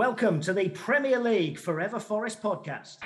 Welcome 0.00 0.40
to 0.40 0.54
the 0.54 0.70
Premier 0.70 1.18
League 1.18 1.58
Forever 1.58 2.00
Forest 2.00 2.42
podcast. 2.42 2.96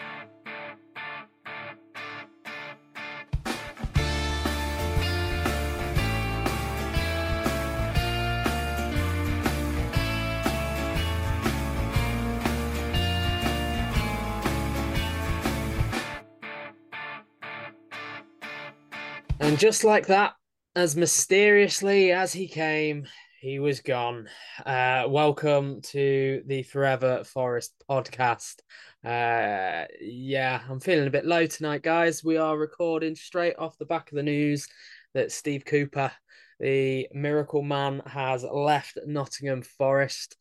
And 19.40 19.58
just 19.58 19.82
like 19.82 20.06
that, 20.06 20.34
as 20.76 20.94
mysteriously 20.94 22.12
as 22.12 22.32
he 22.32 22.46
came, 22.46 23.08
he 23.44 23.58
was 23.58 23.80
gone. 23.80 24.26
Uh, 24.64 25.04
welcome 25.06 25.82
to 25.82 26.42
the 26.46 26.62
Forever 26.62 27.24
Forest 27.24 27.74
podcast. 27.90 28.60
Uh, 29.04 29.84
yeah, 30.00 30.62
I'm 30.66 30.80
feeling 30.80 31.06
a 31.06 31.10
bit 31.10 31.26
low 31.26 31.44
tonight, 31.44 31.82
guys. 31.82 32.24
We 32.24 32.38
are 32.38 32.56
recording 32.56 33.14
straight 33.14 33.56
off 33.58 33.76
the 33.76 33.84
back 33.84 34.10
of 34.10 34.16
the 34.16 34.22
news 34.22 34.66
that 35.12 35.30
Steve 35.30 35.66
Cooper, 35.66 36.10
the 36.58 37.06
miracle 37.12 37.60
man, 37.60 38.00
has 38.06 38.44
left 38.44 38.96
Nottingham 39.06 39.60
Forest. 39.60 40.38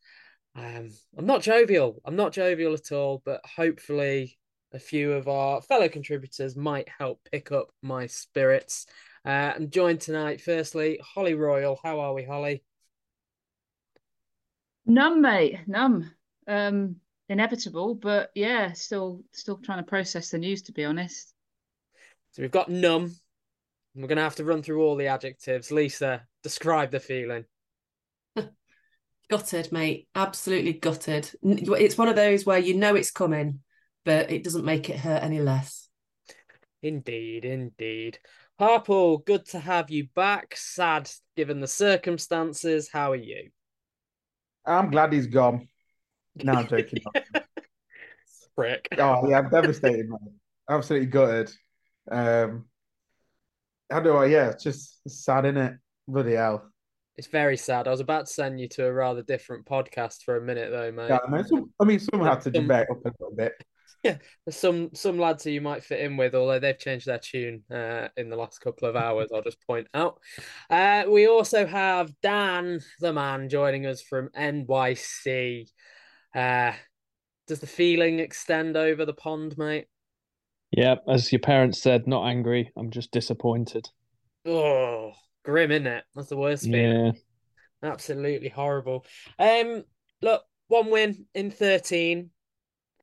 Um, 0.55 0.89
I'm 1.17 1.25
not 1.25 1.41
jovial. 1.41 2.01
I'm 2.05 2.15
not 2.15 2.31
jovial 2.31 2.73
at 2.73 2.93
all, 2.93 3.21
but 3.25 3.41
hopefully 3.43 4.39
a 4.71 4.79
few 4.79 5.11
of 5.11 5.27
our 5.27 5.61
fellow 5.61 5.89
contributors 5.89 6.55
might 6.55 6.87
help 6.87 7.19
pick 7.29 7.51
up 7.51 7.67
my 7.81 8.07
spirits. 8.07 8.85
Uh, 9.25 9.51
I'm 9.57 9.69
joined 9.69 9.99
tonight, 9.99 10.39
firstly, 10.39 11.01
Holly 11.03 11.33
Royal. 11.33 11.77
How 11.83 11.99
are 11.99 12.13
we, 12.13 12.23
Holly? 12.23 12.63
Numb, 14.85 15.21
mate, 15.21 15.59
numb. 15.67 16.11
Um, 16.47 16.97
inevitable, 17.29 17.95
but 17.95 18.31
yeah, 18.35 18.73
still, 18.73 19.23
still 19.31 19.57
trying 19.57 19.79
to 19.79 19.89
process 19.89 20.29
the 20.29 20.37
news. 20.37 20.63
To 20.63 20.71
be 20.71 20.85
honest. 20.85 21.33
So 22.31 22.41
we've 22.41 22.51
got 22.51 22.69
numb. 22.69 23.15
We're 23.95 24.07
going 24.07 24.17
to 24.17 24.23
have 24.23 24.35
to 24.37 24.45
run 24.45 24.63
through 24.63 24.81
all 24.81 24.95
the 24.95 25.07
adjectives. 25.07 25.71
Lisa, 25.71 26.23
describe 26.41 26.89
the 26.89 26.99
feeling. 26.99 27.45
gutted, 29.29 29.71
mate. 29.71 30.07
Absolutely 30.15 30.73
gutted. 30.73 31.29
It's 31.43 31.97
one 31.97 32.07
of 32.07 32.15
those 32.15 32.45
where 32.45 32.57
you 32.57 32.73
know 32.73 32.95
it's 32.95 33.11
coming, 33.11 33.59
but 34.03 34.31
it 34.31 34.43
doesn't 34.43 34.65
make 34.65 34.89
it 34.89 34.97
hurt 34.97 35.21
any 35.21 35.41
less. 35.41 35.89
Indeed, 36.81 37.45
indeed. 37.45 38.17
Harpo, 38.59 39.23
good 39.23 39.45
to 39.49 39.59
have 39.59 39.91
you 39.91 40.07
back. 40.15 40.55
Sad 40.57 41.09
given 41.35 41.59
the 41.59 41.67
circumstances. 41.67 42.89
How 42.91 43.11
are 43.11 43.15
you? 43.15 43.49
I'm 44.65 44.91
glad 44.91 45.13
he's 45.13 45.27
gone. 45.27 45.67
No, 46.43 46.53
I'm 46.53 46.67
joking. 46.67 47.03
Frick. 48.55 48.87
Oh 48.97 49.27
yeah, 49.27 49.39
I'm 49.39 49.49
devastated, 49.49 50.09
man. 50.09 50.19
Absolutely 50.69 51.07
gutted. 51.07 51.51
Um, 52.09 52.65
how 53.89 53.99
do 53.99 54.15
I? 54.15 54.25
Yeah, 54.25 54.49
it's 54.49 54.63
just 54.63 54.99
sad, 55.07 55.45
in 55.45 55.57
it? 55.57 55.73
Bloody 56.07 56.33
hell. 56.33 56.69
It's 57.15 57.27
very 57.27 57.57
sad. 57.57 57.87
I 57.87 57.91
was 57.91 57.99
about 57.99 58.25
to 58.25 58.33
send 58.33 58.59
you 58.59 58.67
to 58.69 58.85
a 58.85 58.93
rather 58.93 59.21
different 59.21 59.65
podcast 59.65 60.23
for 60.23 60.37
a 60.37 60.41
minute, 60.41 60.71
though, 60.71 60.91
mate. 60.91 61.09
Yeah, 61.09 61.19
I 61.25 61.29
mean, 61.29 61.45
some, 61.45 61.71
I 61.79 61.85
mean, 61.85 61.99
someone 61.99 62.27
had 62.27 62.41
to 62.41 62.51
debate 62.51 62.87
up 62.89 63.05
a 63.05 63.11
little 63.19 63.35
bit. 63.35 63.53
Yeah, 64.03 64.17
some 64.49 64.89
some 64.93 65.17
lads 65.17 65.45
who 65.45 65.51
you 65.51 65.61
might 65.61 65.83
fit 65.83 66.01
in 66.01 66.17
with, 66.17 66.35
although 66.35 66.59
they've 66.59 66.77
changed 66.77 67.05
their 67.05 67.19
tune 67.19 67.63
uh, 67.71 68.09
in 68.17 68.29
the 68.29 68.35
last 68.35 68.59
couple 68.59 68.87
of 68.87 68.97
hours. 68.97 69.29
I'll 69.33 69.41
just 69.41 69.65
point 69.65 69.87
out. 69.93 70.19
Uh, 70.69 71.05
we 71.09 71.27
also 71.27 71.65
have 71.65 72.11
Dan, 72.21 72.81
the 72.99 73.13
man, 73.13 73.47
joining 73.47 73.85
us 73.85 74.01
from 74.01 74.29
NYC. 74.37 75.69
Uh, 76.35 76.73
does 77.47 77.59
the 77.59 77.67
feeling 77.67 78.19
extend 78.19 78.75
over 78.75 79.05
the 79.05 79.13
pond, 79.13 79.57
mate? 79.57 79.85
Yeah, 80.71 80.95
as 81.07 81.31
your 81.31 81.39
parents 81.39 81.81
said, 81.81 82.07
not 82.07 82.27
angry. 82.27 82.71
I'm 82.75 82.89
just 82.89 83.11
disappointed. 83.11 83.87
Oh, 84.45 85.11
grim, 85.45 85.71
isn't 85.71 85.87
it? 85.87 86.03
That's 86.15 86.29
the 86.29 86.37
worst 86.37 86.65
feeling. 86.65 87.13
Yeah. 87.81 87.91
Absolutely 87.91 88.49
horrible. 88.49 89.05
Um, 89.37 89.83
look, 90.21 90.43
one 90.67 90.89
win 90.89 91.25
in 91.35 91.51
13 91.51 92.31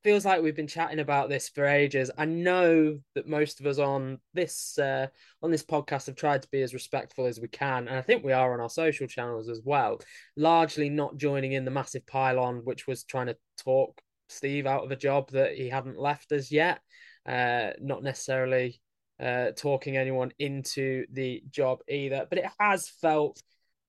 feels 0.03 0.25
like 0.25 0.41
we've 0.41 0.55
been 0.55 0.67
chatting 0.67 0.99
about 0.99 1.29
this 1.29 1.49
for 1.49 1.65
ages. 1.65 2.11
I 2.17 2.25
know 2.25 2.99
that 3.15 3.27
most 3.27 3.59
of 3.59 3.65
us 3.65 3.77
on 3.77 4.19
this 4.33 4.77
uh, 4.77 5.07
on 5.41 5.51
this 5.51 5.63
podcast 5.63 6.07
have 6.07 6.15
tried 6.15 6.41
to 6.41 6.49
be 6.51 6.61
as 6.61 6.73
respectful 6.73 7.25
as 7.25 7.39
we 7.39 7.47
can, 7.47 7.87
and 7.87 7.97
I 7.97 8.01
think 8.01 8.23
we 8.23 8.33
are 8.33 8.53
on 8.53 8.59
our 8.59 8.69
social 8.69 9.07
channels 9.07 9.49
as 9.49 9.61
well. 9.63 9.99
Largely 10.35 10.89
not 10.89 11.17
joining 11.17 11.53
in 11.53 11.65
the 11.65 11.71
massive 11.71 12.05
pylon, 12.07 12.61
which 12.63 12.87
was 12.87 13.03
trying 13.03 13.27
to 13.27 13.37
talk 13.57 14.01
Steve 14.29 14.65
out 14.65 14.83
of 14.83 14.91
a 14.91 14.95
job 14.95 15.29
that 15.31 15.53
he 15.55 15.69
hadn't 15.69 15.99
left 15.99 16.31
as 16.31 16.51
yet. 16.51 16.79
Uh, 17.25 17.71
not 17.79 18.01
necessarily 18.01 18.81
uh, 19.19 19.51
talking 19.55 19.97
anyone 19.97 20.31
into 20.39 21.05
the 21.11 21.43
job 21.49 21.79
either, 21.87 22.25
but 22.29 22.39
it 22.39 22.45
has 22.59 22.89
felt 22.89 23.41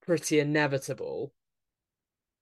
pretty 0.03 0.41
inevitable 0.41 1.33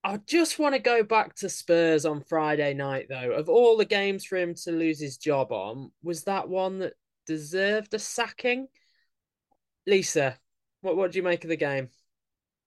I 0.03 0.17
just 0.27 0.59
want 0.59 0.75
to 0.75 0.81
go 0.81 1.03
back 1.03 1.35
to 1.37 1.49
Spurs 1.49 2.07
on 2.07 2.23
Friday 2.23 2.73
night, 2.73 3.07
though. 3.09 3.33
Of 3.33 3.49
all 3.49 3.77
the 3.77 3.85
games 3.85 4.25
for 4.25 4.39
him 4.39 4.55
to 4.65 4.73
lose 4.73 4.99
his 4.99 5.19
job 5.19 5.53
on, 5.53 5.91
was 6.03 6.25
that 6.25 6.49
one 6.49 6.79
that 6.79 6.95
deserved 7.27 7.93
a 7.93 7.99
sacking? 7.99 8.69
Lisa, 9.87 10.39
what 10.81 10.97
what 10.97 11.13
do 11.13 11.19
you 11.19 11.23
make 11.23 11.45
of 11.45 11.51
the 11.51 11.57
game? 11.57 11.89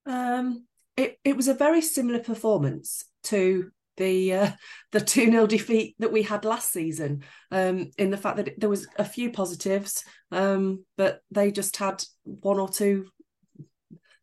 Um, 0.05 0.65
it 0.95 1.17
it 1.23 1.35
was 1.35 1.47
a 1.47 1.55
very 1.55 1.81
similar 1.81 2.19
performance 2.19 3.05
to 3.23 3.71
the 3.97 4.33
uh, 4.33 4.51
the 4.91 5.01
two 5.01 5.31
0 5.31 5.47
defeat 5.47 5.95
that 5.99 6.11
we 6.11 6.21
had 6.21 6.45
last 6.45 6.71
season. 6.71 7.23
Um, 7.51 7.89
in 7.97 8.11
the 8.11 8.17
fact 8.17 8.37
that 8.37 8.59
there 8.59 8.69
was 8.69 8.87
a 8.97 9.05
few 9.05 9.31
positives, 9.31 10.03
um, 10.31 10.85
but 10.97 11.21
they 11.31 11.51
just 11.51 11.77
had 11.77 12.03
one 12.23 12.59
or 12.59 12.69
two 12.69 13.07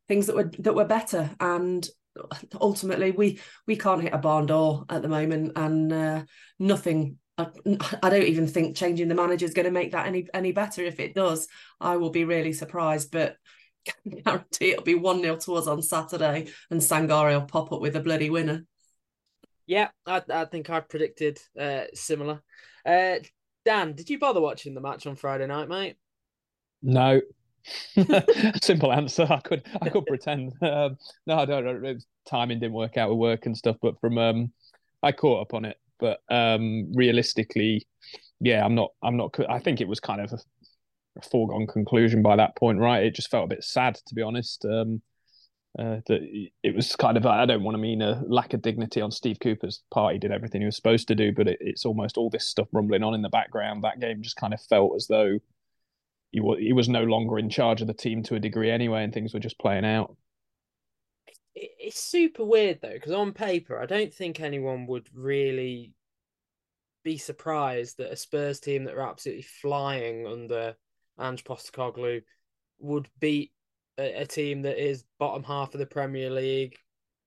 things 0.07 0.27
that 0.27 0.37
were 0.37 0.51
that 0.61 0.75
were 0.75 0.85
better 0.85 1.31
and 1.41 1.89
ultimately 2.61 3.11
we 3.11 3.41
we 3.67 3.77
can't 3.77 4.03
hit 4.03 4.15
a 4.15 4.19
barn 4.19 4.47
door 4.47 4.85
at 4.89 5.03
the 5.03 5.09
moment 5.09 5.53
and 5.57 5.93
uh, 5.93 6.25
nothing 6.59 7.17
I, 7.39 7.49
I, 8.03 8.11
don't 8.11 8.25
even 8.25 8.47
think 8.47 8.77
changing 8.77 9.09
the 9.09 9.15
manager 9.15 9.47
is 9.47 9.55
going 9.55 9.65
to 9.65 9.71
make 9.71 9.93
that 9.93 10.07
any 10.07 10.29
any 10.35 10.53
better. 10.53 10.83
If 10.83 11.01
it 11.01 11.15
does 11.15 11.49
i 11.81 11.97
will 11.97 12.11
be 12.11 12.25
really 12.25 12.53
surprised 12.53 13.11
but 13.11 13.37
I 13.89 14.11
guarantee 14.25 14.71
it'll 14.73 14.85
be 14.85 14.95
1-0 14.95 15.45
to 15.45 15.55
us 15.55 15.67
on 15.67 15.83
saturday 15.83 16.49
and 16.71 16.81
Sangaré 16.81 17.39
will 17.39 17.47
pop 17.47 17.73
up 17.73 17.81
with 17.81 17.97
a 17.97 18.01
bloody 18.01 18.31
winner. 18.31 18.65
Yeah 19.67 19.89
i, 20.07 20.23
I 20.29 20.45
think 20.45 20.71
i 20.71 20.81
predicted 20.81 21.39
uh, 21.59 21.85
similar. 21.95 22.43
Uh, 22.85 23.17
dan 23.65 23.93
did 23.95 24.11
you 24.11 24.19
bother 24.19 24.41
watching 24.41 24.75
the 24.75 24.81
match 24.81 25.07
on 25.07 25.17
friday 25.17 25.47
night 25.47 25.69
mate? 25.69 25.97
No 26.83 27.21
Simple 28.63 28.93
answer. 28.93 29.27
I 29.29 29.41
could 29.41 29.67
I 29.81 29.89
could 29.89 30.07
pretend. 30.07 30.53
Um, 30.63 30.99
no, 31.27 31.39
I 31.39 31.45
don't 31.45 31.83
know. 31.83 31.97
Timing 32.27 32.61
didn't 32.61 32.75
work 32.75 32.97
out 32.97 33.11
with 33.11 33.19
work 33.19 33.47
and 33.47 33.57
stuff, 33.57 33.77
but 33.81 34.01
from 34.01 34.19
um, 34.19 34.53
I 35.03 35.13
caught 35.13 35.43
up 35.43 35.55
on 35.55 35.65
it. 35.65 35.79
But 35.99 36.21
um, 36.31 36.93
realistically, 36.95 37.87
yeah, 38.41 38.65
I'm 38.65 38.75
not. 38.75 38.91
I'm 39.03 39.17
not. 39.17 39.35
I 39.49 39.59
think 39.59 39.81
it 39.81 39.89
was 39.89 40.01
kind 40.01 40.21
of 40.21 40.33
a, 40.33 40.39
a 41.19 41.23
foregone 41.23 41.67
conclusion 41.67 42.23
by 42.23 42.37
that 42.37 42.57
point, 42.57 42.79
right? 42.79 43.05
It 43.05 43.15
just 43.15 43.31
felt 43.31 43.45
a 43.45 43.55
bit 43.55 43.65
sad, 43.65 43.97
to 44.07 44.15
be 44.15 44.23
honest. 44.23 44.65
Um, 44.65 45.03
uh, 45.79 46.01
that 46.07 46.51
it 46.65 46.75
was 46.75 46.97
kind 46.97 47.17
of 47.17 47.25
I 47.27 47.47
don't 47.47 47.63
want 47.63 47.77
to 47.77 47.81
mean 47.81 48.03
a 48.03 48.23
lack 48.27 48.55
of 48.55 48.63
dignity 48.63 49.01
on 49.01 49.13
Steve 49.13 49.39
Cooper's 49.41 49.83
part. 49.93 50.15
He 50.15 50.19
did 50.19 50.33
everything 50.33 50.63
he 50.63 50.67
was 50.67 50.75
supposed 50.75 51.07
to 51.09 51.15
do, 51.15 51.33
but 51.33 51.47
it, 51.47 51.59
it's 51.61 51.85
almost 51.85 52.17
all 52.17 52.29
this 52.29 52.47
stuff 52.47 52.67
rumbling 52.73 53.05
on 53.05 53.15
in 53.15 53.23
the 53.23 53.29
background. 53.29 53.85
That 53.85 54.01
game 54.01 54.23
just 54.23 54.37
kind 54.37 54.53
of 54.53 54.61
felt 54.63 54.97
as 54.97 55.07
though 55.07 55.39
he 56.31 56.41
was 56.41 56.59
he 56.59 56.73
was 56.73 56.89
no 56.89 57.03
longer 57.03 57.39
in 57.39 57.51
charge 57.51 57.81
of 57.81 57.87
the 57.87 57.95
team 57.95 58.23
to 58.25 58.37
a 58.37 58.41
degree 58.41 58.71
anyway, 58.71 59.03
and 59.05 59.13
things 59.13 59.35
were 59.35 59.41
just 59.41 59.59
playing 59.59 59.85
out. 59.85 60.17
It's 61.55 62.01
super 62.01 62.45
weird 62.45 62.79
though, 62.81 62.93
because 62.93 63.13
on 63.13 63.33
paper, 63.33 63.81
I 63.81 63.87
don't 63.87 64.15
think 64.15 64.41
anyone 64.41 64.87
would 64.87 65.09
really 65.13 65.93
be 67.03 67.19
surprised 67.19 67.99
that 67.99 68.13
a 68.13 68.17
Spurs 68.17 68.61
team 68.61 68.85
that 68.85 68.95
are 68.95 69.09
absolutely 69.09 69.43
flying 69.43 70.27
under 70.27 70.77
Ange 71.19 71.45
Postecoglou 71.45 72.23
would 72.79 73.09
beat 73.19 73.53
a, 73.99 74.23
a 74.23 74.27
team 74.27 74.63
that 74.63 74.83
is 74.83 75.05
bottom 75.19 75.43
half 75.43 75.75
of 75.75 75.81
the 75.81 75.87
Premier 75.87 76.31
League, 76.31 76.77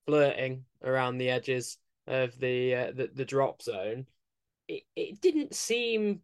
flirting 0.05 0.63
around 0.83 1.17
the 1.17 1.29
edges 1.29 1.77
of 2.07 2.37
the 2.39 2.75
uh, 2.75 2.91
the, 2.95 3.09
the 3.13 3.25
drop 3.25 3.61
zone. 3.61 4.05
It 4.67 4.83
it 4.95 5.19
didn't 5.19 5.53
seem 5.53 6.21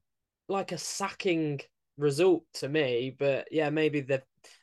like 0.48 0.72
a 0.72 0.78
sacking 0.78 1.60
result 2.00 2.44
to 2.56 2.70
me. 2.70 3.16
But 3.18 3.48
yeah, 3.52 3.70
maybe 3.70 4.02
they've 4.02 4.22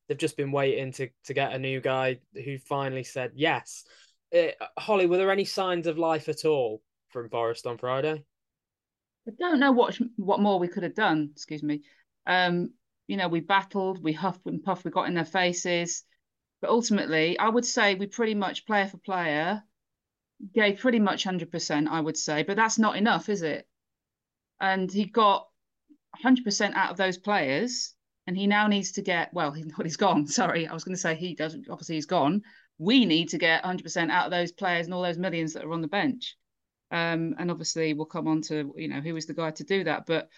they've 0.08 0.18
just 0.18 0.36
been 0.36 0.52
waiting 0.52 0.92
to 0.92 1.08
to 1.24 1.34
get 1.34 1.52
a 1.52 1.58
new 1.58 1.80
guy 1.80 2.18
who 2.34 2.58
finally 2.58 3.04
said 3.04 3.32
yes. 3.34 3.84
Uh, 4.36 4.48
Holly, 4.78 5.06
were 5.06 5.18
there 5.18 5.30
any 5.30 5.44
signs 5.44 5.86
of 5.86 5.98
life 5.98 6.28
at 6.28 6.44
all 6.44 6.82
from 7.10 7.28
Forest 7.28 7.66
on 7.66 7.78
Friday? 7.78 8.24
I 9.28 9.32
don't 9.38 9.60
know 9.60 9.72
what 9.72 9.98
what 10.16 10.40
more 10.40 10.58
we 10.58 10.68
could 10.68 10.82
have 10.82 10.94
done. 10.94 11.30
Excuse 11.32 11.62
me. 11.62 11.82
Um, 12.26 12.70
you 13.06 13.16
know, 13.16 13.28
we 13.28 13.40
battled, 13.40 14.02
we 14.02 14.12
huffed 14.12 14.46
and 14.46 14.62
puffed, 14.62 14.84
we 14.84 14.90
got 14.90 15.06
in 15.06 15.14
their 15.14 15.24
faces, 15.24 16.02
but 16.60 16.70
ultimately, 16.70 17.38
I 17.38 17.48
would 17.48 17.64
say 17.64 17.94
we 17.94 18.06
pretty 18.06 18.34
much 18.34 18.66
player 18.66 18.88
for 18.88 18.98
player 18.98 19.62
gave 20.54 20.78
pretty 20.78 20.98
much 20.98 21.24
100%, 21.24 21.88
I 21.88 22.00
would 22.00 22.16
say, 22.16 22.42
but 22.42 22.56
that's 22.56 22.78
not 22.78 22.96
enough, 22.96 23.28
is 23.28 23.42
it? 23.42 23.66
And 24.60 24.90
he 24.90 25.04
got 25.04 25.46
100% 26.24 26.74
out 26.74 26.90
of 26.90 26.96
those 26.96 27.18
players, 27.18 27.94
and 28.26 28.36
he 28.36 28.46
now 28.46 28.66
needs 28.66 28.92
to 28.92 29.02
get, 29.02 29.32
well, 29.32 29.52
he, 29.52 29.64
he's 29.82 29.96
gone. 29.96 30.26
Sorry, 30.26 30.66
I 30.66 30.74
was 30.74 30.84
going 30.84 30.94
to 30.94 31.00
say 31.00 31.14
he 31.14 31.34
doesn't, 31.34 31.68
obviously, 31.70 31.96
he's 31.96 32.06
gone. 32.06 32.42
We 32.78 33.04
need 33.04 33.30
to 33.30 33.38
get 33.38 33.64
100% 33.64 34.10
out 34.10 34.26
of 34.26 34.30
those 34.30 34.52
players 34.52 34.86
and 34.86 34.94
all 34.94 35.02
those 35.02 35.18
millions 35.18 35.54
that 35.54 35.64
are 35.64 35.72
on 35.72 35.80
the 35.80 35.88
bench. 35.88 36.36
Um, 36.90 37.34
and 37.38 37.50
obviously, 37.50 37.94
we'll 37.94 38.06
come 38.06 38.28
on 38.28 38.42
to, 38.42 38.74
you 38.76 38.88
know, 38.88 39.00
who 39.00 39.16
is 39.16 39.26
the 39.26 39.34
guy 39.34 39.50
to 39.52 39.64
do 39.64 39.84
that. 39.84 40.06
But 40.06 40.28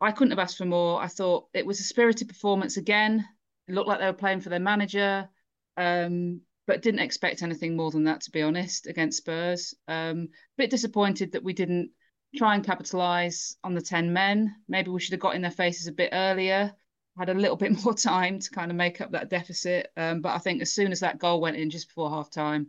I 0.00 0.12
couldn't 0.12 0.30
have 0.30 0.38
asked 0.38 0.58
for 0.58 0.64
more. 0.64 1.02
I 1.02 1.08
thought 1.08 1.48
it 1.54 1.66
was 1.66 1.80
a 1.80 1.84
spirited 1.84 2.28
performance 2.28 2.76
again. 2.76 3.26
It 3.68 3.74
looked 3.74 3.88
like 3.88 3.98
they 3.98 4.06
were 4.06 4.12
playing 4.12 4.40
for 4.40 4.48
their 4.48 4.60
manager. 4.60 5.28
Um, 5.76 6.40
but 6.66 6.82
didn't 6.82 7.00
expect 7.00 7.42
anything 7.42 7.76
more 7.76 7.90
than 7.90 8.04
that, 8.04 8.22
to 8.22 8.30
be 8.30 8.42
honest, 8.42 8.86
against 8.86 9.18
Spurs. 9.18 9.74
Um, 9.86 10.28
bit 10.56 10.70
disappointed 10.70 11.32
that 11.32 11.44
we 11.44 11.52
didn't 11.52 11.90
try 12.36 12.54
and 12.54 12.64
capitalise 12.64 13.56
on 13.62 13.74
the 13.74 13.80
10 13.80 14.12
men. 14.12 14.54
Maybe 14.68 14.90
we 14.90 15.00
should 15.00 15.12
have 15.12 15.20
got 15.20 15.34
in 15.34 15.42
their 15.42 15.50
faces 15.50 15.86
a 15.86 15.92
bit 15.92 16.10
earlier, 16.12 16.74
had 17.18 17.28
a 17.28 17.34
little 17.34 17.56
bit 17.64 17.82
more 17.84 17.94
time 17.94 18.38
to 18.40 18.50
kind 18.50 18.70
of 18.70 18.76
make 18.76 19.00
up 19.00 19.12
that 19.12 19.30
deficit. 19.30 19.90
Um, 19.96 20.20
but 20.20 20.34
I 20.34 20.38
think 20.38 20.62
as 20.62 20.72
soon 20.72 20.92
as 20.92 21.00
that 21.00 21.18
goal 21.18 21.40
went 21.40 21.56
in 21.56 21.70
just 21.70 21.88
before 21.88 22.10
half 22.10 22.30
time, 22.30 22.68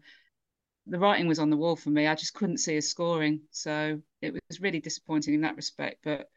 the 0.85 0.99
writing 0.99 1.27
was 1.27 1.39
on 1.39 1.49
the 1.49 1.57
wall 1.57 1.75
for 1.75 1.89
me. 1.89 2.07
I 2.07 2.15
just 2.15 2.33
couldn't 2.33 2.59
see 2.59 2.77
us 2.77 2.87
scoring. 2.87 3.41
So 3.51 4.01
it 4.21 4.33
was 4.49 4.61
really 4.61 4.79
disappointing 4.79 5.33
in 5.33 5.41
that 5.41 5.57
respect. 5.57 5.99
But 6.03 6.29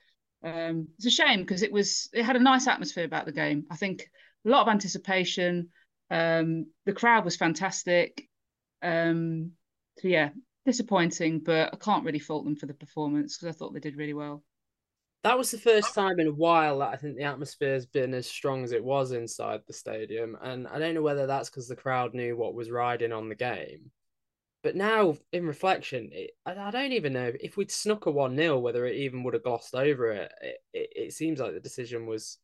um, 0.43 0.89
it's 0.97 1.07
a 1.07 1.11
shame 1.11 1.41
because 1.41 1.63
it 1.63 1.73
was 1.73 2.09
it 2.13 2.25
had 2.25 2.37
a 2.37 2.41
nice 2.41 2.67
atmosphere 2.67 3.05
about 3.05 3.27
the 3.27 3.33
game. 3.33 3.67
I 3.71 3.77
think 3.77 4.11
a 4.45 4.49
lot 4.49 4.63
of 4.63 4.69
anticipation 4.69 5.69
um, 6.11 6.67
the 6.87 6.93
crowd 6.93 7.25
was 7.25 7.37
fantastic. 7.37 8.29
Um, 8.83 9.53
so 9.99 10.09
yeah, 10.09 10.31
disappointing, 10.67 11.41
but 11.41 11.71
I 11.73 11.77
can't 11.77 12.05
really 12.05 12.19
fault 12.19 12.45
them 12.45 12.57
for 12.57 12.67
the 12.67 12.75
performance 12.75 13.37
because 13.37 13.55
I 13.55 13.59
thought 13.59 13.73
they 13.73 13.81
did 13.81 13.97
really 13.97 14.15
well. 14.15 14.43
That 15.23 15.37
was 15.37 15.51
the 15.51 15.59
first 15.59 15.95
time 15.95 16.19
in 16.19 16.29
a 16.29 16.33
while 16.33 16.79
that 16.79 16.95
I 16.95 16.97
think 16.97 17.17
the 17.17 17.25
atmosphere 17.25 17.75
has 17.75 17.85
been 17.85 18.15
as 18.15 18.27
strong 18.27 18.65
as 18.65 18.73
it 18.73 18.83
was 18.83 19.13
inside 19.13 19.61
the 19.67 19.73
stadium, 19.73 20.37
and 20.41 20.67
I 20.67 20.79
don't 20.79 20.95
know 20.95 21.03
whether 21.03 21.27
that's 21.27 21.51
because 21.51 21.69
the 21.69 21.77
crowd 21.77 22.15
knew 22.15 22.37
what 22.37 22.55
was 22.55 22.71
riding 22.71 23.13
on 23.13 23.29
the 23.29 23.35
game. 23.35 23.91
But 24.63 24.77
now, 24.77 25.17
in 25.33 25.47
reflection, 25.47 26.11
it, 26.13 26.33
I, 26.45 26.55
I, 26.55 26.71
don't 26.71 26.93
even 26.93 27.15
know 27.15 27.33
if 27.41 27.57
we'd 27.57 27.71
snuck 27.71 28.07
a 28.07 28.11
one 28.11 28.37
0 28.37 28.59
whether 28.59 28.87
it 28.87 28.97
even 28.97 29.23
would 29.23 29.35
have 29.35 29.43
glossed 29.43 29.75
over 29.75 30.11
it. 30.13 30.33
It, 30.43 30.57
it. 30.75 30.91
it, 30.97 31.13
seems 31.13 31.41
like 31.41 31.55
the 31.55 31.61
decision 31.61 32.07
was 32.07 32.39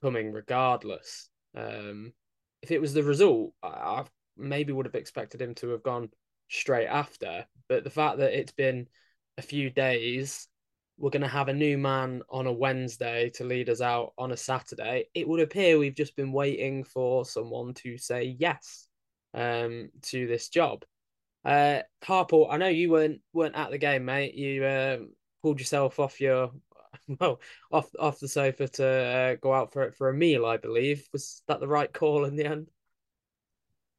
coming 0.00 0.32
regardless. 0.32 1.30
Um, 1.56 2.12
if 2.62 2.70
it 2.70 2.80
was 2.80 2.94
the 2.94 3.02
result, 3.02 3.54
I 3.62 4.04
maybe 4.36 4.72
would 4.72 4.86
have 4.86 4.94
expected 4.94 5.42
him 5.42 5.54
to 5.56 5.70
have 5.70 5.82
gone 5.82 6.10
straight 6.48 6.86
after. 6.86 7.46
But 7.68 7.84
the 7.84 7.90
fact 7.90 8.18
that 8.18 8.38
it's 8.38 8.52
been 8.52 8.88
a 9.36 9.42
few 9.42 9.70
days, 9.70 10.48
we're 10.98 11.10
going 11.10 11.22
to 11.22 11.28
have 11.28 11.48
a 11.48 11.54
new 11.54 11.78
man 11.78 12.22
on 12.28 12.46
a 12.46 12.52
Wednesday 12.52 13.30
to 13.34 13.44
lead 13.44 13.68
us 13.68 13.80
out 13.80 14.12
on 14.18 14.32
a 14.32 14.36
Saturday. 14.36 15.06
It 15.14 15.28
would 15.28 15.40
appear 15.40 15.78
we've 15.78 15.94
just 15.94 16.16
been 16.16 16.32
waiting 16.32 16.84
for 16.84 17.24
someone 17.24 17.74
to 17.74 17.98
say 17.98 18.36
yes 18.38 18.88
um, 19.34 19.90
to 20.02 20.26
this 20.26 20.48
job. 20.48 20.84
Uh, 21.44 21.80
Harpo, 22.04 22.48
I 22.50 22.56
know 22.56 22.68
you 22.68 22.90
weren't 22.90 23.20
weren't 23.32 23.54
at 23.54 23.70
the 23.70 23.78
game, 23.78 24.04
mate. 24.04 24.34
You 24.34 24.66
um, 24.66 25.10
pulled 25.42 25.60
yourself 25.60 26.00
off 26.00 26.20
your 26.20 26.50
well 27.20 27.40
off 27.70 27.88
off 27.98 28.18
the 28.18 28.28
sofa 28.28 28.68
to 28.68 28.86
uh, 28.86 29.34
go 29.40 29.52
out 29.52 29.72
for 29.72 29.82
it 29.82 29.94
for 29.94 30.08
a 30.08 30.14
meal. 30.14 30.44
I 30.44 30.56
believe 30.56 31.06
was 31.12 31.42
that 31.48 31.60
the 31.60 31.68
right 31.68 31.92
call 31.92 32.24
in 32.24 32.36
the 32.36 32.44
end? 32.44 32.70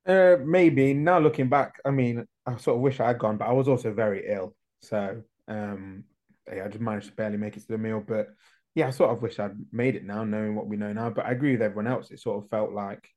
Uh, 0.06 0.38
maybe 0.44 0.94
now 0.94 1.20
looking 1.20 1.50
back, 1.50 1.80
I 1.86 1.92
mean, 1.92 2.26
I 2.50 2.58
sort 2.58 2.78
of 2.78 2.82
wish 2.82 3.00
I 3.00 3.08
had 3.08 3.20
gone, 3.20 3.38
but 3.38 3.48
I 3.48 3.54
was 3.54 3.68
also 3.68 3.94
very 3.94 4.26
ill, 4.28 4.56
so 4.82 5.22
um, 5.48 6.04
yeah, 6.52 6.66
I 6.66 6.68
just 6.68 6.82
managed 6.82 7.08
to 7.08 7.14
barely 7.14 7.38
make 7.38 7.58
it 7.58 7.62
to 7.62 7.68
the 7.68 7.78
meal. 7.78 8.04
But 8.06 8.30
yeah, 8.76 8.88
I 8.88 8.92
sort 8.92 9.12
of 9.12 9.22
wish 9.22 9.40
I'd 9.40 9.58
made 9.72 9.96
it 9.96 10.06
now, 10.06 10.24
knowing 10.24 10.56
what 10.56 10.68
we 10.68 10.78
know 10.78 10.94
now. 10.94 11.10
But 11.10 11.26
I 11.26 11.32
agree 11.32 11.54
with 11.54 11.62
everyone 11.62 11.88
else. 11.88 12.12
It 12.12 12.20
sort 12.20 12.44
of 12.44 12.50
felt 12.50 12.72
like 12.72 13.08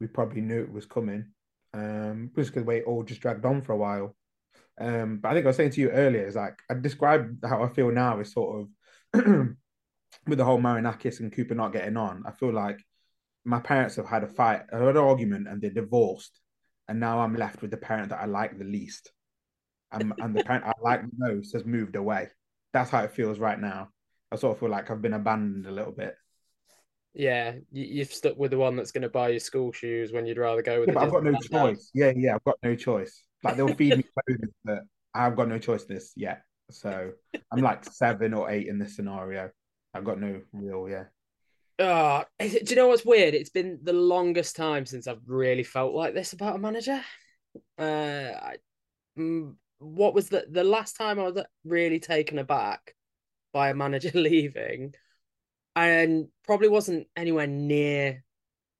we 0.00 0.06
probably 0.06 0.40
knew 0.40 0.62
it 0.62 0.72
was 0.72 0.86
coming, 0.86 1.26
um, 1.74 2.30
just 2.34 2.50
because 2.50 2.62
the 2.62 2.68
way 2.68 2.78
it 2.78 2.84
all 2.86 3.02
just 3.02 3.20
dragged 3.20 3.44
on 3.44 3.62
for 3.62 3.72
a 3.72 3.76
while. 3.76 4.16
Um, 4.80 5.18
but 5.18 5.30
I 5.30 5.34
think 5.34 5.44
I 5.44 5.48
was 5.48 5.56
saying 5.56 5.72
to 5.72 5.80
you 5.80 5.90
earlier 5.90 6.26
is 6.26 6.36
like 6.36 6.58
I 6.70 6.74
described 6.74 7.44
how 7.44 7.62
I 7.62 7.68
feel 7.68 7.90
now 7.90 8.20
is 8.20 8.32
sort 8.32 8.66
of 9.12 9.24
with 10.26 10.38
the 10.38 10.44
whole 10.44 10.58
Marinakis 10.58 11.20
and 11.20 11.32
Cooper 11.32 11.54
not 11.54 11.72
getting 11.72 11.96
on. 11.96 12.24
I 12.26 12.32
feel 12.32 12.52
like 12.52 12.82
my 13.44 13.60
parents 13.60 13.96
have 13.96 14.06
had 14.06 14.24
a 14.24 14.28
fight, 14.28 14.62
had 14.72 14.82
an 14.82 14.96
argument, 14.96 15.48
and 15.48 15.60
they're 15.60 15.70
divorced, 15.70 16.39
and 16.90 16.98
now 16.98 17.20
I'm 17.20 17.36
left 17.36 17.62
with 17.62 17.70
the 17.70 17.76
parent 17.76 18.08
that 18.08 18.20
I 18.20 18.26
like 18.26 18.58
the 18.58 18.64
least, 18.64 19.12
and, 19.92 20.12
and 20.18 20.36
the 20.36 20.42
parent 20.42 20.64
I 20.66 20.72
like 20.82 21.02
the 21.02 21.10
most 21.16 21.52
has 21.52 21.64
moved 21.64 21.94
away. 21.94 22.28
That's 22.72 22.90
how 22.90 23.04
it 23.04 23.12
feels 23.12 23.38
right 23.38 23.58
now. 23.58 23.90
I 24.32 24.36
sort 24.36 24.56
of 24.56 24.60
feel 24.60 24.70
like 24.70 24.90
I've 24.90 25.00
been 25.00 25.14
abandoned 25.14 25.66
a 25.66 25.70
little 25.70 25.92
bit. 25.92 26.16
Yeah, 27.14 27.54
you've 27.70 28.12
stuck 28.12 28.36
with 28.36 28.50
the 28.50 28.58
one 28.58 28.74
that's 28.74 28.90
going 28.90 29.02
to 29.02 29.08
buy 29.08 29.28
you 29.28 29.38
school 29.38 29.70
shoes 29.70 30.12
when 30.12 30.26
you'd 30.26 30.38
rather 30.38 30.62
go 30.62 30.80
with. 30.80 30.88
Yeah, 30.88 30.94
but 30.94 31.04
I've 31.04 31.12
got 31.12 31.24
no 31.24 31.32
choice. 31.38 31.90
Yeah, 31.94 32.12
yeah, 32.16 32.34
I've 32.34 32.44
got 32.44 32.56
no 32.62 32.74
choice. 32.74 33.22
Like 33.44 33.56
they'll 33.56 33.74
feed 33.74 33.96
me 33.96 34.04
clothing, 34.26 34.52
but 34.64 34.80
I've 35.14 35.36
got 35.36 35.48
no 35.48 35.58
choice 35.58 35.84
this 35.84 36.12
yet. 36.16 36.42
So 36.72 37.12
I'm 37.52 37.60
like 37.60 37.84
seven 37.84 38.34
or 38.34 38.50
eight 38.50 38.66
in 38.66 38.80
this 38.80 38.96
scenario. 38.96 39.50
I've 39.94 40.04
got 40.04 40.20
no 40.20 40.40
real, 40.52 40.88
yeah. 40.88 41.04
Oh, 41.80 42.24
do 42.38 42.46
you 42.66 42.76
know 42.76 42.88
what's 42.88 43.06
weird? 43.06 43.32
It's 43.34 43.48
been 43.48 43.78
the 43.82 43.94
longest 43.94 44.54
time 44.54 44.84
since 44.84 45.06
I've 45.06 45.22
really 45.26 45.62
felt 45.64 45.94
like 45.94 46.12
this 46.12 46.34
about 46.34 46.56
a 46.56 46.58
manager. 46.58 47.02
Uh, 47.78 48.32
I, 48.42 48.56
mm, 49.18 49.54
what 49.78 50.14
was 50.14 50.28
the 50.28 50.46
the 50.50 50.64
last 50.64 50.94
time 50.94 51.18
I 51.18 51.24
was 51.24 51.42
really 51.64 51.98
taken 51.98 52.38
aback 52.38 52.94
by 53.52 53.70
a 53.70 53.74
manager 53.74 54.10
leaving, 54.14 54.94
and 55.74 56.28
probably 56.44 56.68
wasn't 56.68 57.08
anywhere 57.16 57.46
near 57.46 58.22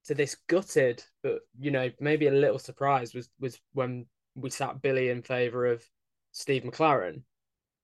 to 0.04 0.14
this 0.14 0.36
gutted, 0.48 1.02
but 1.22 1.40
you 1.58 1.70
know 1.70 1.90
maybe 2.00 2.26
a 2.26 2.32
little 2.32 2.58
surprised 2.58 3.14
was 3.14 3.30
was 3.40 3.58
when 3.72 4.06
we 4.34 4.50
sat 4.50 4.82
Billy 4.82 5.08
in 5.08 5.22
favour 5.22 5.66
of 5.66 5.82
Steve 6.32 6.64
McClaren. 6.64 7.22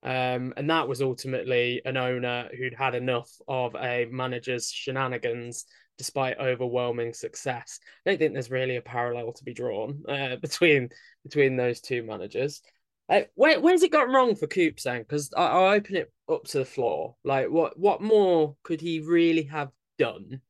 Um, 0.06 0.55
and 0.56 0.70
that 0.70 0.87
was 0.87 1.03
ultimately 1.03 1.82
an 1.85 1.97
owner 1.97 2.49
who'd 2.56 2.75
had 2.75 2.94
enough 2.94 3.29
of 3.49 3.75
a 3.75 4.06
manager's 4.08 4.70
shenanigans 4.70 5.67
despite 5.99 6.38
overwhelming 6.38 7.12
success. 7.12 7.81
I 8.05 8.11
don't 8.11 8.19
think 8.19 8.32
there's 8.32 8.50
really 8.50 8.76
a 8.76 8.82
parallel 8.82 9.32
to 9.32 9.44
be 9.44 9.53
drawn 9.53 10.05
uh, 10.08 10.37
between 10.41 10.91
between 11.25 11.56
those 11.56 11.81
two 11.81 12.05
managers. 12.05 12.62
Uh, 13.08 13.23
where 13.35 13.61
where's 13.61 13.82
it 13.82 13.91
got 13.91 14.08
wrong 14.08 14.37
for 14.37 14.47
Coops 14.47 14.85
then? 14.85 15.00
Because 15.00 15.32
I'll 15.37 15.73
open 15.75 15.97
it 15.97 16.12
up 16.31 16.45
to 16.45 16.59
the 16.59 16.64
floor. 16.64 17.16
Like, 17.25 17.50
what 17.50 17.76
what 17.76 18.00
more 18.00 18.57
could 18.62 18.81
he 18.81 19.00
really 19.00 19.45
have 19.45 19.71
done, 19.99 20.40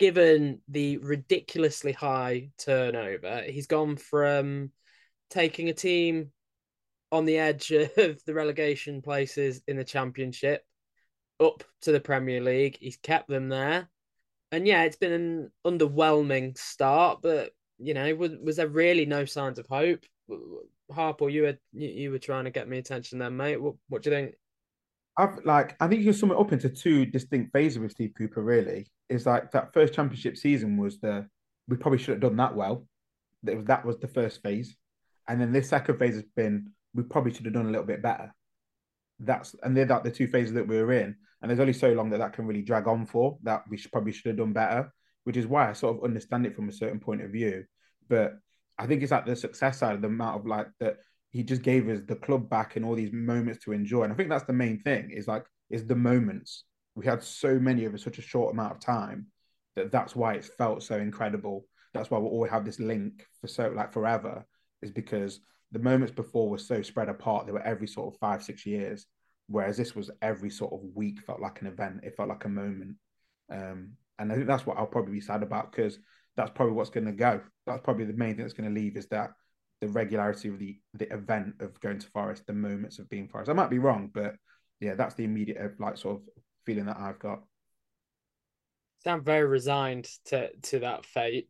given 0.00 0.60
the 0.66 0.98
ridiculously 0.98 1.92
high 1.92 2.50
turnover? 2.58 3.42
He's 3.46 3.68
gone 3.68 3.96
from 3.96 4.72
taking 5.30 5.68
a 5.68 5.74
team 5.74 6.32
on 7.10 7.24
the 7.24 7.38
edge 7.38 7.70
of 7.96 8.24
the 8.24 8.34
relegation 8.34 9.02
places 9.02 9.62
in 9.66 9.76
the 9.76 9.84
championship 9.84 10.64
up 11.40 11.64
to 11.82 11.92
the 11.92 12.00
Premier 12.00 12.40
League. 12.40 12.78
He's 12.80 12.96
kept 12.96 13.28
them 13.28 13.48
there. 13.48 13.88
And 14.50 14.66
yeah, 14.66 14.84
it's 14.84 14.96
been 14.96 15.12
an 15.12 15.50
underwhelming 15.66 16.56
start, 16.56 17.20
but 17.22 17.52
you 17.78 17.94
know, 17.94 18.14
was 18.14 18.32
was 18.42 18.56
there 18.56 18.68
really 18.68 19.06
no 19.06 19.24
signs 19.24 19.58
of 19.58 19.66
hope? 19.66 20.04
Harpo, 20.90 21.30
you 21.30 21.42
were 21.42 21.58
you 21.72 22.10
were 22.10 22.18
trying 22.18 22.44
to 22.44 22.50
get 22.50 22.68
me 22.68 22.78
attention 22.78 23.18
there, 23.18 23.30
mate. 23.30 23.60
What 23.60 23.74
what 23.88 24.02
do 24.02 24.10
you 24.10 24.16
think? 24.16 24.34
I've 25.18 25.44
like 25.44 25.76
I 25.80 25.86
think 25.86 26.00
you 26.00 26.06
can 26.06 26.14
sum 26.14 26.30
it 26.30 26.38
up 26.38 26.52
into 26.52 26.70
two 26.70 27.04
distinct 27.04 27.52
phases 27.52 27.78
with 27.78 27.92
Steve 27.92 28.12
Cooper. 28.16 28.42
Really, 28.42 28.86
is 29.10 29.26
like 29.26 29.50
that 29.52 29.74
first 29.74 29.92
championship 29.92 30.36
season 30.36 30.78
was 30.78 30.98
the 30.98 31.28
we 31.68 31.76
probably 31.76 31.98
should 31.98 32.12
have 32.12 32.20
done 32.20 32.36
that 32.36 32.56
well. 32.56 32.86
That 33.42 33.56
was 33.56 33.66
that 33.66 33.84
was 33.84 33.98
the 33.98 34.08
first 34.08 34.42
phase, 34.42 34.76
and 35.28 35.40
then 35.40 35.52
this 35.52 35.68
second 35.68 35.98
phase 35.98 36.14
has 36.14 36.24
been 36.34 36.70
we 36.94 37.02
probably 37.02 37.32
should 37.32 37.44
have 37.44 37.54
done 37.54 37.66
a 37.66 37.70
little 37.70 37.86
bit 37.86 38.02
better. 38.02 38.34
That's 39.18 39.54
and 39.62 39.76
they're 39.76 39.86
like 39.86 40.04
the 40.04 40.10
two 40.10 40.28
phases 40.28 40.54
that 40.54 40.66
we 40.66 40.78
are 40.78 40.92
in, 40.92 41.16
and 41.42 41.50
there's 41.50 41.60
only 41.60 41.72
so 41.72 41.92
long 41.92 42.10
that 42.10 42.18
that 42.18 42.32
can 42.32 42.46
really 42.46 42.62
drag 42.62 42.86
on 42.86 43.06
for. 43.06 43.38
That 43.42 43.64
we 43.68 43.76
should, 43.76 43.92
probably 43.92 44.12
should 44.12 44.26
have 44.26 44.36
done 44.36 44.52
better, 44.52 44.92
which 45.24 45.36
is 45.36 45.46
why 45.46 45.68
I 45.68 45.72
sort 45.72 45.96
of 45.96 46.04
understand 46.04 46.46
it 46.46 46.54
from 46.54 46.68
a 46.68 46.72
certain 46.72 47.00
point 47.00 47.22
of 47.22 47.30
view. 47.30 47.64
But 48.08 48.34
I 48.78 48.86
think 48.86 49.02
it's 49.02 49.12
like 49.12 49.26
the 49.26 49.36
success 49.36 49.78
side 49.78 49.94
of 49.94 50.02
the 50.02 50.08
amount 50.08 50.40
of 50.40 50.46
like 50.46 50.68
that 50.80 50.98
he 51.30 51.42
just 51.42 51.62
gave 51.62 51.88
us 51.88 52.00
the 52.06 52.16
club 52.16 52.48
back 52.48 52.76
and 52.76 52.84
all 52.84 52.94
these 52.94 53.12
moments 53.12 53.64
to 53.64 53.72
enjoy. 53.72 54.04
And 54.04 54.12
I 54.12 54.16
think 54.16 54.28
that's 54.28 54.44
the 54.44 54.52
main 54.52 54.80
thing 54.80 55.10
is 55.10 55.28
like 55.28 55.44
is 55.68 55.86
the 55.86 55.96
moments. 55.96 56.64
We 56.94 57.04
had 57.04 57.22
so 57.22 57.58
many 57.58 57.86
over 57.86 57.98
such 57.98 58.18
a 58.18 58.22
short 58.22 58.52
amount 58.52 58.72
of 58.72 58.80
time 58.80 59.26
that 59.76 59.92
that's 59.92 60.16
why 60.16 60.34
it 60.34 60.44
felt 60.44 60.82
so 60.82 60.96
incredible. 60.96 61.66
That's 61.94 62.10
why 62.10 62.18
we 62.18 62.26
all 62.26 62.48
have 62.48 62.64
this 62.64 62.80
link 62.80 63.26
for 63.40 63.48
so 63.48 63.68
like 63.68 63.92
forever 63.92 64.46
is 64.82 64.90
because 64.90 65.40
the 65.72 65.78
moments 65.78 66.12
before 66.12 66.48
were 66.48 66.58
so 66.58 66.82
spread 66.82 67.08
apart. 67.08 67.46
They 67.46 67.52
were 67.52 67.62
every 67.62 67.86
sort 67.86 68.12
of 68.12 68.18
five, 68.18 68.42
six 68.42 68.64
years, 68.64 69.06
whereas 69.48 69.76
this 69.76 69.94
was 69.94 70.10
every 70.22 70.50
sort 70.50 70.72
of 70.72 70.80
week 70.94 71.20
felt 71.26 71.40
like 71.40 71.60
an 71.60 71.66
event. 71.66 72.00
It 72.02 72.16
felt 72.16 72.28
like 72.28 72.44
a 72.44 72.48
moment. 72.48 72.96
Um, 73.50 73.92
and 74.18 74.32
I 74.32 74.34
think 74.34 74.46
that's 74.46 74.66
what 74.66 74.78
I'll 74.78 74.86
probably 74.86 75.12
be 75.12 75.20
sad 75.20 75.42
about 75.42 75.72
because 75.72 75.98
that's 76.36 76.50
probably 76.54 76.74
what's 76.74 76.90
going 76.90 77.06
to 77.06 77.12
go. 77.12 77.40
That's 77.66 77.82
probably 77.82 78.04
the 78.04 78.14
main 78.14 78.34
thing 78.34 78.44
that's 78.44 78.54
going 78.54 78.72
to 78.72 78.80
leave 78.80 78.96
is 78.96 79.06
that 79.08 79.32
the 79.80 79.88
regularity 79.88 80.48
of 80.48 80.58
the 80.58 80.78
the 80.94 81.12
event 81.12 81.54
of 81.60 81.78
going 81.80 81.98
to 81.98 82.06
Forest, 82.08 82.46
the 82.46 82.52
moments 82.52 82.98
of 82.98 83.08
being 83.08 83.28
Forest. 83.28 83.50
I 83.50 83.54
might 83.54 83.70
be 83.70 83.78
wrong, 83.78 84.10
but 84.12 84.34
yeah, 84.80 84.94
that's 84.94 85.14
the 85.14 85.24
immediate 85.24 85.78
like 85.78 85.96
sort 85.96 86.16
of 86.16 86.22
feeling 86.64 86.86
that 86.86 86.98
I've 86.98 87.18
got. 87.18 87.42
Sound 89.04 89.24
very 89.24 89.46
resigned 89.46 90.08
to 90.26 90.50
to 90.56 90.80
that 90.80 91.06
fate. 91.06 91.48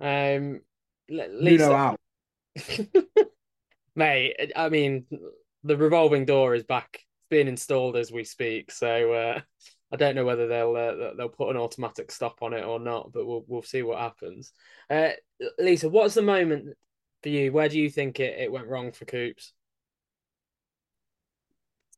Um, 0.00 0.60
Lisa, 1.08 1.66
Nuno 1.66 1.72
out, 1.72 2.00
mate. 3.94 4.52
I 4.56 4.68
mean, 4.68 5.06
the 5.64 5.76
revolving 5.76 6.24
door 6.24 6.54
is 6.54 6.64
back. 6.64 6.88
It's 6.94 7.28
being 7.28 7.48
installed 7.48 7.96
as 7.96 8.12
we 8.12 8.24
speak. 8.24 8.70
So 8.70 9.12
uh, 9.12 9.40
I 9.92 9.96
don't 9.96 10.14
know 10.14 10.24
whether 10.24 10.46
they'll 10.46 10.76
uh, 10.76 11.14
they'll 11.16 11.28
put 11.28 11.50
an 11.50 11.56
automatic 11.56 12.10
stop 12.10 12.42
on 12.42 12.54
it 12.54 12.64
or 12.64 12.78
not, 12.78 13.12
but 13.12 13.26
we'll 13.26 13.44
we'll 13.46 13.62
see 13.62 13.82
what 13.82 13.98
happens. 13.98 14.52
Uh, 14.88 15.10
Lisa, 15.58 15.88
what's 15.88 16.14
the 16.14 16.22
moment 16.22 16.76
for 17.22 17.28
you? 17.28 17.52
Where 17.52 17.68
do 17.68 17.78
you 17.78 17.90
think 17.90 18.20
it, 18.20 18.38
it 18.38 18.52
went 18.52 18.68
wrong 18.68 18.92
for 18.92 19.04
Coops? 19.04 19.52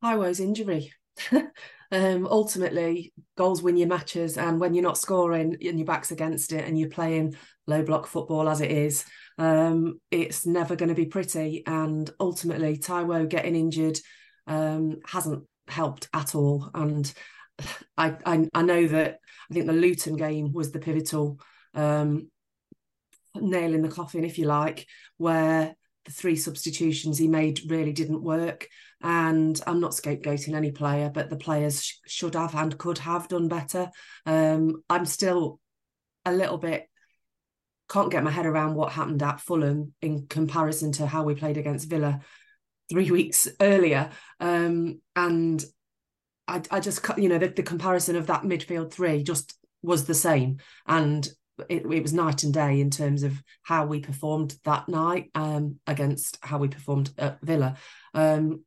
Taiwo's 0.02 0.40
injury. 0.40 0.92
um, 1.92 2.26
ultimately, 2.26 3.12
goals 3.36 3.62
win 3.62 3.76
your 3.76 3.88
matches, 3.88 4.38
and 4.38 4.60
when 4.60 4.74
you're 4.74 4.82
not 4.82 4.98
scoring 4.98 5.56
and 5.64 5.78
your 5.78 5.86
back's 5.86 6.10
against 6.10 6.52
it, 6.52 6.66
and 6.66 6.78
you're 6.78 6.88
playing 6.88 7.36
low 7.66 7.82
block 7.82 8.06
football 8.06 8.48
as 8.48 8.60
it 8.60 8.70
is, 8.70 9.04
um, 9.38 10.00
it's 10.10 10.46
never 10.46 10.76
going 10.76 10.88
to 10.88 10.94
be 10.94 11.06
pretty. 11.06 11.62
And 11.66 12.10
ultimately, 12.18 12.76
Taiwo 12.76 13.28
getting 13.28 13.56
injured 13.56 13.98
um, 14.46 15.00
hasn't 15.06 15.44
helped 15.68 16.08
at 16.12 16.34
all. 16.34 16.70
And 16.74 17.12
I, 17.96 18.16
I, 18.24 18.48
I 18.54 18.62
know 18.62 18.86
that 18.88 19.18
I 19.50 19.54
think 19.54 19.66
the 19.66 19.72
Luton 19.72 20.16
game 20.16 20.52
was 20.52 20.72
the 20.72 20.78
pivotal 20.78 21.38
um, 21.74 22.30
nail 23.34 23.74
in 23.74 23.82
the 23.82 23.88
coffin, 23.88 24.24
if 24.24 24.38
you 24.38 24.46
like, 24.46 24.86
where 25.16 25.74
the 26.04 26.12
three 26.12 26.36
substitutions 26.36 27.18
he 27.18 27.28
made 27.28 27.60
really 27.70 27.92
didn't 27.92 28.22
work. 28.22 28.68
And 29.02 29.60
I'm 29.66 29.80
not 29.80 29.92
scapegoating 29.92 30.54
any 30.54 30.70
player, 30.70 31.10
but 31.12 31.30
the 31.30 31.36
players 31.36 31.82
sh- 31.82 31.96
should 32.06 32.34
have 32.34 32.54
and 32.54 32.78
could 32.78 32.98
have 32.98 33.28
done 33.28 33.48
better. 33.48 33.90
Um, 34.26 34.82
I'm 34.88 35.06
still 35.06 35.60
a 36.24 36.32
little 36.32 36.58
bit 36.58 36.88
can't 37.92 38.10
get 38.10 38.24
my 38.24 38.30
head 38.30 38.46
around 38.46 38.74
what 38.74 38.92
happened 38.92 39.22
at 39.22 39.40
Fulham 39.40 39.92
in 40.00 40.26
comparison 40.26 40.92
to 40.92 41.06
how 41.06 41.24
we 41.24 41.34
played 41.34 41.58
against 41.58 41.90
Villa 41.90 42.20
three 42.88 43.10
weeks 43.10 43.48
earlier. 43.60 44.10
Um, 44.40 45.00
and 45.14 45.62
I, 46.48 46.62
I 46.70 46.80
just, 46.80 47.06
you 47.18 47.28
know, 47.28 47.38
the, 47.38 47.48
the 47.48 47.62
comparison 47.62 48.16
of 48.16 48.28
that 48.28 48.42
midfield 48.42 48.92
three 48.92 49.22
just 49.22 49.58
was 49.82 50.06
the 50.06 50.14
same. 50.14 50.58
And 50.86 51.28
it, 51.68 51.84
it, 51.84 52.02
was 52.02 52.14
night 52.14 52.44
and 52.44 52.54
day 52.54 52.80
in 52.80 52.90
terms 52.90 53.24
of 53.24 53.42
how 53.62 53.84
we 53.84 54.00
performed 54.00 54.56
that 54.64 54.88
night 54.88 55.30
um, 55.34 55.78
against 55.86 56.38
how 56.40 56.58
we 56.58 56.68
performed 56.68 57.10
at 57.18 57.40
Villa. 57.42 57.76
Um, 58.14 58.64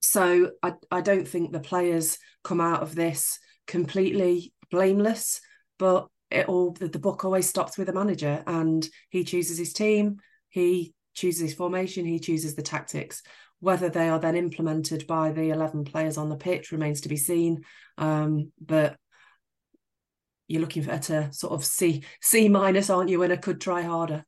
so 0.00 0.52
I, 0.62 0.74
I 0.90 1.00
don't 1.00 1.26
think 1.26 1.52
the 1.52 1.60
players 1.60 2.18
come 2.44 2.60
out 2.60 2.82
of 2.82 2.94
this 2.94 3.38
completely 3.66 4.52
blameless, 4.70 5.40
but 5.78 6.08
it 6.30 6.48
all 6.48 6.72
the, 6.72 6.88
the 6.88 6.98
book 6.98 7.24
always 7.24 7.48
stops 7.48 7.78
with 7.78 7.88
a 7.88 7.92
manager 7.92 8.42
and 8.46 8.86
he 9.10 9.24
chooses 9.24 9.58
his 9.58 9.72
team, 9.72 10.18
he 10.48 10.94
chooses 11.14 11.40
his 11.40 11.54
formation, 11.54 12.04
he 12.04 12.18
chooses 12.18 12.54
the 12.54 12.62
tactics. 12.62 13.22
Whether 13.60 13.88
they 13.88 14.08
are 14.08 14.20
then 14.20 14.36
implemented 14.36 15.06
by 15.08 15.32
the 15.32 15.50
11 15.50 15.84
players 15.84 16.16
on 16.16 16.28
the 16.28 16.36
pitch 16.36 16.70
remains 16.70 17.00
to 17.00 17.08
be 17.08 17.16
seen. 17.16 17.64
Um, 17.96 18.52
but 18.60 18.96
you're 20.46 20.60
looking 20.60 20.84
for 20.84 20.92
at 20.92 21.10
a 21.10 21.32
sort 21.32 21.52
of 21.52 21.64
C 21.64 22.04
C 22.22 22.48
minus, 22.48 22.88
aren't 22.88 23.10
you? 23.10 23.22
And 23.22 23.32
I 23.32 23.36
could 23.36 23.60
try 23.60 23.82
harder. 23.82 24.24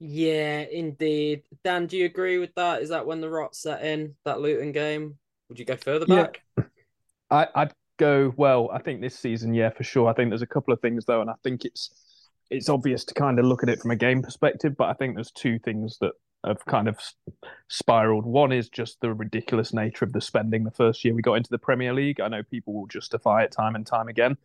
Yeah, 0.00 0.60
indeed. 0.60 1.42
Dan, 1.64 1.86
do 1.86 1.96
you 1.96 2.04
agree 2.04 2.38
with 2.38 2.54
that? 2.54 2.82
Is 2.82 2.90
that 2.90 3.06
when 3.06 3.20
the 3.20 3.30
rot 3.30 3.56
set 3.56 3.82
in 3.84 4.14
that 4.24 4.40
Luton 4.40 4.72
game? 4.72 5.18
Would 5.48 5.58
you 5.58 5.64
go 5.64 5.76
further 5.76 6.06
back? 6.06 6.42
Yeah. 6.56 6.64
I, 7.30 7.46
I'd 7.54 7.72
go 7.98 8.32
well. 8.36 8.70
I 8.72 8.80
think 8.80 9.00
this 9.00 9.18
season, 9.18 9.54
yeah, 9.54 9.70
for 9.70 9.82
sure. 9.82 10.08
I 10.08 10.14
think 10.14 10.30
there's 10.30 10.42
a 10.42 10.46
couple 10.46 10.72
of 10.72 10.80
things 10.80 11.04
though, 11.04 11.20
and 11.20 11.28
I 11.28 11.34
think 11.42 11.64
it's 11.64 11.90
it's 12.50 12.68
obvious 12.68 13.04
to 13.04 13.14
kind 13.14 13.38
of 13.38 13.44
look 13.44 13.62
at 13.62 13.68
it 13.68 13.80
from 13.80 13.90
a 13.90 13.96
game 13.96 14.22
perspective, 14.22 14.74
but 14.78 14.88
I 14.88 14.94
think 14.94 15.14
there's 15.14 15.32
two 15.32 15.58
things 15.58 15.98
that 16.00 16.12
have 16.46 16.64
kind 16.64 16.88
of 16.88 16.98
spiraled. 17.68 18.24
One 18.24 18.52
is 18.52 18.70
just 18.70 19.00
the 19.00 19.12
ridiculous 19.12 19.74
nature 19.74 20.04
of 20.04 20.12
the 20.12 20.20
spending 20.20 20.64
the 20.64 20.70
first 20.70 21.04
year 21.04 21.14
we 21.14 21.20
got 21.20 21.34
into 21.34 21.50
the 21.50 21.58
Premier 21.58 21.92
League. 21.92 22.20
I 22.20 22.28
know 22.28 22.42
people 22.42 22.72
will 22.72 22.86
justify 22.86 23.42
it 23.42 23.52
time 23.52 23.74
and 23.74 23.84
time 23.84 24.08
again, 24.08 24.38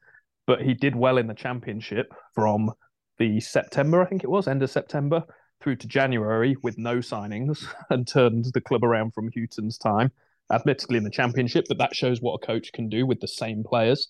but 0.48 0.62
he 0.62 0.74
did 0.74 0.96
well 0.96 1.18
in 1.18 1.28
the 1.28 1.34
Championship 1.34 2.14
from 2.34 2.74
the 3.20 3.40
September, 3.40 4.02
I 4.02 4.06
think 4.06 4.24
it 4.24 4.30
was, 4.30 4.48
end 4.48 4.64
of 4.64 4.72
September 4.72 5.24
through 5.64 5.78
to 5.78 5.88
January 5.88 6.58
with 6.62 6.78
no 6.78 6.98
signings 6.98 7.66
and 7.90 8.08
turned 8.08 8.46
the 8.54 8.62
club 8.62 8.84
around 8.84 9.14
from 9.14 9.32
Hughton's 9.32 9.78
time, 9.78 10.12
admittedly 10.52 10.98
in 10.98 11.04
the 11.04 11.10
Championship, 11.10 11.66
but 11.68 11.78
that 11.78 11.96
shows 11.96 12.22
what 12.22 12.34
a 12.44 12.46
coach 12.46 12.74
can 12.74 12.90
do 12.90 13.06
with 13.06 13.22
the 13.22 13.28
same 13.28 13.64
players. 13.64 14.10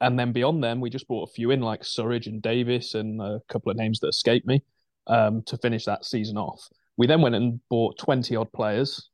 And 0.00 0.18
then 0.18 0.32
beyond 0.32 0.64
them, 0.64 0.80
we 0.80 0.90
just 0.90 1.06
brought 1.06 1.28
a 1.28 1.32
few 1.32 1.50
in 1.50 1.60
like 1.60 1.82
Surridge 1.82 2.26
and 2.26 2.42
Davis 2.42 2.94
and 2.94 3.20
a 3.20 3.40
couple 3.48 3.70
of 3.70 3.76
names 3.76 4.00
that 4.00 4.08
escape 4.08 4.46
me 4.46 4.62
um, 5.06 5.42
to 5.46 5.56
finish 5.58 5.84
that 5.84 6.04
season 6.04 6.36
off. 6.36 6.68
We 6.96 7.06
then 7.06 7.20
went 7.20 7.34
and 7.34 7.60
bought 7.68 7.98
20 7.98 8.34
odd 8.36 8.52
players. 8.52 9.10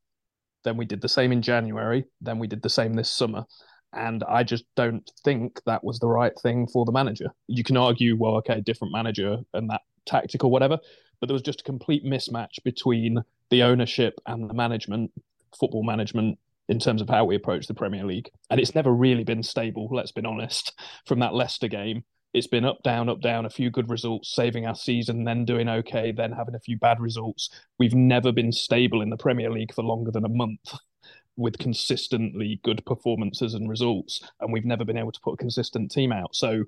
Then 0.65 0.77
we 0.77 0.85
did 0.85 1.01
the 1.01 1.09
same 1.09 1.33
in 1.33 1.43
January. 1.43 2.05
Then 2.21 2.39
we 2.39 2.47
did 2.47 2.63
the 2.63 2.71
same 2.71 2.95
this 2.95 3.11
summer. 3.11 3.45
And 3.93 4.25
I 4.25 4.43
just 4.43 4.65
don't 4.75 5.09
think 5.25 5.61
that 5.67 5.85
was 5.85 5.99
the 5.99 6.09
right 6.09 6.33
thing 6.43 6.67
for 6.67 6.85
the 6.85 6.93
manager. 6.93 7.31
You 7.47 7.63
can 7.63 7.77
argue, 7.77 8.17
well, 8.17 8.37
okay, 8.37 8.61
different 8.61 8.93
manager 8.93 9.39
and 9.53 9.69
that 9.71 9.83
tactic 10.07 10.45
or 10.45 10.51
whatever, 10.51 10.79
but 11.21 11.29
there 11.29 11.35
was 11.35 11.43
just 11.43 11.61
a 11.61 11.65
complete 11.65 12.05
mismatch 12.05 12.63
between 12.65 13.23
the 13.51 13.63
ownership 13.63 14.21
and 14.27 14.49
the 14.49 14.55
management, 14.55 15.11
football 15.59 15.83
management, 15.83 16.39
in 16.69 16.79
terms 16.79 17.03
of 17.03 17.09
how 17.09 17.25
we 17.25 17.37
approach 17.37 17.67
the 17.67 17.75
Premier 17.75 18.05
League. 18.05 18.31
And 18.51 18.61
it's 18.61 18.75
never 18.75 18.93
really 18.93 19.25
been 19.25 19.43
stable, 19.43 19.89
let's 19.91 20.13
be 20.13 20.25
honest, 20.25 20.73
from 21.07 21.21
that 21.21 21.35
Leicester 21.35 21.69
game 21.69 22.05
it's 22.35 22.47
been 22.47 22.65
up, 22.65 22.83
down, 22.83 23.09
up, 23.09 23.21
down, 23.21 23.45
a 23.45 23.51
few 23.51 23.71
good 23.71 23.91
results, 23.91 24.35
saving 24.35 24.67
our 24.67 24.75
season, 24.75 25.25
then 25.25 25.45
doing 25.45 25.69
okay, 25.69 26.13
then 26.13 26.33
having 26.33 26.55
a 26.55 26.61
few 26.61 26.79
bad 26.79 26.99
results. 26.99 27.51
We've 27.79 27.95
never 27.95 28.33
been 28.33 28.53
stable 28.53 29.03
in 29.03 29.11
the 29.11 29.17
Premier 29.17 29.51
League 29.51 29.75
for 29.75 29.83
longer 29.83 30.11
than 30.11 30.25
a 30.25 30.31
month 30.31 30.75
with 31.37 31.59
consistently 31.59 32.61
good 32.65 32.85
performances 32.87 33.55
and 33.55 33.69
results. 33.69 34.23
And 34.41 34.53
we've 34.53 34.65
never 34.65 34.85
been 34.85 34.97
able 34.97 35.13
to 35.13 35.21
put 35.21 35.35
a 35.35 35.39
consistent 35.39 35.91
team 35.91 36.11
out. 36.11 36.35
So 36.35 36.65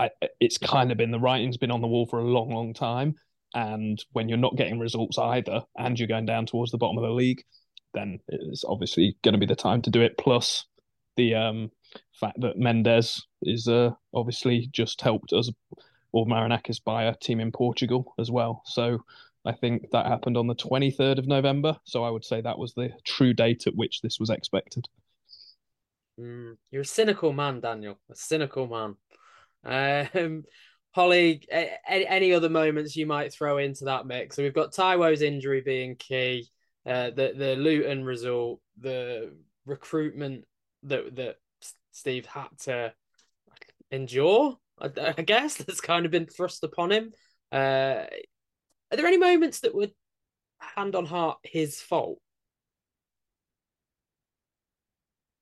I, 0.00 0.10
it's 0.40 0.58
kind 0.58 0.90
of 0.90 0.98
been 0.98 1.10
the 1.10 1.20
writing's 1.20 1.58
been 1.58 1.70
on 1.70 1.82
the 1.82 1.86
wall 1.86 2.06
for 2.06 2.18
a 2.18 2.24
long, 2.24 2.50
long 2.50 2.72
time. 2.72 3.16
And 3.52 4.02
when 4.12 4.28
you're 4.28 4.38
not 4.38 4.56
getting 4.56 4.78
results 4.78 5.18
either, 5.18 5.62
and 5.76 5.98
you're 5.98 6.08
going 6.08 6.26
down 6.26 6.46
towards 6.46 6.72
the 6.72 6.78
bottom 6.78 6.96
of 6.96 7.04
the 7.04 7.10
league, 7.10 7.42
then 7.92 8.20
it's 8.28 8.64
obviously 8.64 9.16
going 9.22 9.34
to 9.34 9.38
be 9.38 9.46
the 9.46 9.56
time 9.56 9.82
to 9.82 9.90
do 9.90 10.00
it. 10.00 10.16
Plus, 10.16 10.64
the 11.16 11.34
um, 11.34 11.70
fact 12.18 12.40
that 12.40 12.56
Mendes 12.56 13.26
is 13.42 13.68
uh, 13.68 13.90
obviously 14.14 14.68
just 14.72 15.00
helped 15.00 15.32
us 15.32 15.50
or 16.12 16.26
Marinakis 16.26 16.82
buy 16.82 17.04
a 17.04 17.14
team 17.14 17.40
in 17.40 17.52
Portugal 17.52 18.14
as 18.18 18.30
well. 18.30 18.62
So 18.64 19.00
I 19.44 19.52
think 19.52 19.90
that 19.92 20.06
happened 20.06 20.36
on 20.36 20.46
the 20.46 20.54
23rd 20.54 21.18
of 21.18 21.26
November. 21.26 21.76
So 21.84 22.04
I 22.04 22.10
would 22.10 22.24
say 22.24 22.40
that 22.40 22.58
was 22.58 22.74
the 22.74 22.90
true 23.04 23.34
date 23.34 23.66
at 23.66 23.76
which 23.76 24.00
this 24.00 24.18
was 24.18 24.30
expected. 24.30 24.86
Mm, 26.18 26.56
you're 26.70 26.82
a 26.82 26.86
cynical 26.86 27.32
man, 27.32 27.60
Daniel. 27.60 27.98
A 28.10 28.16
cynical 28.16 28.66
man. 28.66 28.96
Um, 29.64 30.44
Holly, 30.92 31.42
any, 31.50 32.06
any 32.06 32.32
other 32.32 32.48
moments 32.48 32.96
you 32.96 33.06
might 33.06 33.32
throw 33.32 33.58
into 33.58 33.84
that 33.84 34.06
mix? 34.06 34.34
So 34.34 34.42
we've 34.42 34.52
got 34.52 34.72
Taiwo's 34.72 35.22
injury 35.22 35.60
being 35.60 35.94
key, 35.94 36.48
uh, 36.84 37.10
the 37.10 37.32
the 37.36 37.54
Luton 37.54 38.04
result, 38.04 38.60
the 38.80 39.32
recruitment 39.66 40.46
that 40.82 41.14
that 41.14 41.36
Steve 41.92 42.26
had 42.26 42.48
to 42.64 42.92
endure. 43.92 44.56
I, 44.80 44.90
I 45.18 45.22
guess 45.22 45.56
that's 45.56 45.80
kind 45.80 46.06
of 46.06 46.12
been 46.12 46.26
thrust 46.26 46.64
upon 46.64 46.90
him. 46.90 47.12
Uh, 47.52 48.06
are 48.90 48.96
there 48.96 49.06
any 49.06 49.18
moments 49.18 49.60
that 49.60 49.74
would, 49.74 49.92
hand 50.58 50.94
on 50.94 51.06
heart, 51.06 51.38
his 51.44 51.80
fault? 51.80 52.18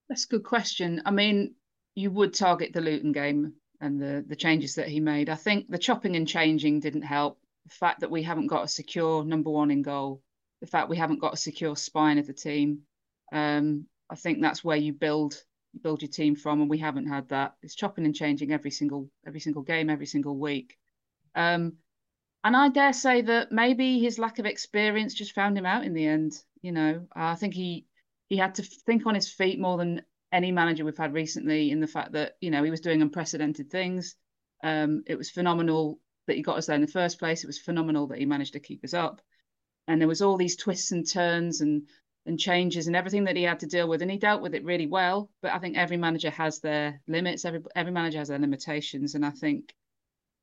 That's 0.09 0.25
a 0.25 0.29
good 0.29 0.45
question. 0.45 1.03
I 1.05 1.11
mean, 1.11 1.55
you 1.95 2.11
would 2.11 2.35
target 2.35 2.73
the 2.73 2.81
Luton 2.81 3.13
game 3.13 3.55
and 3.81 4.01
the 4.01 4.25
the 4.27 4.37
changes 4.37 4.75
that 4.75 4.89
he 4.89 5.01
made. 5.01 5.29
I 5.29 5.35
think 5.35 5.69
the 5.69 5.79
chopping 5.79 6.17
and 6.17 6.27
changing 6.27 6.81
didn't 6.81 7.03
help. 7.03 7.39
The 7.65 7.75
fact 7.75 8.01
that 8.01 8.11
we 8.11 8.23
haven't 8.23 8.47
got 8.49 8.65
a 8.65 8.69
secure 8.69 9.25
number 9.25 9.51
one 9.51 9.71
in 9.71 9.83
goal, 9.83 10.23
the 10.61 10.67
fact 10.67 10.89
we 10.89 10.97
haven't 10.97 11.21
got 11.21 11.35
a 11.35 11.39
secure 11.39 11.77
spine 11.77 12.19
of 12.19 12.27
the 12.27 12.33
team. 12.33 12.81
Um, 13.33 13.87
I 14.11 14.15
think 14.15 14.41
that's 14.41 14.65
where 14.65 14.77
you 14.77 14.93
build 14.93 15.43
build 15.83 16.03
your 16.03 16.11
team 16.11 16.35
from, 16.35 16.61
and 16.61 16.71
we 16.71 16.79
haven't 16.79 17.09
had 17.09 17.29
that. 17.29 17.55
It's 17.63 17.75
chopping 17.75 18.05
and 18.05 18.15
changing 18.15 18.53
every 18.53 18.71
single 18.71 19.11
every 19.27 19.41
single 19.41 19.63
game, 19.63 19.91
every 19.91 20.07
single 20.07 20.37
week. 20.37 20.77
Um, 21.35 21.75
and 22.45 22.57
I 22.57 22.69
dare 22.69 22.93
say 22.93 23.23
that 23.23 23.53
maybe 23.53 23.99
his 23.99 24.19
lack 24.19 24.39
of 24.39 24.47
experience 24.47 25.15
just 25.15 25.35
found 25.35 25.59
him 25.59 25.67
out 25.67 25.85
in 25.85 25.93
the 25.93 26.07
end. 26.07 26.41
You 26.63 26.73
know, 26.73 27.07
I 27.15 27.35
think 27.35 27.55
he 27.55 27.87
he 28.29 28.37
had 28.37 28.55
to 28.57 28.63
think 28.63 29.07
on 29.07 29.15
his 29.15 29.31
feet 29.31 29.59
more 29.59 29.77
than 29.77 30.03
any 30.33 30.53
manager 30.53 30.85
we've 30.85 30.97
had 30.99 31.15
recently. 31.15 31.71
In 31.71 31.81
the 31.81 31.87
fact 31.87 32.13
that 32.13 32.37
you 32.41 32.51
know 32.51 32.63
he 32.65 32.71
was 32.71 32.81
doing 32.81 33.03
unprecedented 33.03 33.71
things. 33.71 34.17
Um, 34.65 35.05
it 35.07 35.17
was 35.17 35.31
phenomenal 35.31 36.01
that 36.27 36.37
he 36.37 36.43
got 36.43 36.59
us 36.59 36.67
there 36.67 36.77
in 36.77 36.83
the 36.83 36.89
first 36.89 37.19
place. 37.19 37.45
It 37.45 37.47
was 37.47 37.59
phenomenal 37.59 38.09
that 38.09 38.19
he 38.19 38.27
managed 38.27 38.55
to 38.55 38.61
keep 38.61 38.85
us 38.85 38.95
up. 38.95 39.23
and 39.89 40.01
there 40.01 40.09
was 40.09 40.23
all 40.23 40.37
these 40.37 40.57
twists 40.57 40.93
and 40.93 41.09
turns 41.09 41.61
and 41.61 41.89
and 42.27 42.39
changes 42.39 42.87
and 42.87 42.97
everything 42.97 43.25
that 43.25 43.37
he 43.37 43.43
had 43.45 43.61
to 43.61 43.67
deal 43.67 43.89
with, 43.89 44.03
and 44.03 44.11
he 44.11 44.19
dealt 44.19 44.43
with 44.43 44.55
it 44.55 44.65
really 44.65 44.87
well. 44.87 45.31
But 45.41 45.53
I 45.53 45.59
think 45.59 45.77
every 45.79 45.97
manager 45.97 46.31
has 46.31 46.61
their 46.61 47.01
limits. 47.09 47.45
Every 47.45 47.63
every 47.75 47.93
manager 47.93 48.19
has 48.19 48.29
their 48.29 48.39
limitations, 48.39 49.15
and 49.15 49.25
I 49.25 49.31
think, 49.31 49.75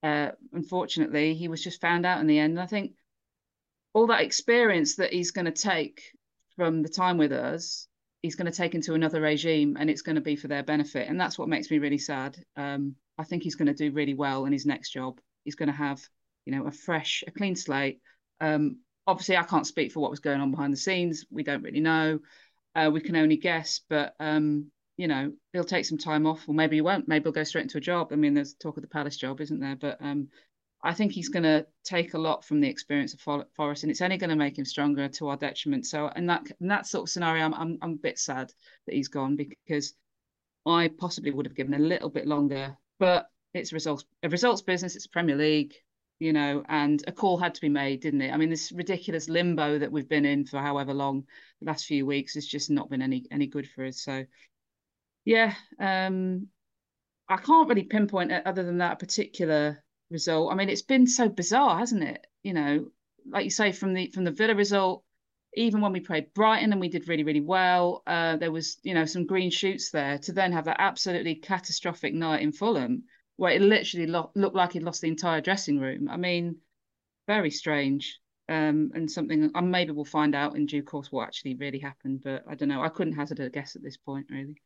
uh, 0.03 0.31
unfortunately, 0.53 1.35
he 1.35 1.47
was 1.47 1.63
just 1.63 1.81
found 1.81 2.05
out 2.05 2.19
in 2.21 2.27
the 2.27 2.39
end. 2.39 2.53
And 2.53 2.61
I 2.61 2.67
think 2.67 2.93
all 3.93 4.07
that 4.07 4.21
experience 4.23 4.95
that 4.97 5.13
he's 5.13 5.31
going 5.31 5.45
to 5.45 5.51
take 5.51 6.01
from 6.55 6.81
the 6.81 6.89
time 6.89 7.17
with 7.17 7.31
us, 7.31 7.87
he's 8.25 8.35
going 8.35 8.51
to 8.51 8.57
take 8.57 8.73
into 8.73 8.95
another 8.95 9.21
regime, 9.21 9.77
and 9.79 9.89
it's 9.89 10.01
going 10.01 10.15
to 10.15 10.21
be 10.21 10.35
for 10.35 10.47
their 10.47 10.63
benefit. 10.63 11.07
And 11.07 11.19
that's 11.19 11.37
what 11.37 11.47
makes 11.47 11.69
me 11.69 11.77
really 11.77 11.99
sad. 11.99 12.37
Um, 12.57 12.95
I 13.17 13.23
think 13.23 13.43
he's 13.43 13.55
going 13.55 13.67
to 13.67 13.73
do 13.73 13.91
really 13.91 14.15
well 14.15 14.45
in 14.45 14.51
his 14.51 14.65
next 14.65 14.89
job. 14.89 15.19
He's 15.43 15.55
going 15.55 15.67
to 15.67 15.75
have, 15.75 16.01
you 16.45 16.53
know, 16.53 16.65
a 16.65 16.71
fresh, 16.71 17.23
a 17.27 17.31
clean 17.31 17.55
slate. 17.55 18.01
Um, 18.41 18.79
obviously, 19.05 19.37
I 19.37 19.43
can't 19.43 19.67
speak 19.67 19.91
for 19.91 19.99
what 19.99 20.09
was 20.09 20.19
going 20.19 20.41
on 20.41 20.51
behind 20.51 20.73
the 20.73 20.77
scenes. 20.77 21.25
We 21.29 21.43
don't 21.43 21.63
really 21.63 21.79
know. 21.79 22.19
Uh, 22.75 22.89
we 22.91 22.99
can 22.99 23.15
only 23.15 23.37
guess, 23.37 23.81
but 23.87 24.15
um, 24.19 24.71
you 24.97 25.07
know, 25.07 25.31
he'll 25.53 25.63
take 25.63 25.85
some 25.85 25.97
time 25.97 26.25
off, 26.25 26.49
or 26.49 26.55
maybe 26.55 26.77
he 26.77 26.81
won't. 26.81 27.07
Maybe 27.07 27.23
he'll 27.23 27.31
go 27.31 27.43
straight 27.43 27.63
into 27.63 27.77
a 27.77 27.81
job. 27.81 28.09
I 28.11 28.15
mean, 28.15 28.33
there's 28.33 28.55
talk 28.55 28.75
of 28.77 28.81
the 28.81 28.89
Palace 28.89 29.17
job, 29.17 29.39
isn't 29.39 29.59
there? 29.59 29.75
But 29.75 29.97
um, 30.01 30.29
I 30.85 30.93
think 30.93 31.11
he's 31.11 31.29
going 31.29 31.43
to 31.43 31.65
take 31.83 32.13
a 32.13 32.19
lot 32.19 32.45
from 32.45 32.61
the 32.61 32.69
experience 32.69 33.13
of 33.13 33.45
Forest, 33.55 33.83
and 33.83 33.91
it's 33.91 34.01
only 34.01 34.17
going 34.17 34.29
to 34.29 34.35
make 34.35 34.57
him 34.57 34.65
stronger 34.65 35.07
to 35.09 35.29
our 35.29 35.37
detriment. 35.37 35.85
So, 35.85 36.07
in 36.09 36.27
that 36.27 36.43
in 36.61 36.67
that 36.67 36.85
sort 36.85 37.03
of 37.03 37.09
scenario, 37.09 37.43
I'm 37.43 37.53
I'm, 37.53 37.77
I'm 37.81 37.91
a 37.93 38.07
bit 38.07 38.19
sad 38.19 38.53
that 38.85 38.95
he's 38.95 39.07
gone 39.07 39.35
because 39.35 39.93
I 40.65 40.89
possibly 40.89 41.31
would 41.31 41.45
have 41.47 41.55
given 41.55 41.73
a 41.73 41.79
little 41.79 42.09
bit 42.09 42.27
longer, 42.27 42.77
but 42.99 43.29
it's 43.53 43.71
a 43.71 43.75
results 43.75 44.05
a 44.23 44.29
results 44.29 44.61
business. 44.61 44.95
It's 44.95 45.07
Premier 45.07 45.35
League 45.35 45.73
you 46.19 46.31
know, 46.31 46.63
and 46.69 47.03
a 47.07 47.11
call 47.11 47.37
had 47.37 47.53
to 47.55 47.61
be 47.61 47.69
made, 47.69 48.01
didn't 48.01 48.21
it? 48.21 48.31
I 48.31 48.37
mean, 48.37 48.49
this 48.49 48.71
ridiculous 48.71 49.27
limbo 49.27 49.79
that 49.79 49.91
we've 49.91 50.07
been 50.07 50.25
in 50.25 50.45
for 50.45 50.59
however 50.59 50.93
long, 50.93 51.25
the 51.59 51.67
last 51.67 51.85
few 51.85 52.05
weeks, 52.05 52.35
has 52.35 52.47
just 52.47 52.69
not 52.69 52.89
been 52.89 53.01
any 53.01 53.25
any 53.31 53.47
good 53.47 53.67
for 53.69 53.85
us. 53.85 54.01
So, 54.01 54.25
yeah, 55.25 55.53
um, 55.79 56.47
I 57.27 57.37
can't 57.37 57.67
really 57.67 57.83
pinpoint 57.83 58.31
it 58.31 58.45
other 58.45 58.63
than 58.63 58.77
that 58.77 58.99
particular 58.99 59.83
result. 60.09 60.51
I 60.51 60.55
mean, 60.55 60.69
it's 60.69 60.81
been 60.81 61.07
so 61.07 61.29
bizarre, 61.29 61.77
hasn't 61.77 62.03
it? 62.03 62.25
You 62.43 62.53
know, 62.53 62.87
like 63.29 63.43
you 63.43 63.51
say, 63.51 63.71
from 63.71 63.93
the 63.93 64.11
from 64.11 64.23
the 64.23 64.31
Villa 64.31 64.55
result, 64.55 65.03
even 65.55 65.81
when 65.81 65.93
we 65.93 65.99
played 65.99 66.33
Brighton 66.33 66.71
and 66.71 66.81
we 66.81 66.89
did 66.89 67.07
really 67.07 67.23
really 67.23 67.41
well, 67.41 68.03
uh, 68.07 68.37
there 68.37 68.51
was 68.51 68.77
you 68.83 68.93
know 68.93 69.05
some 69.05 69.25
green 69.25 69.51
shoots 69.51 69.91
there. 69.91 70.17
To 70.19 70.33
then 70.33 70.51
have 70.51 70.65
that 70.65 70.77
absolutely 70.79 71.35
catastrophic 71.35 72.13
night 72.13 72.41
in 72.41 72.51
Fulham 72.51 73.03
where 73.37 73.51
it 73.51 73.61
literally 73.61 74.07
lo- 74.07 74.31
looked 74.35 74.55
like 74.55 74.73
he'd 74.73 74.83
lost 74.83 75.01
the 75.01 75.07
entire 75.07 75.41
dressing 75.41 75.79
room. 75.79 76.07
I 76.09 76.17
mean, 76.17 76.57
very 77.27 77.51
strange. 77.51 78.19
Um, 78.47 78.91
and 78.93 79.09
something, 79.09 79.49
and 79.55 79.71
maybe 79.71 79.91
we'll 79.91 80.05
find 80.05 80.35
out 80.35 80.55
in 80.55 80.67
due 80.67 80.83
course 80.83 81.11
what 81.11 81.25
actually 81.25 81.55
really 81.55 81.79
happened. 81.79 82.21
But 82.23 82.43
I 82.47 82.53
don't 82.53 82.69
know. 82.69 82.83
I 82.83 82.89
couldn't 82.89 83.15
hazard 83.15 83.39
a 83.39 83.49
guess 83.49 83.75
at 83.75 83.81
this 83.81 83.97
point, 83.97 84.27
really. 84.29 84.61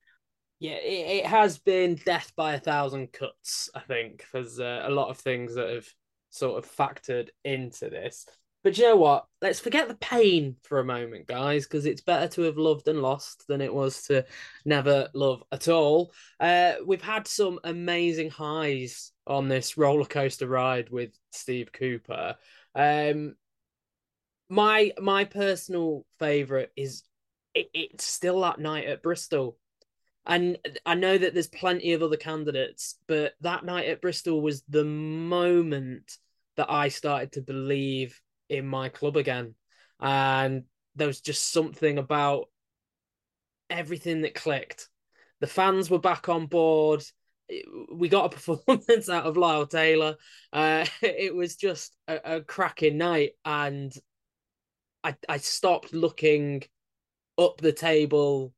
Yeah, 0.60 0.74
it, 0.74 1.24
it 1.24 1.26
has 1.26 1.58
been 1.58 1.96
death 2.06 2.34
by 2.36 2.54
a 2.54 2.60
thousand 2.60 3.14
cuts. 3.14 3.70
I 3.74 3.80
think 3.80 4.26
there's 4.34 4.60
uh, 4.60 4.84
a 4.86 4.90
lot 4.90 5.10
of 5.10 5.18
things 5.18 5.56
that 5.56 5.70
have 5.70 5.88
sort 6.30 6.64
of 6.64 6.70
factored 6.70 7.30
into 7.44 7.90
this. 7.90 8.26
But 8.62 8.78
you 8.78 8.84
know 8.84 8.98
what? 8.98 9.26
Let's 9.42 9.62
forget 9.62 9.88
the 9.88 9.96
pain 9.96 10.58
for 10.64 10.80
a 10.80 10.86
moment, 10.86 11.28
guys, 11.28 11.64
because 11.66 11.86
it's 11.86 12.02
better 12.02 12.28
to 12.30 12.42
have 12.42 12.58
loved 12.58 12.90
and 12.90 13.02
lost 13.02 13.46
than 13.48 13.62
it 13.62 13.74
was 13.74 14.04
to 14.08 14.26
never 14.66 15.08
love 15.14 15.44
at 15.54 15.70
all. 15.70 16.12
Uh, 16.42 16.74
we've 16.86 17.02
had 17.02 17.26
some 17.26 17.60
amazing 17.64 18.30
highs 18.30 19.14
on 19.26 19.48
this 19.48 19.78
roller 19.78 20.04
coaster 20.06 20.48
ride 20.48 20.90
with 20.90 21.12
Steve 21.32 21.72
Cooper. 21.72 22.36
Um, 22.76 23.36
my 24.50 24.92
my 25.00 25.24
personal 25.24 26.06
favorite 26.18 26.72
is 26.76 27.04
it, 27.54 27.70
it's 27.74 28.06
still 28.06 28.42
that 28.42 28.60
night 28.60 28.88
at 28.88 29.02
Bristol. 29.02 29.58
And 30.30 30.60
I 30.86 30.94
know 30.94 31.18
that 31.18 31.34
there's 31.34 31.48
plenty 31.48 31.94
of 31.94 32.04
other 32.04 32.16
candidates, 32.16 33.00
but 33.08 33.34
that 33.42 33.66
night 33.66 33.88
at 33.88 34.00
Bristol 34.00 34.42
was 34.42 34.62
the 34.70 34.86
moment 34.86 36.18
that 36.56 36.70
I 36.70 36.90
started 36.90 37.32
to 37.32 37.42
believe 37.42 38.22
in 38.48 38.68
my 38.68 38.90
club 38.90 39.18
again. 39.18 39.56
And 40.00 40.66
there 40.96 41.08
was 41.08 41.22
just 41.22 41.52
something 41.52 41.98
about 41.98 42.46
everything 43.72 44.22
that 44.22 44.36
clicked. 44.36 44.88
The 45.40 45.48
fans 45.48 45.90
were 45.90 45.98
back 45.98 46.30
on 46.30 46.46
board. 46.46 47.04
We 47.92 48.08
got 48.08 48.32
a 48.32 48.38
performance 48.38 49.10
out 49.10 49.26
of 49.26 49.36
Lyle 49.36 49.66
Taylor. 49.66 50.16
Uh, 50.54 50.86
it 51.02 51.34
was 51.34 51.56
just 51.56 51.96
a, 52.08 52.38
a 52.38 52.42
cracking 52.42 53.00
night, 53.00 53.32
and 53.44 53.92
I 55.04 55.16
I 55.28 55.38
stopped 55.38 55.92
looking 55.92 56.66
up 57.36 57.62
the 57.62 57.74
table 57.74 58.54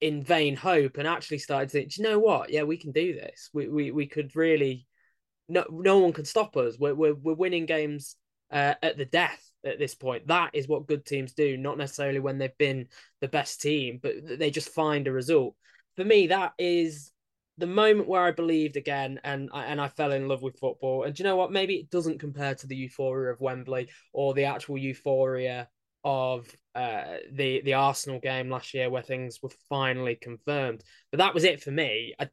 in 0.00 0.22
vain 0.22 0.56
hope 0.56 0.98
and 0.98 1.08
actually 1.08 1.38
started 1.38 1.68
to 1.68 1.72
think, 1.72 1.96
you 1.96 2.04
know 2.04 2.18
what? 2.18 2.50
Yeah, 2.50 2.64
we 2.64 2.76
can 2.76 2.92
do 2.92 3.14
this. 3.14 3.50
We 3.52 3.68
we 3.68 3.90
we 3.90 4.06
could 4.06 4.36
really 4.36 4.86
no 5.48 5.64
no 5.70 5.98
one 5.98 6.12
can 6.12 6.24
stop 6.24 6.56
us. 6.56 6.76
We're 6.78 6.94
we're, 6.94 7.14
we're 7.14 7.34
winning 7.34 7.66
games 7.66 8.16
uh, 8.50 8.74
at 8.82 8.96
the 8.96 9.04
death 9.04 9.42
at 9.64 9.78
this 9.78 9.94
point. 9.94 10.26
That 10.28 10.50
is 10.54 10.68
what 10.68 10.86
good 10.86 11.04
teams 11.04 11.32
do, 11.32 11.56
not 11.56 11.78
necessarily 11.78 12.20
when 12.20 12.38
they've 12.38 12.58
been 12.58 12.88
the 13.20 13.28
best 13.28 13.60
team, 13.60 13.98
but 14.02 14.38
they 14.38 14.50
just 14.50 14.68
find 14.68 15.06
a 15.06 15.12
result. 15.12 15.54
For 15.96 16.04
me, 16.04 16.28
that 16.28 16.52
is 16.58 17.10
the 17.58 17.66
moment 17.66 18.08
where 18.08 18.22
I 18.22 18.32
believed 18.32 18.76
again, 18.76 19.18
and 19.24 19.48
I, 19.52 19.64
and 19.64 19.80
I 19.80 19.88
fell 19.88 20.12
in 20.12 20.28
love 20.28 20.42
with 20.42 20.58
football. 20.58 21.04
And 21.04 21.18
you 21.18 21.24
know 21.24 21.36
what? 21.36 21.52
Maybe 21.52 21.76
it 21.76 21.90
doesn't 21.90 22.20
compare 22.20 22.54
to 22.54 22.66
the 22.66 22.76
euphoria 22.76 23.32
of 23.32 23.40
Wembley 23.40 23.88
or 24.12 24.34
the 24.34 24.44
actual 24.44 24.76
euphoria 24.76 25.68
of 26.06 26.46
uh, 26.76 27.16
the 27.32 27.60
the 27.62 27.74
Arsenal 27.74 28.20
game 28.20 28.48
last 28.48 28.72
year, 28.72 28.88
where 28.88 29.02
things 29.02 29.42
were 29.42 29.50
finally 29.68 30.14
confirmed. 30.14 30.84
But 31.10 31.18
that 31.18 31.34
was 31.34 31.42
it 31.42 31.60
for 31.60 31.72
me. 31.72 32.14
I, 32.18 32.30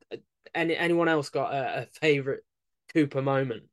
any 0.53 0.77
anyone 0.77 1.09
else 1.09 1.29
got 1.29 1.51
a, 1.53 1.81
a 1.81 1.86
favorite 1.88 2.45
Cooper 2.93 3.23
moment? 3.23 3.63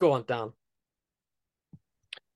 Go 0.00 0.12
on, 0.12 0.24
Dan. 0.26 0.52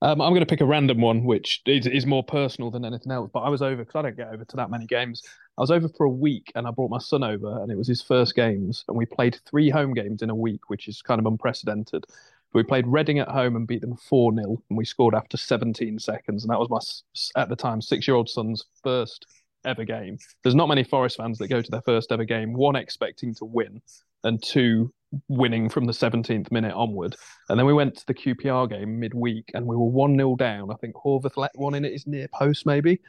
Um, 0.03 0.23
I'm 0.23 0.31
going 0.31 0.41
to 0.41 0.47
pick 0.47 0.63
a 0.63 0.67
random 0.67 1.01
one, 1.03 1.25
which 1.25 1.61
is, 1.67 1.87
is 1.87 2.07
more 2.07 2.25
personal 2.25 2.71
than 2.71 2.87
anything 2.87 3.13
else. 3.13 3.29
But 3.35 3.41
I 3.41 3.51
was 3.51 3.61
over 3.61 3.85
because 3.85 3.97
I 3.97 4.03
don't 4.03 4.17
get 4.17 4.29
over 4.29 4.47
to 4.47 4.57
that 4.57 4.71
many 4.71 4.87
games. 4.87 5.23
I 5.59 5.61
was 5.61 5.71
over 5.71 5.89
for 5.89 6.05
a 6.05 6.11
week, 6.11 6.51
and 6.55 6.67
I 6.67 6.71
brought 6.71 6.91
my 6.91 6.99
son 6.99 7.23
over, 7.23 7.61
and 7.63 7.71
it 7.71 7.77
was 7.77 7.89
his 7.89 8.01
first 8.01 8.35
games, 8.35 8.85
and 8.89 8.97
we 8.97 9.05
played 9.05 9.39
three 9.45 9.69
home 9.69 9.93
games 9.93 10.23
in 10.23 10.31
a 10.31 10.35
week, 10.35 10.71
which 10.71 10.89
is 10.89 11.03
kind 11.03 11.19
of 11.19 11.27
unprecedented. 11.27 12.07
We 12.53 12.63
played 12.63 12.87
Reading 12.87 13.19
at 13.19 13.29
home 13.29 13.57
and 13.57 13.67
beat 13.67 13.81
them 13.81 13.97
four 13.97 14.35
0 14.35 14.63
and 14.69 14.79
we 14.79 14.85
scored 14.85 15.15
after 15.15 15.37
17 15.37 15.99
seconds, 15.99 16.45
and 16.45 16.51
that 16.51 16.59
was 16.59 16.69
my 16.69 17.41
at 17.41 17.49
the 17.49 17.57
time 17.57 17.81
six 17.81 18.09
year 18.09 18.17
old 18.17 18.29
son's 18.29 18.65
first 18.83 19.27
ever 19.65 19.85
game. 19.85 20.19
There's 20.43 20.55
not 20.55 20.69
many 20.69 20.85
Forest 20.85 21.19
fans 21.19 21.39
that 21.39 21.49
go 21.49 21.63
to 21.63 21.71
their 21.71 21.83
first 21.83 22.13
ever 22.13 22.25
game, 22.25 22.53
one 22.53 22.77
expecting 22.77 23.35
to 23.37 23.45
win, 23.45 23.81
and 24.25 24.43
two 24.43 24.93
winning 25.29 25.69
from 25.69 25.87
the 25.87 25.93
17th 25.93 26.51
minute 26.53 26.75
onward. 26.75 27.17
And 27.49 27.59
then 27.59 27.67
we 27.67 27.73
went 27.73 27.97
to 27.97 28.07
the 28.07 28.15
QPR 28.15 28.69
game 28.71 28.99
midweek 28.99 29.51
and 29.55 29.67
we 29.67 29.77
were 29.77 29.87
1 29.87 30.17
0 30.17 30.37
down. 30.37 30.71
I 30.71 30.77
think 30.77 30.95
Horvath 30.95 31.37
let 31.37 31.51
one 31.55 31.75
in 31.75 31.85
at 31.85 31.93
his 31.93 32.07
near 32.07 32.29
post, 32.29 32.67
maybe. 32.67 33.01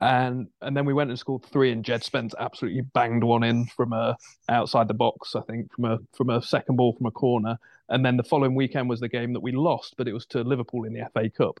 And 0.00 0.48
and 0.62 0.76
then 0.76 0.86
we 0.86 0.94
went 0.94 1.10
and 1.10 1.18
scored 1.18 1.44
three, 1.44 1.72
and 1.72 1.84
Jed 1.84 2.02
Spence 2.02 2.34
absolutely 2.38 2.80
banged 2.80 3.22
one 3.22 3.42
in 3.42 3.66
from 3.66 3.92
a 3.92 4.16
outside 4.48 4.88
the 4.88 4.94
box, 4.94 5.36
I 5.36 5.42
think, 5.42 5.72
from 5.74 5.84
a 5.84 5.98
from 6.12 6.30
a 6.30 6.42
second 6.42 6.76
ball 6.76 6.94
from 6.94 7.06
a 7.06 7.10
corner. 7.10 7.58
And 7.88 8.04
then 8.04 8.16
the 8.16 8.22
following 8.22 8.54
weekend 8.54 8.88
was 8.88 9.00
the 9.00 9.08
game 9.08 9.32
that 9.34 9.40
we 9.40 9.52
lost, 9.52 9.94
but 9.98 10.08
it 10.08 10.12
was 10.12 10.26
to 10.26 10.42
Liverpool 10.42 10.84
in 10.84 10.94
the 10.94 11.08
FA 11.12 11.28
Cup. 11.28 11.60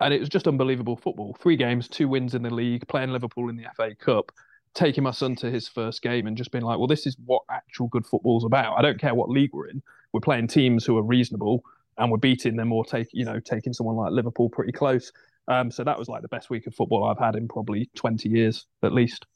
And 0.00 0.12
it 0.12 0.20
was 0.20 0.28
just 0.28 0.46
unbelievable 0.46 0.96
football. 0.96 1.36
Three 1.40 1.56
games, 1.56 1.88
two 1.88 2.06
wins 2.08 2.34
in 2.34 2.42
the 2.42 2.54
league, 2.54 2.86
playing 2.86 3.10
Liverpool 3.10 3.48
in 3.48 3.56
the 3.56 3.66
FA 3.76 3.94
Cup 3.94 4.30
taking 4.76 5.02
my 5.02 5.10
son 5.10 5.34
to 5.34 5.50
his 5.50 5.66
first 5.66 6.02
game 6.02 6.26
and 6.26 6.36
just 6.36 6.52
being 6.52 6.62
like, 6.62 6.78
well, 6.78 6.86
this 6.86 7.06
is 7.06 7.16
what 7.24 7.42
actual 7.50 7.88
good 7.88 8.06
football's 8.06 8.44
about. 8.44 8.78
I 8.78 8.82
don't 8.82 9.00
care 9.00 9.14
what 9.14 9.30
league 9.30 9.50
we're 9.52 9.68
in. 9.68 9.82
We're 10.12 10.20
playing 10.20 10.48
teams 10.48 10.84
who 10.84 10.96
are 10.98 11.02
reasonable 11.02 11.64
and 11.98 12.10
we're 12.10 12.18
beating 12.18 12.56
them 12.56 12.72
or 12.72 12.84
take, 12.84 13.08
you 13.12 13.24
know, 13.24 13.40
taking 13.40 13.72
someone 13.72 13.96
like 13.96 14.12
Liverpool 14.12 14.50
pretty 14.50 14.72
close. 14.72 15.10
Um, 15.48 15.70
so 15.70 15.84
that 15.84 15.98
was 15.98 16.08
like 16.08 16.22
the 16.22 16.28
best 16.28 16.50
week 16.50 16.66
of 16.66 16.74
football 16.74 17.04
I've 17.04 17.18
had 17.18 17.36
in 17.36 17.48
probably 17.48 17.90
20 17.96 18.28
years 18.28 18.66
at 18.82 18.92
least. 18.92 19.26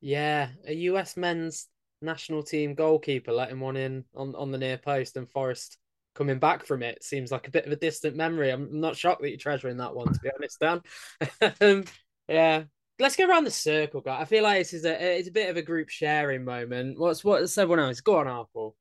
Yeah, 0.00 0.48
a 0.66 0.74
US 0.74 1.16
men's 1.16 1.66
national 2.02 2.42
team 2.42 2.74
goalkeeper 2.74 3.32
letting 3.32 3.60
one 3.60 3.76
in 3.76 4.04
on, 4.14 4.34
on 4.34 4.50
the 4.50 4.58
near 4.58 4.78
post 4.78 5.16
and 5.16 5.28
Forest 5.28 5.78
coming 6.14 6.38
back 6.38 6.64
from 6.64 6.82
it 6.82 7.04
seems 7.04 7.30
like 7.30 7.48
a 7.48 7.50
bit 7.50 7.66
of 7.66 7.72
a 7.72 7.76
distant 7.76 8.16
memory. 8.16 8.50
I'm 8.50 8.80
not 8.80 8.96
shocked 8.96 9.22
that 9.22 9.28
you're 9.28 9.38
treasuring 9.38 9.76
that 9.78 9.94
one, 9.94 10.12
to 10.12 10.20
be 10.20 10.30
honest, 10.34 10.60
Dan. 10.60 10.80
um, 11.60 11.84
yeah, 12.28 12.64
let's 12.98 13.16
go 13.16 13.28
around 13.28 13.44
the 13.44 13.50
circle, 13.50 14.00
guy. 14.00 14.20
I 14.20 14.24
feel 14.24 14.42
like 14.42 14.60
this 14.60 14.72
is 14.72 14.84
a 14.84 15.18
it's 15.18 15.28
a 15.28 15.32
bit 15.32 15.50
of 15.50 15.56
a 15.56 15.62
group 15.62 15.88
sharing 15.88 16.44
moment. 16.44 16.98
What's 16.98 17.24
what's 17.24 17.56
everyone 17.58 17.84
else? 17.84 18.00
Go 18.00 18.16
on, 18.16 18.28
Apple. 18.28 18.76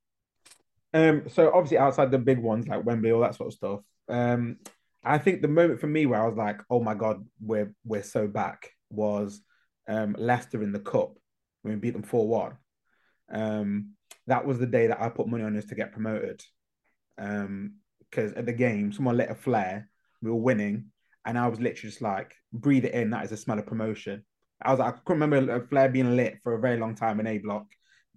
Um, 0.93 1.23
so 1.29 1.51
obviously 1.53 1.77
outside 1.77 2.11
the 2.11 2.17
big 2.17 2.39
ones 2.39 2.67
like 2.67 2.85
Wembley, 2.85 3.11
all 3.11 3.21
that 3.21 3.35
sort 3.35 3.47
of 3.47 3.53
stuff. 3.53 3.79
Um, 4.07 4.57
I 5.03 5.17
think 5.17 5.41
the 5.41 5.47
moment 5.47 5.79
for 5.79 5.87
me 5.87 6.05
where 6.05 6.21
I 6.21 6.27
was 6.27 6.37
like, 6.37 6.59
oh 6.69 6.81
my 6.81 6.93
god, 6.93 7.25
we're 7.41 7.73
we're 7.85 8.03
so 8.03 8.27
back 8.27 8.71
was 8.89 9.41
um 9.87 10.15
Leicester 10.17 10.63
in 10.63 10.71
the 10.71 10.79
cup 10.79 11.13
when 11.61 11.75
we 11.75 11.79
beat 11.79 11.93
them 11.93 12.03
four 12.03 12.27
one. 12.27 12.57
Um, 13.31 13.91
that 14.27 14.45
was 14.45 14.59
the 14.59 14.65
day 14.65 14.87
that 14.87 15.01
I 15.01 15.09
put 15.09 15.27
money 15.27 15.43
on 15.43 15.57
us 15.57 15.65
to 15.65 15.75
get 15.75 15.93
promoted. 15.93 16.43
Um, 17.17 17.75
because 17.99 18.33
at 18.33 18.45
the 18.45 18.53
game 18.53 18.91
someone 18.91 19.17
lit 19.17 19.29
a 19.29 19.35
flare, 19.35 19.89
we 20.21 20.31
were 20.31 20.37
winning, 20.37 20.91
and 21.25 21.37
I 21.37 21.47
was 21.47 21.59
literally 21.59 21.91
just 21.91 22.01
like, 22.01 22.33
breathe 22.51 22.85
it 22.85 22.93
in. 22.93 23.11
That 23.11 23.25
is 23.25 23.31
a 23.31 23.37
smell 23.37 23.59
of 23.59 23.67
promotion. 23.67 24.25
I 24.61 24.71
was 24.71 24.79
like, 24.79 24.95
I 24.95 24.97
couldn't 25.05 25.21
remember 25.21 25.55
a 25.55 25.67
flare 25.67 25.89
being 25.89 26.15
lit 26.15 26.39
for 26.43 26.55
a 26.55 26.59
very 26.59 26.77
long 26.77 26.95
time 26.95 27.19
in 27.19 27.27
A 27.27 27.37
block, 27.37 27.65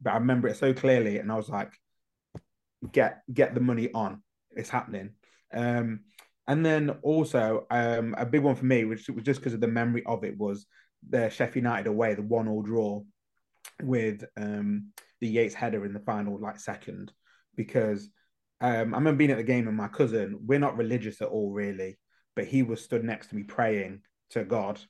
but 0.00 0.10
I 0.12 0.14
remember 0.14 0.48
it 0.48 0.56
so 0.56 0.72
clearly, 0.72 1.18
and 1.18 1.30
I 1.30 1.36
was 1.36 1.48
like, 1.48 1.72
get 2.90 3.22
get 3.32 3.54
the 3.54 3.60
money 3.60 3.90
on. 3.92 4.22
It's 4.50 4.70
happening. 4.70 5.10
Um, 5.52 6.00
and 6.48 6.64
then 6.64 6.90
also 7.02 7.66
um, 7.70 8.14
a 8.18 8.26
big 8.26 8.42
one 8.42 8.56
for 8.56 8.64
me, 8.64 8.84
which 8.84 9.08
was 9.08 9.24
just 9.24 9.40
because 9.40 9.54
of 9.54 9.60
the 9.60 9.68
memory 9.68 10.02
of 10.06 10.24
it, 10.24 10.36
was 10.36 10.66
the 11.08 11.28
Sheffield 11.30 11.64
United 11.64 11.86
away, 11.86 12.14
the 12.14 12.22
one 12.22 12.48
all 12.48 12.62
draw 12.62 13.02
with 13.82 14.24
um, 14.36 14.92
the 15.20 15.28
Yates 15.28 15.54
header 15.54 15.84
in 15.84 15.92
the 15.92 16.00
final 16.00 16.38
like 16.40 16.58
second, 16.58 17.12
because 17.56 18.08
um, 18.60 18.94
I 18.94 18.98
remember 18.98 19.14
being 19.14 19.30
at 19.30 19.36
the 19.36 19.42
game 19.42 19.68
and 19.68 19.76
my 19.76 19.88
cousin, 19.88 20.38
we're 20.46 20.58
not 20.58 20.76
religious 20.76 21.20
at 21.20 21.28
all 21.28 21.52
really, 21.52 21.98
but 22.36 22.46
he 22.46 22.62
was 22.62 22.82
stood 22.82 23.04
next 23.04 23.28
to 23.28 23.36
me 23.36 23.42
praying 23.42 24.02
to 24.30 24.44
God, 24.44 24.80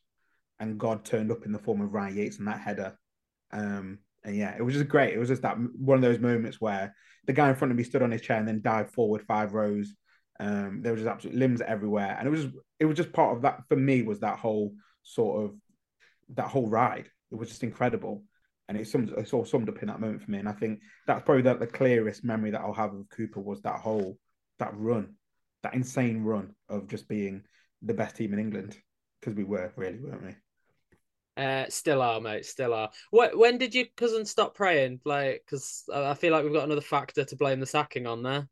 and 0.60 0.78
God 0.78 1.04
turned 1.04 1.32
up 1.32 1.44
in 1.44 1.52
the 1.52 1.58
form 1.58 1.80
of 1.80 1.92
Ryan 1.92 2.16
Yates 2.16 2.38
and 2.38 2.48
that 2.48 2.60
header. 2.60 2.96
Um, 3.52 3.98
and 4.24 4.36
yeah, 4.36 4.54
it 4.56 4.62
was 4.62 4.74
just 4.74 4.88
great. 4.88 5.14
It 5.14 5.18
was 5.18 5.28
just 5.28 5.42
that 5.42 5.56
one 5.76 5.96
of 5.96 6.02
those 6.02 6.20
moments 6.20 6.60
where 6.60 6.94
the 7.26 7.32
guy 7.32 7.48
in 7.48 7.56
front 7.56 7.72
of 7.72 7.76
me 7.76 7.82
stood 7.84 8.02
on 8.02 8.10
his 8.10 8.22
chair 8.22 8.38
and 8.38 8.46
then 8.46 8.62
dived 8.62 8.92
forward 8.92 9.22
five 9.22 9.52
rows. 9.52 9.94
Um, 10.40 10.80
there 10.82 10.92
was 10.92 11.02
just 11.02 11.10
absolute 11.10 11.36
limbs 11.36 11.60
everywhere, 11.60 12.16
and 12.18 12.26
it 12.26 12.30
was 12.30 12.46
it 12.80 12.86
was 12.86 12.96
just 12.96 13.12
part 13.12 13.36
of 13.36 13.42
that 13.42 13.62
for 13.68 13.76
me 13.76 14.02
was 14.02 14.20
that 14.20 14.38
whole 14.38 14.74
sort 15.02 15.44
of 15.44 15.56
that 16.34 16.48
whole 16.48 16.68
ride. 16.68 17.08
It 17.30 17.36
was 17.36 17.48
just 17.48 17.62
incredible, 17.62 18.24
and 18.68 18.78
it 18.78 18.88
summed 18.88 19.12
it's 19.16 19.32
all 19.32 19.44
summed 19.44 19.68
up 19.68 19.82
in 19.82 19.88
that 19.88 20.00
moment 20.00 20.22
for 20.22 20.30
me. 20.30 20.38
And 20.38 20.48
I 20.48 20.52
think 20.52 20.80
that's 21.06 21.24
probably 21.24 21.42
the, 21.42 21.54
the 21.54 21.66
clearest 21.66 22.24
memory 22.24 22.50
that 22.50 22.60
I'll 22.60 22.72
have 22.72 22.94
of 22.94 23.08
Cooper 23.10 23.40
was 23.40 23.62
that 23.62 23.80
whole 23.80 24.18
that 24.58 24.72
run, 24.74 25.14
that 25.62 25.74
insane 25.74 26.22
run 26.22 26.54
of 26.68 26.88
just 26.88 27.08
being 27.08 27.42
the 27.82 27.94
best 27.94 28.16
team 28.16 28.32
in 28.32 28.38
England 28.38 28.76
because 29.20 29.36
we 29.36 29.44
were 29.44 29.72
really, 29.76 29.98
weren't 29.98 30.24
we? 30.24 30.34
Uh, 31.36 31.64
still 31.68 32.02
are, 32.02 32.20
mate. 32.20 32.44
Still 32.44 32.74
are. 32.74 32.90
What? 33.10 33.36
When 33.36 33.58
did 33.58 33.74
your 33.74 33.86
cousin 33.96 34.24
stop 34.26 34.54
praying? 34.54 35.00
Like, 35.04 35.42
because 35.46 35.84
I 35.92 36.14
feel 36.14 36.32
like 36.32 36.44
we've 36.44 36.52
got 36.52 36.64
another 36.64 36.80
factor 36.80 37.24
to 37.24 37.36
blame 37.36 37.60
the 37.60 37.66
sacking 37.66 38.06
on 38.06 38.22
there. 38.22 38.48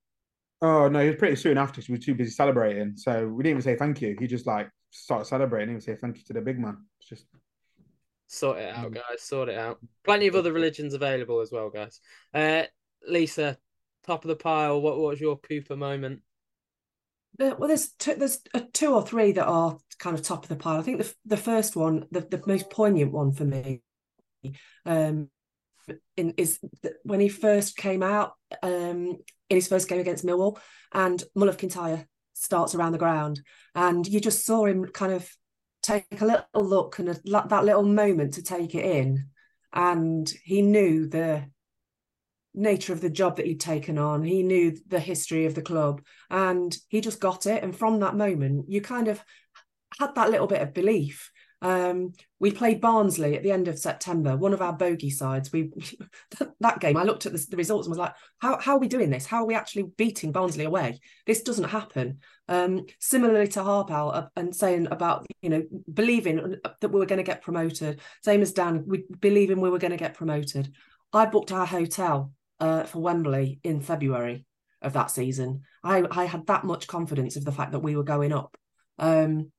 Oh 0.63 0.89
no, 0.89 1.01
it 1.01 1.07
was 1.09 1.17
pretty 1.17 1.37
soon 1.37 1.59
after. 1.59 1.81
we 1.89 1.95
were 1.95 1.99
too 1.99 2.15
busy 2.15 2.31
celebrating, 2.31 2.97
so 2.97 3.27
we 3.27 3.43
didn't 3.43 3.59
even 3.59 3.63
say 3.63 3.77
thank 3.77 4.03
you. 4.03 4.17
He 4.19 4.27
just 4.27 4.47
like 4.47 4.71
started 4.91 5.25
celebrating. 5.25 5.69
He 5.71 5.75
would 5.75 5.83
say 5.83 5.97
thank 5.97 6.19
you 6.19 6.25
to 6.25 6.33
the 6.35 6.41
big 6.41 6.59
man. 6.59 6.85
It's 7.01 7.09
just 7.09 7.27
sort 8.27 8.59
it 8.59 8.75
out, 8.75 8.93
guys. 8.93 9.23
Sort 9.23 9.49
it 9.49 9.59
out. 9.59 9.79
Plenty 10.05 10.27
of 10.27 10.35
other 10.35 10.53
religions 10.53 10.95
available 10.95 11.41
as 11.41 11.51
well, 11.51 11.71
guys. 11.71 12.01
Uh, 12.35 12.65
Lisa, 13.09 13.57
top 14.07 14.25
of 14.25 14.29
the 14.29 14.37
pile. 14.37 14.81
What, 14.81 14.99
what 14.99 15.11
was 15.11 15.21
your 15.21 15.39
Cooper 15.39 15.77
moment? 15.77 16.21
well, 17.39 17.69
there's 17.69 17.93
two, 17.93 18.15
there's 18.17 18.41
a 18.53 18.61
two 18.61 18.93
or 18.93 19.07
three 19.07 19.33
that 19.33 19.47
are 19.47 19.79
kind 19.99 20.19
of 20.19 20.23
top 20.23 20.43
of 20.43 20.49
the 20.49 20.57
pile. 20.57 20.79
I 20.79 20.83
think 20.83 20.99
the 20.99 21.15
the 21.25 21.37
first 21.37 21.75
one, 21.75 22.07
the, 22.11 22.21
the 22.21 22.43
most 22.47 22.71
poignant 22.71 23.13
one 23.13 23.33
for 23.33 23.45
me, 23.45 23.83
um, 24.85 25.31
in, 26.17 26.35
is 26.37 26.59
when 27.03 27.21
he 27.21 27.29
first 27.29 27.77
came 27.77 28.03
out 28.03 28.33
um, 28.63 29.17
in 29.49 29.57
his 29.57 29.69
first 29.69 29.89
game 29.89 30.01
against 30.01 30.25
Millwall, 30.25 30.59
and 30.93 31.23
Mull 31.35 31.53
Kintyre 31.55 32.07
starts 32.35 32.75
around 32.75 32.93
the 32.93 32.99
ground, 32.99 33.41
and 33.75 34.07
you 34.07 34.21
just 34.21 34.45
saw 34.45 34.65
him 34.65 34.87
kind 34.87 35.13
of 35.13 35.29
take 35.83 36.05
a 36.21 36.25
little 36.25 36.45
look 36.55 36.99
and 36.99 37.09
a, 37.09 37.17
that 37.25 37.65
little 37.65 37.83
moment 37.85 38.35
to 38.35 38.43
take 38.43 38.75
it 38.75 38.85
in, 38.85 39.27
and 39.73 40.33
he 40.45 40.63
knew 40.63 41.07
the 41.07 41.45
nature 42.53 42.93
of 42.93 43.01
the 43.01 43.11
job 43.11 43.37
that 43.37 43.47
he'd 43.47 43.61
taken 43.61 43.97
on. 43.97 44.25
He 44.25 44.43
knew 44.43 44.77
the 44.89 45.01
history 45.01 45.47
of 45.47 45.55
the 45.55 45.63
club, 45.63 46.03
and 46.31 46.77
he 46.89 47.01
just 47.01 47.21
got 47.21 47.47
it. 47.47 47.63
And 47.63 47.77
from 47.77 48.01
that 48.01 48.17
moment, 48.17 48.67
you 48.69 48.81
kind 48.81 49.09
of 49.09 49.23
had 49.99 50.15
that 50.15 50.31
little 50.31 50.47
bit 50.47 50.63
of 50.63 50.75
belief 50.75 51.31
um, 51.63 52.13
we 52.39 52.51
played 52.51 52.81
Barnsley 52.81 53.37
at 53.37 53.43
the 53.43 53.53
end 53.53 53.69
of 53.69 53.79
September, 53.79 54.37
one 54.37 54.55
of 54.55 54.63
our 54.63 54.73
bogey 54.73 55.11
sides. 55.11 55.53
We 55.53 55.71
that 56.61 56.81
game, 56.81 56.97
I 56.97 57.03
looked 57.03 57.27
at 57.27 57.33
the, 57.33 57.47
the, 57.51 57.57
results 57.57 57.87
and 57.87 57.91
was 57.91 57.99
like, 57.99 58.15
how, 58.39 58.59
how 58.59 58.77
are 58.77 58.79
we 58.79 58.89
doing 58.89 59.11
this? 59.11 59.27
How 59.27 59.43
are 59.43 59.47
we 59.47 59.55
actually 59.55 59.85
beating 59.97 60.33
Barnsley 60.33 60.65
away? 60.65 61.01
This 61.27 61.43
doesn't 61.43 61.69
happen. 61.69 62.21
Um, 62.49 62.87
similarly 62.99 63.49
to 63.49 63.61
Harpal 63.61 64.15
uh, 64.15 64.27
and 64.37 64.57
saying 64.57 64.89
about, 64.91 65.27
you 65.43 65.51
know, 65.51 65.63
believing 65.93 66.57
that 66.81 66.91
we 66.91 66.99
were 66.99 67.07
going 67.07 67.19
to 67.19 67.23
get 67.23 67.43
promoted. 67.43 68.01
Same 68.25 68.41
as 68.41 68.53
Dan, 68.53 68.85
we 68.87 69.05
believing 69.21 69.61
we 69.61 69.71
were 69.71 69.79
going 69.79 69.93
to 69.93 69.97
get 69.99 70.15
promoted. 70.15 70.73
I 71.13 71.27
booked 71.27 71.53
our 71.53 71.67
hotel 71.67 72.33
uh, 72.59 72.85
for 72.85 73.01
Wembley 73.01 73.61
in 73.65 73.83
February 73.83 74.47
of 74.81 74.95
that 74.95 75.11
season. 75.11 75.63
I, 75.85 76.05
I 76.11 76.25
had 76.25 76.47
that 76.47 76.65
much 76.65 76.87
confidence 76.87 77.37
of 77.37 77.45
the 77.45 77.53
fact 77.53 77.73
that 77.73 77.81
we 77.81 77.97
were 77.97 78.03
going 78.03 78.33
up. 78.33 78.57
Um, 78.99 79.51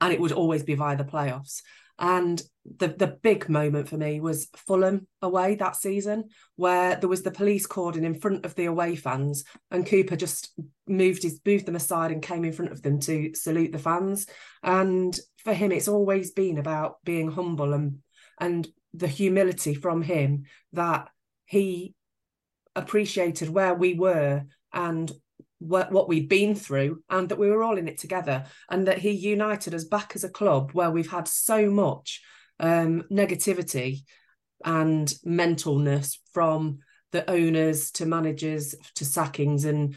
and 0.00 0.12
it 0.12 0.20
would 0.20 0.32
always 0.32 0.62
be 0.62 0.74
via 0.74 0.96
the 0.96 1.04
playoffs. 1.04 1.62
And 1.98 2.42
the 2.78 2.88
the 2.88 3.06
big 3.06 3.48
moment 3.48 3.88
for 3.88 3.96
me 3.96 4.20
was 4.20 4.48
Fulham 4.54 5.06
away 5.22 5.54
that 5.54 5.76
season, 5.76 6.24
where 6.56 6.96
there 6.96 7.08
was 7.08 7.22
the 7.22 7.30
police 7.30 7.64
cordon 7.64 8.04
in 8.04 8.20
front 8.20 8.44
of 8.44 8.54
the 8.54 8.66
away 8.66 8.96
fans, 8.96 9.44
and 9.70 9.86
Cooper 9.86 10.16
just 10.16 10.58
moved 10.86 11.22
his 11.22 11.40
moved 11.46 11.64
them 11.64 11.76
aside 11.76 12.12
and 12.12 12.20
came 12.20 12.44
in 12.44 12.52
front 12.52 12.72
of 12.72 12.82
them 12.82 13.00
to 13.00 13.34
salute 13.34 13.72
the 13.72 13.78
fans. 13.78 14.26
And 14.62 15.18
for 15.38 15.54
him, 15.54 15.72
it's 15.72 15.88
always 15.88 16.32
been 16.32 16.58
about 16.58 16.96
being 17.04 17.30
humble 17.30 17.72
and 17.72 17.98
and 18.38 18.68
the 18.92 19.08
humility 19.08 19.74
from 19.74 20.02
him 20.02 20.44
that 20.72 21.08
he 21.46 21.94
appreciated 22.74 23.48
where 23.48 23.74
we 23.74 23.94
were 23.94 24.44
and 24.72 25.10
what, 25.58 25.90
what 25.90 26.08
we'd 26.08 26.28
been 26.28 26.54
through 26.54 27.02
and 27.08 27.28
that 27.28 27.38
we 27.38 27.50
were 27.50 27.62
all 27.62 27.78
in 27.78 27.88
it 27.88 27.98
together 27.98 28.44
and 28.70 28.86
that 28.86 28.98
he 28.98 29.10
united 29.10 29.74
us 29.74 29.84
back 29.84 30.12
as 30.14 30.24
a 30.24 30.28
club 30.28 30.72
where 30.72 30.90
we've 30.90 31.10
had 31.10 31.26
so 31.26 31.70
much 31.70 32.22
um, 32.60 33.02
negativity 33.10 34.00
and 34.64 35.08
mentalness 35.24 36.18
from 36.32 36.78
the 37.12 37.28
owners 37.30 37.90
to 37.92 38.06
managers 38.06 38.74
to 38.94 39.04
sackings 39.04 39.64
and 39.64 39.96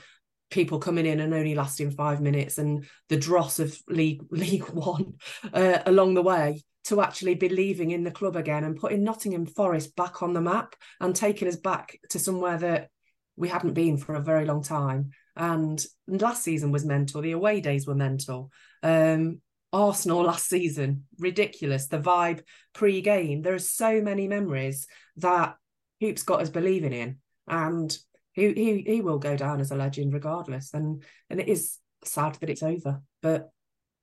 people 0.49 0.79
coming 0.79 1.05
in 1.05 1.19
and 1.19 1.33
only 1.33 1.55
lasting 1.55 1.91
five 1.91 2.21
minutes 2.21 2.57
and 2.57 2.85
the 3.09 3.17
dross 3.17 3.59
of 3.59 3.77
league 3.87 4.21
league 4.31 4.67
one 4.69 5.13
uh, 5.53 5.79
along 5.85 6.13
the 6.13 6.21
way 6.21 6.61
to 6.85 7.01
actually 7.01 7.35
believing 7.35 7.91
in 7.91 8.03
the 8.03 8.11
club 8.11 8.35
again 8.35 8.63
and 8.63 8.77
putting 8.77 9.03
Nottingham 9.03 9.45
Forest 9.45 9.95
back 9.95 10.23
on 10.23 10.33
the 10.33 10.41
map 10.41 10.75
and 10.99 11.15
taking 11.15 11.47
us 11.47 11.57
back 11.57 11.99
to 12.09 12.17
somewhere 12.17 12.57
that 12.57 12.89
we 13.35 13.47
hadn't 13.47 13.73
been 13.73 13.97
for 13.97 14.15
a 14.15 14.21
very 14.21 14.45
long 14.45 14.63
time 14.63 15.11
and 15.39 15.83
last 16.07 16.43
season 16.43 16.71
was 16.71 16.85
mental. 16.85 17.21
The 17.21 17.31
away 17.31 17.61
days 17.61 17.87
were 17.87 17.95
mental. 17.95 18.51
Um, 18.83 19.41
Arsenal 19.71 20.23
last 20.23 20.49
season, 20.49 21.05
ridiculous. 21.17 21.87
The 21.87 21.99
vibe 21.99 22.41
pre-game. 22.73 23.41
There 23.41 23.53
are 23.53 23.59
so 23.59 24.01
many 24.01 24.27
memories 24.27 24.85
that 25.17 25.55
Coops 26.01 26.23
got 26.23 26.41
us 26.41 26.49
believing 26.49 26.91
in, 26.91 27.19
and 27.47 27.97
he 28.33 28.53
he 28.53 28.83
he 28.85 29.01
will 29.01 29.17
go 29.17 29.37
down 29.37 29.61
as 29.61 29.71
a 29.71 29.75
legend 29.75 30.13
regardless. 30.13 30.73
And 30.73 31.03
and 31.29 31.39
it 31.39 31.47
is 31.47 31.77
sad 32.03 32.35
that 32.35 32.49
it's 32.49 32.63
over, 32.63 33.01
but 33.21 33.49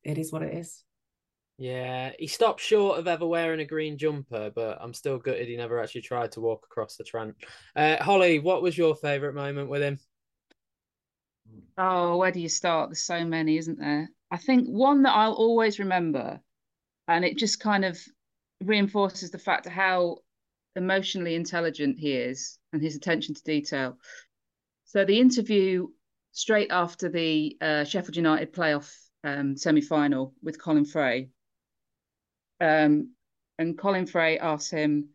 it 0.05 0.17
is 0.17 0.33
what 0.33 0.43
it 0.43 0.55
is. 0.55 0.83
Yeah, 1.59 2.13
he 2.19 2.29
stopped 2.29 2.61
short 2.61 2.99
of 2.99 3.09
ever 3.09 3.27
wearing 3.27 3.61
a 3.61 3.65
green 3.67 3.99
jumper, 3.99 4.51
but 4.55 4.79
I'm 4.81 4.95
still 4.95 5.19
gutted 5.19 5.49
he 5.49 5.57
never 5.57 5.83
actually 5.83 6.03
tried 6.03 6.33
to 6.33 6.41
walk 6.41 6.67
across 6.71 6.97
the 6.97 7.05
Trent. 7.05 7.35
Uh, 7.75 8.03
Holly, 8.03 8.39
what 8.39 8.63
was 8.63 8.77
your 8.77 8.95
favourite 8.95 9.35
moment 9.35 9.69
with 9.69 9.83
him? 9.83 9.99
Oh, 11.79 12.17
where 12.17 12.33
do 12.33 12.41
you 12.41 12.49
start? 12.49 12.91
There's 12.91 13.03
so 13.03 13.25
many, 13.25 13.59
isn't 13.59 13.79
there? 13.79 14.09
I 14.31 14.39
think 14.39 14.67
one 14.67 15.03
that 15.03 15.13
I'll 15.13 15.35
always 15.35 15.79
remember, 15.79 16.41
and 17.07 17.25
it 17.25 17.37
just 17.37 17.61
kind 17.61 17.85
of 17.85 18.01
reinforces 18.63 19.31
the 19.31 19.39
fact 19.39 19.67
of 19.67 19.73
how 19.73 20.19
emotionally 20.75 21.35
intelligent 21.35 21.99
he 21.99 22.13
is 22.13 22.59
and 22.73 22.83
his 22.83 22.97
attention 22.97 23.35
to 23.35 23.43
detail. 23.43 23.99
So 24.85 25.05
the 25.05 25.21
interview 25.21 25.89
straight 26.33 26.71
after 26.71 27.09
the 27.09 27.57
uh, 27.61 27.85
Sheffield 27.85 28.17
United 28.17 28.53
playoff 28.53 28.93
um, 29.25 29.57
semi-final 29.57 30.35
with 30.43 30.61
Colin 30.61 30.85
Fray, 30.85 31.29
um, 32.61 33.13
and 33.59 33.77
Colin 33.77 34.07
Fray 34.07 34.39
asks 34.39 34.71
him 34.71 35.11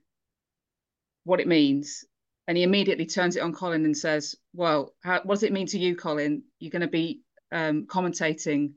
what 1.24 1.40
it 1.40 1.48
means, 1.48 2.06
and 2.48 2.58
he 2.58 2.64
immediately 2.64 3.06
turns 3.06 3.36
it 3.36 3.44
on 3.44 3.54
Colin 3.54 3.86
and 3.86 3.98
says, 3.98 4.36
"Well, 4.54 4.94
how, 5.04 5.22
what 5.24 5.36
does 5.36 5.44
it 5.44 5.54
mean 5.54 5.68
to 5.68 5.80
you, 5.80 5.96
Colin? 5.96 6.44
You're 6.60 6.72
going 6.72 6.82
to 6.82 6.88
be 6.88 7.22
um, 7.52 7.86
commentating 7.86 8.74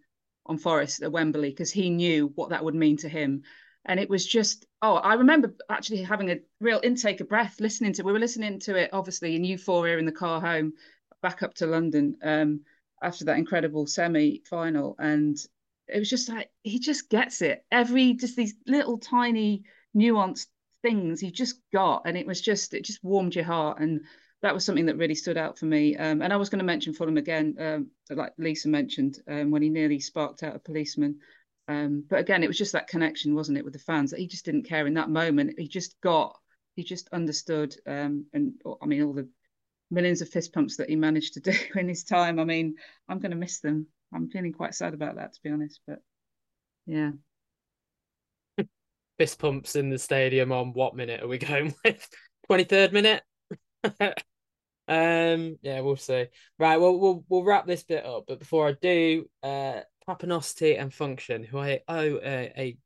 on 0.46 0.58
Forest 0.58 1.02
at 1.02 1.12
Wembley 1.12 1.50
because 1.50 1.70
he 1.70 1.90
knew 1.90 2.32
what 2.34 2.50
that 2.50 2.64
would 2.64 2.74
mean 2.74 2.96
to 2.98 3.08
him." 3.08 3.42
And 3.86 4.00
it 4.00 4.08
was 4.08 4.26
just, 4.26 4.64
oh, 4.80 4.94
I 4.94 5.14
remember 5.14 5.54
actually 5.68 6.02
having 6.02 6.30
a 6.30 6.40
real 6.58 6.80
intake 6.82 7.20
of 7.20 7.28
breath 7.28 7.60
listening 7.60 7.92
to. 7.94 8.02
We 8.02 8.12
were 8.12 8.18
listening 8.18 8.58
to 8.60 8.76
it, 8.76 8.90
obviously, 8.94 9.36
in 9.36 9.44
euphoria 9.44 9.98
in 9.98 10.06
the 10.06 10.12
car 10.12 10.40
home, 10.40 10.72
back 11.20 11.42
up 11.42 11.54
to 11.54 11.66
London 11.66 12.16
um, 12.22 12.60
after 13.02 13.24
that 13.26 13.38
incredible 13.38 13.86
semi-final, 13.86 14.96
and 14.98 15.36
it 15.88 15.98
was 15.98 16.08
just 16.08 16.28
like 16.28 16.50
he 16.62 16.78
just 16.78 17.10
gets 17.10 17.42
it. 17.42 17.64
Every 17.70 18.14
just 18.14 18.36
these 18.36 18.54
little 18.66 18.98
tiny 18.98 19.64
nuanced 19.96 20.46
things 20.84 21.22
you 21.22 21.30
just 21.30 21.60
got 21.72 22.02
and 22.04 22.16
it 22.16 22.26
was 22.26 22.40
just 22.40 22.74
it 22.74 22.84
just 22.84 23.02
warmed 23.02 23.34
your 23.34 23.44
heart 23.44 23.80
and 23.80 24.02
that 24.44 24.52
was 24.52 24.62
something 24.62 24.84
that 24.84 24.98
really 24.98 25.14
stood 25.14 25.38
out 25.38 25.58
for 25.58 25.64
me. 25.64 25.96
Um, 25.96 26.20
and 26.20 26.30
I 26.30 26.36
was 26.36 26.50
going 26.50 26.58
to 26.58 26.66
mention 26.66 26.92
Fulham 26.92 27.16
again, 27.16 27.56
um, 27.58 27.90
like 28.10 28.34
Lisa 28.36 28.68
mentioned, 28.68 29.18
um, 29.26 29.50
when 29.50 29.62
he 29.62 29.70
nearly 29.70 29.98
sparked 29.98 30.42
out 30.42 30.54
a 30.54 30.58
policeman. 30.58 31.18
Um, 31.66 32.04
but 32.10 32.18
again, 32.18 32.42
it 32.42 32.46
was 32.46 32.58
just 32.58 32.72
that 32.72 32.86
connection, 32.86 33.34
wasn't 33.34 33.56
it, 33.56 33.64
with 33.64 33.72
the 33.72 33.78
fans 33.78 34.10
that 34.10 34.20
he 34.20 34.26
just 34.26 34.44
didn't 34.44 34.68
care 34.68 34.86
in 34.86 34.92
that 34.94 35.08
moment. 35.08 35.58
He 35.58 35.66
just 35.66 35.98
got, 36.02 36.38
he 36.76 36.84
just 36.84 37.08
understood. 37.10 37.74
Um, 37.86 38.26
and 38.34 38.52
I 38.82 38.84
mean, 38.84 39.02
all 39.02 39.14
the 39.14 39.30
millions 39.90 40.20
of 40.20 40.28
fist 40.28 40.52
pumps 40.52 40.76
that 40.76 40.90
he 40.90 40.96
managed 40.96 41.32
to 41.34 41.40
do 41.50 41.54
in 41.74 41.88
his 41.88 42.04
time. 42.04 42.38
I 42.38 42.44
mean, 42.44 42.74
I'm 43.08 43.20
going 43.20 43.30
to 43.30 43.38
miss 43.38 43.60
them. 43.60 43.86
I'm 44.12 44.28
feeling 44.28 44.52
quite 44.52 44.74
sad 44.74 44.92
about 44.92 45.16
that, 45.16 45.32
to 45.32 45.40
be 45.42 45.48
honest. 45.48 45.80
But 45.86 46.00
yeah. 46.84 47.12
Fist 49.18 49.38
pumps 49.38 49.76
in 49.76 49.90
the 49.90 49.98
stadium 49.98 50.52
on 50.52 50.72
what 50.72 50.96
minute 50.96 51.22
are 51.22 51.28
we 51.28 51.38
going 51.38 51.74
with? 51.84 52.08
23rd 52.50 52.92
minute? 52.92 53.22
um, 54.88 55.58
yeah, 55.62 55.80
we'll 55.80 55.96
see. 55.96 56.26
Right, 56.58 56.76
well, 56.78 56.98
we'll 56.98 57.24
we'll 57.28 57.44
wrap 57.44 57.66
this 57.66 57.84
bit 57.84 58.04
up. 58.04 58.24
But 58.26 58.38
before 58.38 58.68
I 58.68 58.74
do, 58.80 59.26
uh, 59.42 59.80
Papanosty 60.08 60.80
and 60.80 60.92
Function, 60.92 61.44
who 61.44 61.58
I 61.58 61.80
owe 61.88 62.18
a, 62.22 62.52
a 62.56 62.76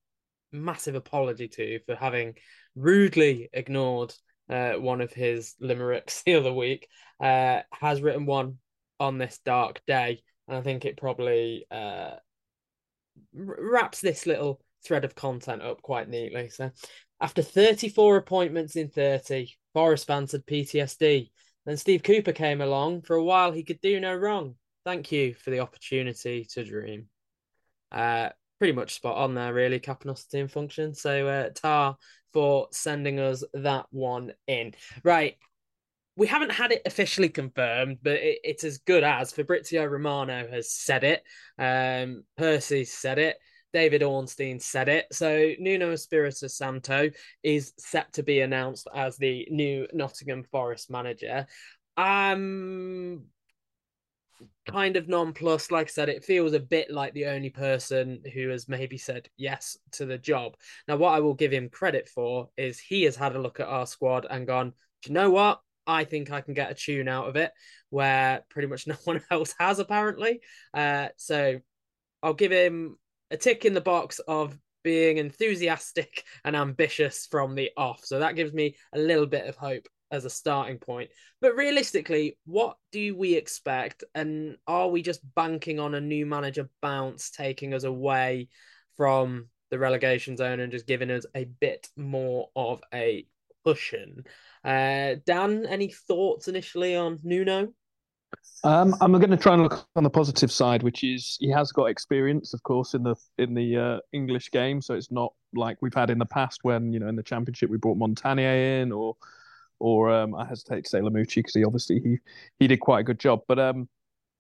massive 0.52 0.94
apology 0.94 1.48
to 1.48 1.80
for 1.86 1.94
having 1.94 2.34
rudely 2.74 3.48
ignored 3.52 4.14
uh, 4.48 4.72
one 4.74 5.00
of 5.00 5.12
his 5.12 5.54
limericks 5.60 6.22
the 6.26 6.34
other 6.34 6.52
week, 6.52 6.88
uh, 7.20 7.60
has 7.72 8.00
written 8.00 8.26
one 8.26 8.58
on 9.00 9.18
this 9.18 9.38
dark 9.44 9.80
day. 9.86 10.22
And 10.46 10.56
I 10.56 10.62
think 10.62 10.84
it 10.84 10.96
probably 10.96 11.66
uh, 11.70 12.12
wraps 13.34 14.00
this 14.00 14.26
little 14.26 14.60
thread 14.84 15.04
of 15.04 15.14
content 15.14 15.62
up 15.62 15.82
quite 15.82 16.08
neatly. 16.08 16.48
So, 16.50 16.70
after 17.20 17.42
34 17.42 18.16
appointments 18.16 18.76
in 18.76 18.88
30, 18.88 19.52
Forest 19.74 20.06
fans 20.06 20.32
had 20.32 20.46
PTSD. 20.46 21.30
Then 21.66 21.76
Steve 21.76 22.02
Cooper 22.02 22.32
came 22.32 22.60
along. 22.60 23.02
For 23.02 23.16
a 23.16 23.24
while, 23.24 23.52
he 23.52 23.64
could 23.64 23.80
do 23.80 24.00
no 24.00 24.14
wrong. 24.14 24.54
Thank 24.84 25.12
you 25.12 25.34
for 25.34 25.50
the 25.50 25.60
opportunity 25.60 26.46
to 26.52 26.64
dream. 26.64 27.06
Uh, 27.92 28.30
pretty 28.58 28.72
much 28.72 28.94
spot 28.94 29.16
on 29.16 29.34
there, 29.34 29.52
really, 29.52 29.80
capacity 29.80 30.40
and 30.40 30.50
function. 30.50 30.94
So, 30.94 31.28
uh, 31.28 31.50
Tar 31.54 31.96
for 32.32 32.68
sending 32.72 33.18
us 33.18 33.44
that 33.54 33.86
one 33.90 34.32
in. 34.46 34.74
Right. 35.02 35.36
We 36.16 36.26
haven't 36.26 36.50
had 36.50 36.72
it 36.72 36.82
officially 36.84 37.28
confirmed, 37.28 37.98
but 38.02 38.14
it, 38.14 38.38
it's 38.42 38.64
as 38.64 38.78
good 38.78 39.04
as 39.04 39.32
Fabrizio 39.32 39.84
Romano 39.84 40.46
has 40.50 40.72
said 40.72 41.04
it. 41.04 41.22
Um, 41.58 42.24
Percy 42.36 42.84
said 42.84 43.18
it. 43.18 43.38
David 43.72 44.02
Ornstein 44.02 44.60
said 44.60 44.88
it. 44.88 45.06
So 45.12 45.52
Nuno 45.58 45.92
Espirito 45.92 46.46
Santo 46.46 47.10
is 47.42 47.72
set 47.78 48.12
to 48.14 48.22
be 48.22 48.40
announced 48.40 48.88
as 48.94 49.16
the 49.16 49.46
new 49.50 49.86
Nottingham 49.92 50.44
Forest 50.44 50.90
manager. 50.90 51.46
Um 51.96 53.24
kind 54.68 54.96
of 54.96 55.08
nonplussed. 55.08 55.72
Like 55.72 55.88
I 55.88 55.90
said, 55.90 56.08
it 56.08 56.24
feels 56.24 56.52
a 56.52 56.60
bit 56.60 56.90
like 56.90 57.14
the 57.14 57.26
only 57.26 57.50
person 57.50 58.22
who 58.34 58.48
has 58.50 58.68
maybe 58.68 58.98
said 58.98 59.28
yes 59.36 59.76
to 59.92 60.06
the 60.06 60.18
job. 60.18 60.56
Now, 60.86 60.96
what 60.96 61.14
I 61.14 61.20
will 61.20 61.34
give 61.34 61.52
him 61.52 61.68
credit 61.68 62.08
for 62.08 62.50
is 62.56 62.78
he 62.78 63.02
has 63.04 63.16
had 63.16 63.34
a 63.34 63.40
look 63.40 63.60
at 63.60 63.66
our 63.66 63.86
squad 63.86 64.26
and 64.28 64.46
gone, 64.46 64.72
do 65.02 65.10
you 65.10 65.14
know 65.14 65.30
what? 65.30 65.60
I 65.86 66.04
think 66.04 66.30
I 66.30 66.42
can 66.42 66.54
get 66.54 66.70
a 66.70 66.74
tune 66.74 67.08
out 67.08 67.28
of 67.28 67.36
it 67.36 67.50
where 67.90 68.44
pretty 68.50 68.68
much 68.68 68.86
no 68.86 68.96
one 69.04 69.22
else 69.30 69.54
has, 69.58 69.78
apparently. 69.78 70.40
Uh, 70.74 71.08
so 71.16 71.60
I'll 72.22 72.34
give 72.34 72.52
him 72.52 72.96
a 73.30 73.36
tick 73.36 73.64
in 73.64 73.74
the 73.74 73.80
box 73.80 74.20
of 74.20 74.58
being 74.84 75.18
enthusiastic 75.18 76.24
and 76.44 76.56
ambitious 76.56 77.26
from 77.30 77.54
the 77.54 77.70
off. 77.76 78.04
So 78.04 78.20
that 78.20 78.36
gives 78.36 78.52
me 78.52 78.76
a 78.94 78.98
little 78.98 79.26
bit 79.26 79.46
of 79.46 79.56
hope 79.56 79.86
as 80.10 80.24
a 80.24 80.30
starting 80.30 80.78
point. 80.78 81.10
But 81.40 81.56
realistically, 81.56 82.38
what 82.46 82.76
do 82.92 83.16
we 83.16 83.34
expect? 83.34 84.04
And 84.14 84.56
are 84.66 84.88
we 84.88 85.02
just 85.02 85.20
banking 85.34 85.78
on 85.78 85.94
a 85.94 86.00
new 86.00 86.26
manager 86.26 86.70
bounce 86.80 87.30
taking 87.30 87.74
us 87.74 87.84
away 87.84 88.48
from 88.96 89.48
the 89.70 89.78
relegation 89.78 90.36
zone 90.36 90.60
and 90.60 90.72
just 90.72 90.86
giving 90.86 91.10
us 91.10 91.26
a 91.34 91.44
bit 91.44 91.88
more 91.96 92.48
of 92.56 92.80
a 92.94 93.26
cushion? 93.64 94.24
Uh, 94.64 95.16
Dan, 95.26 95.66
any 95.66 95.88
thoughts 95.88 96.48
initially 96.48 96.96
on 96.96 97.18
Nuno? 97.22 97.74
Um, 98.64 98.94
I'm 99.00 99.12
going 99.12 99.30
to 99.30 99.36
try 99.36 99.54
and 99.54 99.62
look 99.62 99.86
on 99.94 100.02
the 100.02 100.10
positive 100.10 100.50
side, 100.50 100.82
which 100.82 101.04
is 101.04 101.36
he 101.40 101.48
has 101.50 101.70
got 101.70 101.86
experience, 101.86 102.54
of 102.54 102.62
course, 102.64 102.94
in 102.94 103.02
the 103.02 103.14
in 103.38 103.54
the 103.54 103.76
uh, 103.76 103.98
English 104.12 104.50
game. 104.50 104.80
So 104.82 104.94
it's 104.94 105.10
not 105.10 105.32
like 105.54 105.78
we've 105.80 105.94
had 105.94 106.10
in 106.10 106.18
the 106.18 106.26
past 106.26 106.64
when 106.64 106.92
you 106.92 106.98
know 106.98 107.08
in 107.08 107.16
the 107.16 107.22
Championship 107.22 107.70
we 107.70 107.78
brought 107.78 107.98
Montanier 107.98 108.82
in, 108.82 108.90
or 108.90 109.16
or 109.78 110.10
um, 110.10 110.34
I 110.34 110.44
hesitate 110.44 110.84
to 110.84 110.90
say 110.90 111.00
Lamouchi 111.00 111.36
because 111.36 111.54
he 111.54 111.64
obviously 111.64 112.00
he 112.00 112.18
he 112.58 112.66
did 112.66 112.80
quite 112.80 113.00
a 113.00 113.04
good 113.04 113.20
job, 113.20 113.42
but 113.46 113.60
um, 113.60 113.88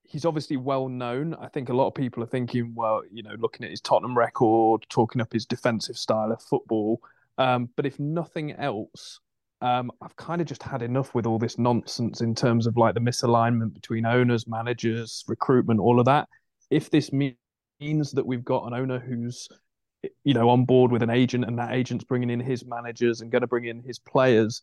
he's 0.02 0.24
obviously 0.24 0.56
well 0.56 0.88
known. 0.88 1.34
I 1.34 1.48
think 1.48 1.68
a 1.68 1.74
lot 1.74 1.86
of 1.86 1.94
people 1.94 2.22
are 2.22 2.28
thinking, 2.28 2.72
well, 2.74 3.02
you 3.12 3.22
know, 3.22 3.36
looking 3.38 3.64
at 3.64 3.70
his 3.70 3.80
Tottenham 3.80 4.18
record, 4.18 4.84
talking 4.88 5.20
up 5.20 5.32
his 5.32 5.46
defensive 5.46 5.96
style 5.96 6.32
of 6.32 6.42
football. 6.42 7.00
Um, 7.36 7.68
but 7.76 7.86
if 7.86 8.00
nothing 8.00 8.52
else, 8.52 9.20
um, 9.60 9.90
I've 10.00 10.14
kind 10.16 10.40
of 10.40 10.46
just 10.46 10.62
had 10.62 10.82
enough 10.82 11.14
with 11.14 11.26
all 11.26 11.38
this 11.38 11.58
nonsense 11.58 12.20
in 12.20 12.34
terms 12.34 12.66
of 12.66 12.76
like 12.76 12.94
the 12.94 13.00
misalignment 13.00 13.74
between 13.74 14.06
owners, 14.06 14.46
managers, 14.46 15.24
recruitment, 15.26 15.80
all 15.80 15.98
of 15.98 16.06
that. 16.06 16.28
If 16.70 16.90
this 16.90 17.10
means 17.12 18.12
that 18.12 18.26
we've 18.26 18.44
got 18.44 18.66
an 18.66 18.74
owner 18.74 18.98
who's, 19.00 19.48
you 20.22 20.34
know, 20.34 20.48
on 20.50 20.64
board 20.64 20.92
with 20.92 21.02
an 21.02 21.10
agent 21.10 21.44
and 21.44 21.58
that 21.58 21.72
agent's 21.72 22.04
bringing 22.04 22.30
in 22.30 22.40
his 22.40 22.64
managers 22.64 23.20
and 23.20 23.32
going 23.32 23.42
to 23.42 23.48
bring 23.48 23.64
in 23.64 23.82
his 23.82 23.98
players, 23.98 24.62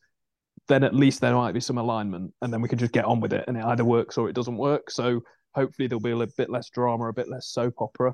then 0.68 0.84
at 0.84 0.96
least 0.96 1.20
there 1.20 1.34
might 1.34 1.54
be 1.54 1.60
some 1.60 1.78
alignment 1.78 2.34
and 2.42 2.54
then 2.54 2.62
we 2.62 2.70
can 2.70 2.80
just 2.80 2.94
get 2.94 3.06
on 3.06 3.20
with 3.20 3.34
it 3.34 3.44
and 3.48 3.58
it 3.58 3.66
either 3.66 3.84
works 3.84 4.18
or 4.18 4.30
it 4.30 4.36
doesn't 4.36 4.58
work. 4.58 4.90
So 4.90 5.22
hopefully 5.54 5.88
there'll 5.88 6.00
be 6.00 6.12
a 6.12 6.28
bit 6.38 6.50
less 6.50 6.70
drama, 6.70 7.10
a 7.10 7.14
bit 7.14 7.30
less 7.30 7.48
soap 7.48 7.76
opera. 7.80 8.14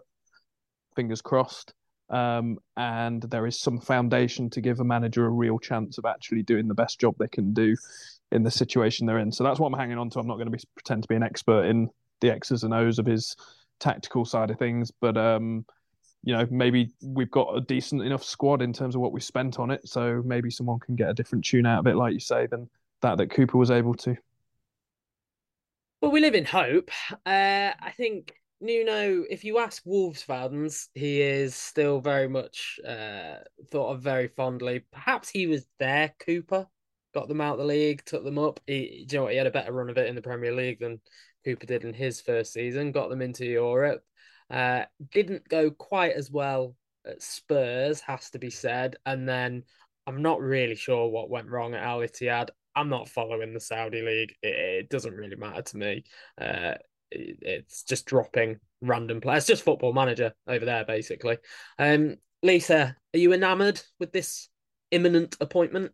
Fingers 0.96 1.22
crossed 1.22 1.74
um, 2.12 2.58
and 2.78 3.24
there 3.24 3.48
is 3.48 3.60
some 3.60 3.80
foundation 3.80 4.50
to 4.52 4.62
give 4.62 4.80
a 4.80 4.84
manager 4.84 5.26
a 5.26 5.30
real 5.30 5.58
chance 5.58 5.98
of 5.98 6.06
actually 6.06 6.44
doing 6.44 6.68
the 6.68 6.74
best 6.74 7.00
job 7.00 7.16
they 7.18 7.28
can 7.28 7.54
do 7.54 7.76
in 8.32 8.44
the 8.44 8.52
situation 8.52 9.08
they're 9.08 9.20
in. 9.20 9.32
So 9.32 9.44
that's 9.44 9.60
what 9.60 9.68
I'm 9.68 9.80
hanging 9.80 9.98
on 9.98 10.10
to. 10.12 10.20
I'm 10.20 10.28
not 10.28 10.36
going 10.36 10.52
to 10.52 10.58
be 10.58 10.64
pretend 10.76 11.04
to 11.04 11.08
be 11.08 11.16
an 11.16 11.24
expert 11.24 11.64
in 11.66 11.90
the 12.20 12.32
X's 12.32 12.64
and 12.64 12.74
O's 12.74 13.00
of 13.00 13.06
his 13.06 13.36
tactical 13.80 14.26
side 14.26 14.52
of 14.52 14.60
things, 14.60 14.92
but 15.02 15.18
um, 15.18 15.66
you 16.24 16.36
know, 16.36 16.46
maybe 16.52 16.92
we've 17.02 17.32
got 17.32 17.56
a 17.56 17.62
decent 17.62 18.04
enough 18.04 18.24
squad 18.24 18.62
in 18.62 18.74
terms 18.74 18.96
of 18.96 19.02
what 19.02 19.12
we 19.12 19.22
spent 19.22 19.58
on 19.58 19.72
it. 19.72 19.88
So 19.88 20.22
maybe 20.24 20.52
someone 20.52 20.80
can 20.80 20.96
get 20.96 21.10
a 21.10 21.14
different 21.14 21.46
tune 21.46 21.66
out 21.66 21.80
of 21.80 21.88
it, 21.88 21.96
like 21.96 22.14
you 22.14 22.20
say, 22.20 22.46
than 22.46 22.70
that 23.02 23.18
that 23.18 23.32
Cooper 23.32 23.58
was 23.58 23.72
able 23.72 23.96
to. 23.96 24.16
Well, 26.02 26.12
we 26.12 26.20
live 26.20 26.36
in 26.36 26.46
hope. 26.46 26.90
Uh, 27.26 27.72
I 27.80 27.94
think 27.96 28.34
Nuno, 28.62 29.24
if 29.30 29.44
you 29.44 29.58
ask 29.58 29.82
Wolves 29.86 30.22
fans, 30.22 30.90
he 30.94 31.22
is 31.22 31.56
still 31.56 32.00
very 32.00 32.30
much 32.30 32.80
uh, 32.88 33.38
thought 33.72 33.94
of 33.96 34.02
very 34.02 34.28
fondly. 34.28 34.86
Perhaps 34.92 35.30
he 35.30 35.48
was 35.48 35.66
there, 35.80 36.14
Cooper, 36.24 36.68
got 37.14 37.28
them 37.28 37.42
out 37.42 37.54
of 37.54 37.60
the 37.60 37.66
league, 37.66 38.06
took 38.06 38.24
them 38.24 38.38
up. 38.38 38.60
He, 38.68 39.08
you 39.10 39.18
know 39.18 39.24
what, 39.24 39.32
he 39.32 39.38
had 39.38 39.48
a 39.48 39.52
better 39.52 39.72
run 39.72 39.90
of 39.90 39.98
it 39.98 40.08
in 40.08 40.16
the 40.16 40.22
Premier 40.22 40.54
League 40.54 40.80
than 40.80 41.02
Cooper 41.44 41.66
did 41.66 41.84
in 41.84 41.94
his 41.94 42.22
first 42.22 42.54
season, 42.54 42.92
got 42.92 43.10
them 43.10 43.22
into 43.22 43.46
Europe. 43.46 44.04
Uh, 44.50 44.84
didn't 45.12 45.48
go 45.50 45.72
quite 45.72 46.14
as 46.14 46.30
well 46.30 46.76
at 47.08 47.22
Spurs, 47.22 48.00
has 48.02 48.30
to 48.30 48.40
be 48.40 48.52
said. 48.52 48.96
And 49.08 49.28
then 49.28 49.64
I'm 50.06 50.22
not 50.22 50.40
really 50.40 50.76
sure 50.76 51.10
what 51.10 51.32
went 51.32 51.50
wrong 51.50 51.74
at 51.74 51.84
Al 51.84 52.00
Ittihad. 52.00 52.50
I'm 52.76 52.90
not 52.90 53.10
following 53.10 53.54
the 53.54 53.60
Saudi 53.60 54.02
league. 54.02 54.36
It, 54.44 54.56
it 54.56 54.90
doesn't 54.90 55.16
really 55.16 55.36
matter 55.36 55.64
to 55.64 55.78
me. 55.78 56.04
Uh, 56.40 56.76
it's 57.12 57.84
just 57.84 58.06
dropping 58.06 58.60
random 58.82 59.22
players. 59.22 59.46
just 59.46 59.64
football 59.64 59.94
manager 59.94 60.34
over 60.48 60.66
there, 60.66 60.86
basically. 60.86 61.38
Um, 61.78 62.16
Lisa, 62.44 62.96
are 63.14 63.20
you 63.20 63.34
enamoured 63.34 63.82
with 64.00 64.12
this 64.12 64.50
imminent 64.90 65.36
appointment? 65.40 65.92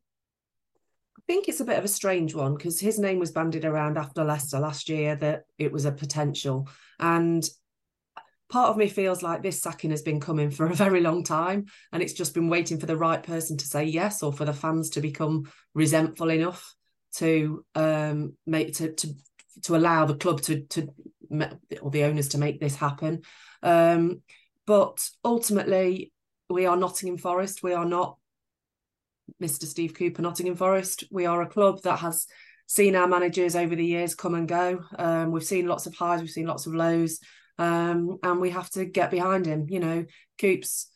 I 1.18 1.22
think 1.28 1.50
it's 1.50 1.60
a 1.60 1.66
bit 1.66 1.78
of 1.78 1.84
a 1.84 1.90
strange 1.90 2.34
one 2.34 2.56
because 2.56 2.80
his 2.80 3.00
name 3.00 3.20
was 3.20 3.32
bandied 3.32 3.66
around 3.66 3.98
after 3.98 4.24
Leicester 4.24 4.60
last 4.60 4.88
year 4.88 5.16
that 5.18 5.44
it 5.58 5.72
was 5.72 5.86
a 5.86 5.92
potential. 5.92 6.70
And 7.00 7.48
part 8.50 8.70
of 8.70 8.78
me 8.78 8.88
feels 8.88 9.22
like 9.22 9.42
this 9.42 9.62
sacking 9.62 9.92
has 9.92 10.02
been 10.02 10.20
coming 10.20 10.50
for 10.52 10.68
a 10.68 10.74
very 10.74 11.02
long 11.02 11.24
time 11.24 11.66
and 11.92 12.02
it's 12.02 12.14
just 12.14 12.34
been 12.34 12.50
waiting 12.50 12.80
for 12.80 12.86
the 12.86 12.98
right 12.98 13.22
person 13.24 13.58
to 13.58 13.66
say 13.66 13.84
yes 13.84 14.24
or 14.24 14.32
for 14.32 14.46
the 14.46 14.54
fans 14.54 14.92
to 14.92 15.02
become 15.02 15.52
resentful 15.74 16.30
enough 16.30 16.74
to 17.14 17.66
um 17.76 18.34
make 18.46 18.74
to 18.74 18.94
to 18.94 19.14
to 19.64 19.76
allow 19.76 20.06
the 20.06 20.16
club 20.16 20.42
to 20.42 20.62
to 20.62 20.90
or 21.82 21.92
the 21.92 22.04
owners 22.04 22.30
to 22.30 22.38
make 22.38 22.60
this 22.60 22.76
happen. 22.76 23.22
Um, 23.64 24.22
but 24.66 25.10
ultimately, 25.24 26.12
we 26.50 26.66
are 26.66 26.78
Nottingham 26.78 27.18
Forest. 27.18 27.64
We 27.64 27.74
are 27.74 27.86
not 27.86 28.18
Mr. 29.42 29.66
Steve 29.66 29.94
Cooper, 29.94 30.22
Nottingham 30.22 30.56
Forest. 30.56 31.06
We 31.12 31.26
are 31.26 31.42
a 31.42 31.50
club 31.50 31.82
that 31.84 32.00
has 32.00 32.28
seen 32.68 32.96
our 32.96 33.08
managers 33.08 33.56
over 33.56 33.76
the 33.76 33.86
years 33.86 34.16
come 34.16 34.36
and 34.36 34.48
go. 34.48 34.82
Um, 34.98 35.32
we've 35.32 35.44
seen 35.44 35.68
lots 35.68 35.86
of 35.86 35.96
highs, 35.96 36.22
we've 36.22 36.30
seen 36.30 36.48
lots 36.48 36.66
of 36.66 36.76
lows, 36.76 37.20
um, 37.58 38.18
and 38.24 38.40
we 38.40 38.50
have 38.52 38.70
to 38.72 38.86
get 38.86 39.12
behind 39.12 39.46
him. 39.46 39.68
You 39.70 39.80
know, 39.80 40.06
Coops 40.40 40.90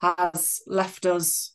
has 0.00 0.60
left 0.66 1.06
us 1.06 1.53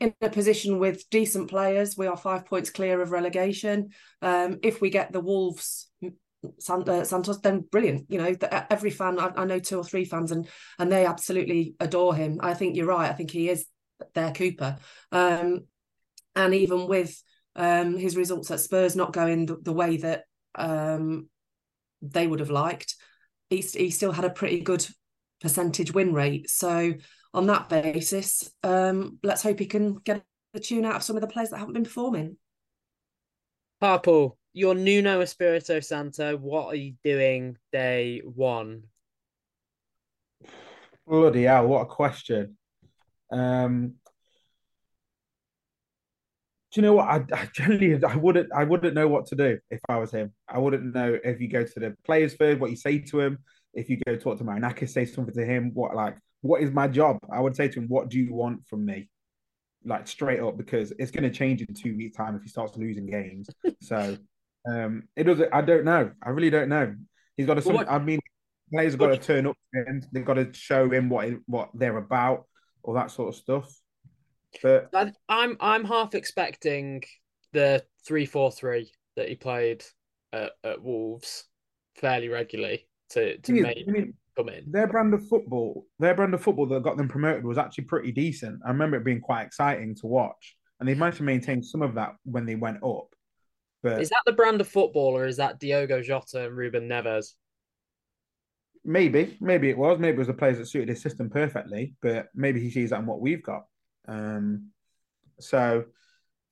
in 0.00 0.14
a 0.20 0.28
position 0.28 0.78
with 0.78 1.08
decent 1.10 1.48
players. 1.48 1.96
We 1.96 2.06
are 2.06 2.16
five 2.16 2.46
points 2.46 2.70
clear 2.70 3.00
of 3.00 3.10
relegation. 3.10 3.90
Um, 4.22 4.58
if 4.62 4.80
we 4.80 4.90
get 4.90 5.12
the 5.12 5.20
Wolves 5.20 5.90
uh, 6.04 7.04
Santos, 7.04 7.40
then 7.40 7.64
brilliant. 7.70 8.06
You 8.08 8.18
know, 8.18 8.34
the, 8.34 8.72
every 8.72 8.90
fan 8.90 9.18
I, 9.18 9.32
I, 9.36 9.44
know 9.44 9.58
two 9.58 9.78
or 9.78 9.84
three 9.84 10.04
fans, 10.04 10.32
and 10.32 10.46
and 10.78 10.92
they 10.92 11.06
absolutely 11.06 11.74
adore 11.80 12.14
him. 12.14 12.38
I 12.42 12.54
think 12.54 12.76
you're 12.76 12.86
right. 12.86 13.10
I 13.10 13.14
think 13.14 13.30
he 13.30 13.48
is 13.48 13.66
their 14.14 14.32
Cooper. 14.32 14.76
Um, 15.12 15.66
and 16.34 16.54
even 16.54 16.86
with 16.86 17.20
um, 17.54 17.96
his 17.96 18.16
results 18.16 18.50
at 18.50 18.60
Spurs 18.60 18.94
not 18.94 19.12
going 19.12 19.46
the, 19.46 19.56
the 19.56 19.72
way 19.72 19.96
that 19.98 20.24
um, 20.54 21.28
they 22.02 22.26
would 22.26 22.40
have 22.40 22.50
liked, 22.50 22.94
he, 23.48 23.60
he 23.60 23.90
still 23.90 24.12
had 24.12 24.26
a 24.26 24.30
pretty 24.30 24.60
good 24.60 24.86
percentage 25.40 25.92
win 25.92 26.12
rate. 26.12 26.50
So 26.50 26.92
on 27.36 27.46
that 27.48 27.68
basis, 27.68 28.50
um, 28.62 29.18
let's 29.22 29.42
hope 29.42 29.58
he 29.58 29.66
can 29.66 29.96
get 29.96 30.24
the 30.54 30.58
tune 30.58 30.86
out 30.86 30.96
of 30.96 31.02
some 31.02 31.16
of 31.16 31.20
the 31.20 31.28
players 31.28 31.50
that 31.50 31.58
haven't 31.58 31.74
been 31.74 31.84
performing. 31.84 32.38
Harpal, 33.82 34.36
your 34.54 34.74
Nuno 34.74 35.20
Espirito 35.20 35.80
Santo, 35.80 36.38
what 36.38 36.68
are 36.68 36.76
you 36.76 36.94
doing 37.04 37.58
day 37.72 38.22
one? 38.24 38.84
Bloody 41.06 41.42
hell, 41.42 41.66
what 41.66 41.82
a 41.82 41.86
question. 41.86 42.56
Um, 43.30 43.96
do 46.72 46.80
you 46.80 46.82
know 46.82 46.94
what? 46.94 47.08
I, 47.08 47.24
I 47.34 47.48
generally 47.52 48.02
I 48.02 48.16
wouldn't 48.16 48.50
I 48.50 48.64
wouldn't 48.64 48.94
know 48.94 49.08
what 49.08 49.26
to 49.26 49.36
do 49.36 49.58
if 49.70 49.80
I 49.90 49.98
was 49.98 50.10
him. 50.10 50.32
I 50.48 50.58
wouldn't 50.58 50.94
know 50.94 51.18
if 51.22 51.38
you 51.40 51.48
go 51.48 51.64
to 51.64 51.80
the 51.80 51.94
players 52.06 52.34
first, 52.34 52.60
what 52.60 52.70
you 52.70 52.76
say 52.76 53.00
to 53.00 53.20
him. 53.20 53.38
If 53.74 53.90
you 53.90 53.98
go 54.06 54.16
talk 54.16 54.38
to 54.38 54.44
Marinakis, 54.44 54.88
say 54.88 55.04
something 55.04 55.34
to 55.34 55.44
him. 55.44 55.72
What 55.74 55.94
like 55.94 56.16
what 56.42 56.62
is 56.62 56.70
my 56.70 56.88
job? 56.88 57.18
I 57.32 57.40
would 57.40 57.56
say 57.56 57.68
to 57.68 57.80
him, 57.80 57.86
what 57.88 58.08
do 58.08 58.18
you 58.18 58.34
want 58.34 58.66
from 58.66 58.84
me? 58.84 59.08
Like 59.84 60.08
straight 60.08 60.40
up, 60.40 60.56
because 60.56 60.92
it's 60.98 61.10
going 61.10 61.24
to 61.24 61.30
change 61.30 61.62
in 61.62 61.74
two 61.74 61.96
weeks' 61.96 62.16
time 62.16 62.36
if 62.36 62.42
he 62.42 62.48
starts 62.48 62.76
losing 62.76 63.06
games. 63.06 63.48
so 63.80 64.16
um 64.68 65.04
it 65.16 65.24
doesn't. 65.24 65.52
I 65.52 65.62
don't 65.62 65.84
know. 65.84 66.10
I 66.22 66.30
really 66.30 66.50
don't 66.50 66.68
know. 66.68 66.94
He's 67.36 67.46
got 67.46 67.54
to. 67.54 67.62
Some, 67.62 67.84
I 67.88 67.98
mean, 67.98 68.20
players 68.72 68.92
have 68.92 69.00
got 69.00 69.08
to 69.08 69.18
turn 69.18 69.46
up 69.46 69.56
and 69.72 70.06
they've 70.12 70.24
got 70.24 70.34
to 70.34 70.52
show 70.52 70.90
him 70.90 71.08
what 71.08 71.28
what 71.46 71.70
they're 71.74 71.98
about, 71.98 72.46
all 72.82 72.94
that 72.94 73.10
sort 73.10 73.28
of 73.28 73.34
stuff. 73.36 73.72
But 74.62 74.90
I'm 75.28 75.56
I'm 75.60 75.84
half 75.84 76.14
expecting 76.14 77.02
the 77.52 77.84
three 78.06 78.26
four 78.26 78.50
three 78.50 78.92
that 79.16 79.28
he 79.28 79.34
played 79.34 79.84
at, 80.32 80.52
at 80.64 80.82
Wolves 80.82 81.44
fairly 81.96 82.28
regularly 82.28 82.86
to 83.10 83.38
to 83.38 83.52
make 83.52 83.84
I 83.88 83.90
mean, 83.90 84.14
come 84.36 84.48
in. 84.48 84.70
Their 84.70 84.86
brand 84.86 85.14
of 85.14 85.26
football, 85.28 85.86
their 85.98 86.14
brand 86.14 86.34
of 86.34 86.42
football 86.42 86.66
that 86.66 86.82
got 86.82 86.96
them 86.96 87.08
promoted 87.08 87.44
was 87.44 87.58
actually 87.58 87.84
pretty 87.84 88.12
decent. 88.12 88.60
I 88.64 88.68
remember 88.68 88.96
it 88.96 89.04
being 89.04 89.20
quite 89.20 89.42
exciting 89.46 89.94
to 89.96 90.06
watch, 90.06 90.56
and 90.78 90.88
they 90.88 90.94
managed 90.94 91.18
to 91.18 91.22
maintain 91.22 91.62
some 91.62 91.82
of 91.82 91.94
that 91.94 92.14
when 92.24 92.46
they 92.46 92.54
went 92.54 92.82
up. 92.84 93.14
But 93.82 94.00
is 94.00 94.10
that 94.10 94.22
the 94.26 94.32
brand 94.32 94.60
of 94.60 94.68
football, 94.68 95.16
or 95.16 95.26
is 95.26 95.36
that 95.36 95.60
Diogo 95.60 96.02
Jota 96.02 96.46
and 96.46 96.56
Ruben 96.56 96.88
Neves? 96.88 97.34
Maybe, 98.84 99.36
maybe 99.40 99.68
it 99.68 99.78
was. 99.78 99.98
Maybe 99.98 100.14
it 100.14 100.18
was 100.18 100.28
the 100.28 100.34
players 100.34 100.58
that 100.58 100.66
suited 100.66 100.88
his 100.88 101.02
system 101.02 101.28
perfectly. 101.28 101.94
But 102.00 102.28
maybe 102.34 102.60
he 102.60 102.70
sees 102.70 102.90
that 102.90 103.00
in 103.00 103.06
what 103.06 103.20
we've 103.20 103.42
got. 103.42 103.64
Um, 104.06 104.70
so 105.40 105.84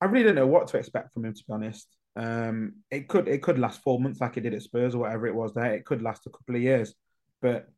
I 0.01 0.07
really 0.07 0.25
don't 0.25 0.35
know 0.35 0.47
what 0.47 0.69
to 0.69 0.79
expect 0.79 1.15
from 1.15 1.25
him, 1.25 1.35
to 1.35 1.45
be 1.47 1.53
honest. 1.53 1.89
Um, 2.17 2.75
it 2.91 3.09
could 3.09 3.27
it 3.27 3.43
could 3.43 3.59
last 3.59 3.83
four 3.83 3.99
months 3.99 4.21
like 4.21 4.37
it 4.37 4.43
did 4.43 4.55
at 4.55 4.63
Spurs 4.63 4.95
or 4.95 4.99
whatever 4.99 5.27
it 5.27 5.35
was 5.35 5.55
there. 5.55 5.75
It 5.75 5.85
could 5.85 6.03
last 6.03 6.27
a 6.27 6.31
couple 6.31 6.57
of 6.57 6.63
years, 6.63 6.95
but 7.41 7.69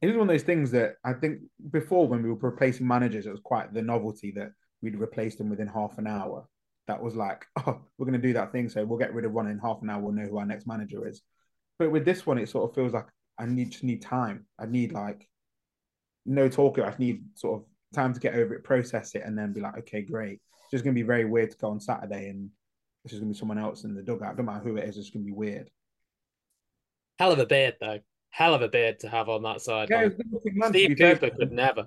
it 0.00 0.10
is 0.10 0.16
one 0.16 0.28
of 0.28 0.34
those 0.34 0.44
things 0.44 0.70
that 0.70 0.96
I 1.04 1.12
think 1.12 1.40
before 1.70 2.06
when 2.06 2.22
we 2.22 2.30
were 2.30 2.36
replacing 2.36 2.86
managers, 2.86 3.26
it 3.26 3.30
was 3.30 3.40
quite 3.40 3.74
the 3.74 3.82
novelty 3.82 4.30
that 4.32 4.52
we'd 4.80 5.00
replace 5.00 5.36
them 5.36 5.50
within 5.50 5.66
half 5.66 5.98
an 5.98 6.06
hour. 6.06 6.46
That 6.86 7.02
was 7.02 7.16
like, 7.16 7.44
oh, 7.66 7.80
we're 7.98 8.06
going 8.06 8.20
to 8.20 8.26
do 8.26 8.34
that 8.34 8.52
thing, 8.52 8.68
so 8.68 8.84
we'll 8.84 8.98
get 8.98 9.12
rid 9.12 9.24
of 9.24 9.32
one 9.32 9.48
in 9.48 9.58
half 9.58 9.82
an 9.82 9.90
hour. 9.90 10.00
We'll 10.00 10.12
know 10.12 10.26
who 10.26 10.38
our 10.38 10.46
next 10.46 10.66
manager 10.66 11.06
is. 11.06 11.22
But 11.78 11.90
with 11.90 12.04
this 12.04 12.26
one, 12.26 12.38
it 12.38 12.48
sort 12.48 12.68
of 12.68 12.74
feels 12.74 12.92
like 12.92 13.06
I 13.38 13.46
need 13.46 13.70
just 13.70 13.84
need 13.84 14.02
time. 14.02 14.46
I 14.58 14.66
need 14.66 14.92
like 14.92 15.28
no 16.26 16.48
talking. 16.48 16.84
I 16.84 16.94
need 16.98 17.24
sort 17.34 17.60
of 17.60 17.66
time 17.94 18.12
to 18.12 18.20
get 18.20 18.34
over 18.34 18.54
it, 18.54 18.64
process 18.64 19.14
it, 19.14 19.22
and 19.24 19.36
then 19.36 19.52
be 19.52 19.60
like, 19.60 19.78
okay, 19.78 20.02
great. 20.02 20.40
It's 20.64 20.72
just 20.72 20.84
gonna 20.84 20.94
be 20.94 21.02
very 21.02 21.24
weird 21.24 21.50
to 21.52 21.56
go 21.56 21.70
on 21.70 21.80
Saturday 21.80 22.28
and 22.28 22.50
it's 23.04 23.12
just 23.12 23.22
gonna 23.22 23.32
be 23.32 23.38
someone 23.38 23.58
else 23.58 23.84
in 23.84 23.94
the 23.94 24.02
dugout. 24.02 24.36
Don't 24.36 24.46
matter 24.46 24.64
who 24.64 24.76
it 24.76 24.88
is, 24.88 24.96
it's 24.96 25.10
gonna 25.10 25.24
be 25.24 25.32
weird. 25.32 25.70
Hell 27.18 27.32
of 27.32 27.38
a 27.38 27.46
beard 27.46 27.76
though. 27.80 28.00
Hell 28.30 28.54
of 28.54 28.62
a 28.62 28.68
beard 28.68 29.00
to 29.00 29.08
have 29.08 29.28
on 29.28 29.42
that 29.42 29.60
side. 29.60 29.88
Yeah, 29.90 30.08
good 30.08 30.26
looking 30.30 30.58
man. 30.58 30.70
Steve 30.70 30.96
Cooper 30.98 31.30
could 31.30 31.52
never. 31.52 31.86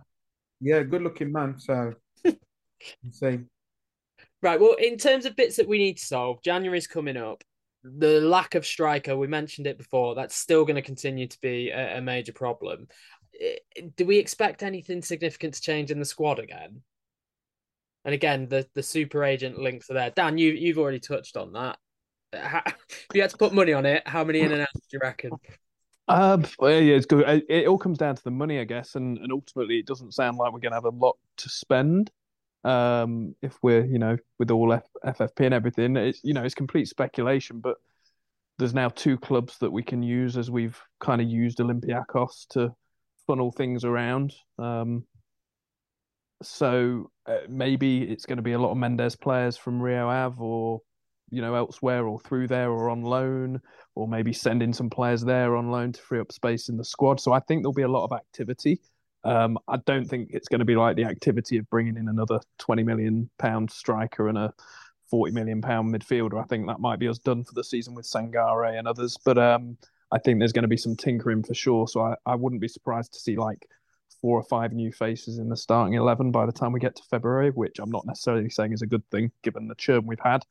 Yeah, 0.60 0.84
good 0.84 1.02
looking 1.02 1.32
man. 1.32 1.60
So 1.60 1.94
see. 3.12 3.40
Right. 4.42 4.60
Well, 4.60 4.74
in 4.74 4.98
terms 4.98 5.26
of 5.26 5.36
bits 5.36 5.58
that 5.58 5.68
we 5.68 5.78
need 5.78 5.98
to 5.98 6.06
solve, 6.06 6.42
January's 6.44 6.88
coming 6.88 7.18
up. 7.18 7.44
The 7.84 8.22
lack 8.22 8.56
of 8.56 8.66
striker, 8.66 9.18
we 9.18 9.28
mentioned 9.28 9.66
it 9.66 9.78
before, 9.78 10.14
that's 10.14 10.36
still 10.36 10.66
going 10.66 10.76
to 10.76 10.82
continue 10.82 11.28
to 11.28 11.42
be 11.42 11.70
a, 11.70 11.98
a 11.98 12.02
major 12.02 12.34
problem. 12.34 12.88
Do 13.96 14.06
we 14.06 14.18
expect 14.18 14.62
anything 14.62 15.02
significant 15.02 15.56
to 15.56 15.62
change 15.62 15.90
in 15.90 16.00
the 16.00 16.06
squad 16.06 16.38
again? 16.38 16.82
And 18.04 18.14
again, 18.14 18.48
the 18.48 18.68
the 18.74 18.84
super 18.84 19.24
agent 19.24 19.60
links 19.60 19.90
are 19.90 19.94
there. 19.94 20.10
Dan, 20.12 20.38
you 20.38 20.52
you've 20.52 20.80
already 20.80 21.00
touched 21.00 21.38
on 21.38 21.54
that. 21.54 21.78
How, 22.34 22.62
if 22.90 23.08
you 23.14 23.22
had 23.22 23.32
to 23.32 23.38
put 23.38 23.54
money 23.54 23.74
on 23.74 23.86
it, 23.86 24.08
how 24.08 24.24
many 24.24 24.42
in 24.42 24.52
and 24.52 24.62
out 24.62 24.70
do 24.74 24.82
you 24.92 25.00
reckon? 25.02 25.32
Well, 26.60 26.72
yeah, 26.72 26.96
it's 26.96 27.06
good. 27.06 27.28
It, 27.28 27.46
it, 27.50 27.68
all 27.68 27.78
comes 27.78 27.98
down 27.98 28.16
to 28.16 28.24
the 28.24 28.32
money, 28.32 28.60
I 28.60 28.64
guess, 28.64 28.96
and, 28.96 29.18
and 29.18 29.32
ultimately, 29.32 29.80
it 29.80 29.86
doesn't 29.86 30.14
sound 30.14 30.38
like 30.38 30.52
we're 30.52 30.60
going 30.60 30.72
to 30.72 30.78
have 30.78 30.86
a 30.86 30.90
lot 30.90 31.18
to 31.38 31.50
spend. 31.50 32.12
Um, 32.64 33.36
if 33.42 33.58
we're, 33.64 33.86
you 33.86 33.98
know, 33.98 34.18
with 34.38 34.52
all 34.52 34.74
F- 34.74 34.84
FFP 35.04 35.46
and 35.46 35.54
everything, 35.54 35.96
it's 35.98 36.20
you 36.24 36.34
know, 36.34 36.44
it's 36.44 36.54
complete 36.54 36.88
speculation. 36.88 37.60
But 37.60 37.78
there's 38.58 38.74
now 38.74 38.90
two 38.90 39.18
clubs 39.18 39.58
that 39.60 39.72
we 39.72 39.84
can 39.84 40.04
use 40.04 40.38
as 40.38 40.52
we've 40.52 40.80
kind 41.00 41.22
of 41.22 41.28
used 41.28 41.58
Olympiacos 41.60 42.48
to 42.50 42.74
funnel 43.26 43.52
things 43.52 43.84
around. 43.84 44.34
Um, 44.60 45.06
so 46.44 47.10
uh, 47.26 47.38
maybe 47.48 48.04
it's 48.04 48.26
going 48.26 48.38
to 48.38 48.44
be 48.44 48.54
a 48.54 48.60
lot 48.60 48.72
of 48.72 48.78
Mendes 48.78 49.16
players 49.16 49.58
from 49.58 49.82
Rio 49.82 50.08
Ave 50.10 50.36
or 50.40 50.82
you 51.32 51.42
know 51.42 51.56
elsewhere 51.56 52.06
or 52.06 52.20
through 52.20 52.48
there 52.48 52.70
or 52.70 52.90
on 52.90 53.02
loan 53.02 53.62
or 53.96 54.08
maybe 54.08 54.34
sending 54.34 54.74
some 54.74 54.90
players 54.90 55.22
there 55.22 55.56
on 55.56 55.72
loan 55.72 55.92
to 55.92 56.02
free 56.02 56.20
up 56.20 56.32
space 56.32 56.70
in 56.70 56.78
the 56.78 56.86
squad. 56.86 57.20
So 57.20 57.34
I 57.34 57.40
think 57.40 57.64
there'll 57.64 57.74
be 57.74 57.82
a 57.82 57.88
lot 57.88 58.06
of 58.06 58.12
activity. 58.14 58.80
Um, 59.24 59.58
I 59.68 59.78
don't 59.86 60.06
think 60.06 60.30
it's 60.34 60.48
going 60.48 60.60
to 60.60 60.66
be 60.66 60.76
like 60.76 60.96
the 60.96 61.06
activity 61.06 61.58
of 61.58 61.70
bringing 61.70 61.98
in 61.98 62.08
another 62.08 62.40
20 62.60 62.84
million 62.84 63.30
pound 63.38 63.70
striker 63.70 64.30
and 64.30 64.38
a 64.38 64.54
40 65.10 65.34
million 65.34 65.62
pound 65.62 65.94
midfielder. 65.94 66.42
I 66.42 66.46
think 66.46 66.68
that 66.68 66.80
might 66.80 67.00
be 67.00 67.08
us 67.08 67.20
done 67.20 67.44
for 67.44 67.54
the 67.54 67.64
season 67.64 67.94
with 67.94 68.06
Sangaré 68.06 68.80
and 68.80 68.88
others. 68.88 69.18
But 69.24 69.38
um, 69.38 69.78
I 70.12 70.20
think 70.20 70.40
there's 70.40 70.54
going 70.54 70.64
to 70.64 70.70
be 70.70 70.78
some 70.78 70.96
tinkering 70.96 71.44
for 71.44 71.54
sure. 71.54 71.88
So 71.88 72.02
I, 72.02 72.16
I 72.26 72.36
wouldn't 72.36 72.62
be 72.62 72.68
surprised 72.68 73.14
to 73.14 73.20
see 73.20 73.36
like 73.36 73.68
four 74.22 74.40
or 74.40 74.44
five 74.44 74.72
new 74.72 74.92
faces 74.92 75.38
in 75.38 75.50
the 75.50 75.58
starting 75.58 75.96
11 75.96 76.32
by 76.32 76.46
the 76.46 76.52
time 76.52 76.72
we 76.72 76.80
get 76.80 76.96
to 76.96 77.04
February, 77.10 77.50
which 77.50 77.80
I'm 77.80 77.92
not 77.92 78.06
necessarily 78.06 78.50
saying 78.50 78.74
is 78.74 78.82
a 78.82 78.88
good 78.88 79.08
thing 79.10 79.32
given 79.44 79.68
the 79.68 79.76
churn 79.76 80.06
we've 80.06 80.20
had. 80.24 80.44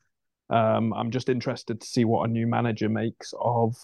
Um, 0.51 0.93
I'm 0.93 1.11
just 1.11 1.29
interested 1.29 1.79
to 1.79 1.87
see 1.87 2.05
what 2.05 2.29
a 2.29 2.31
new 2.31 2.45
manager 2.45 2.89
makes 2.89 3.33
of 3.39 3.75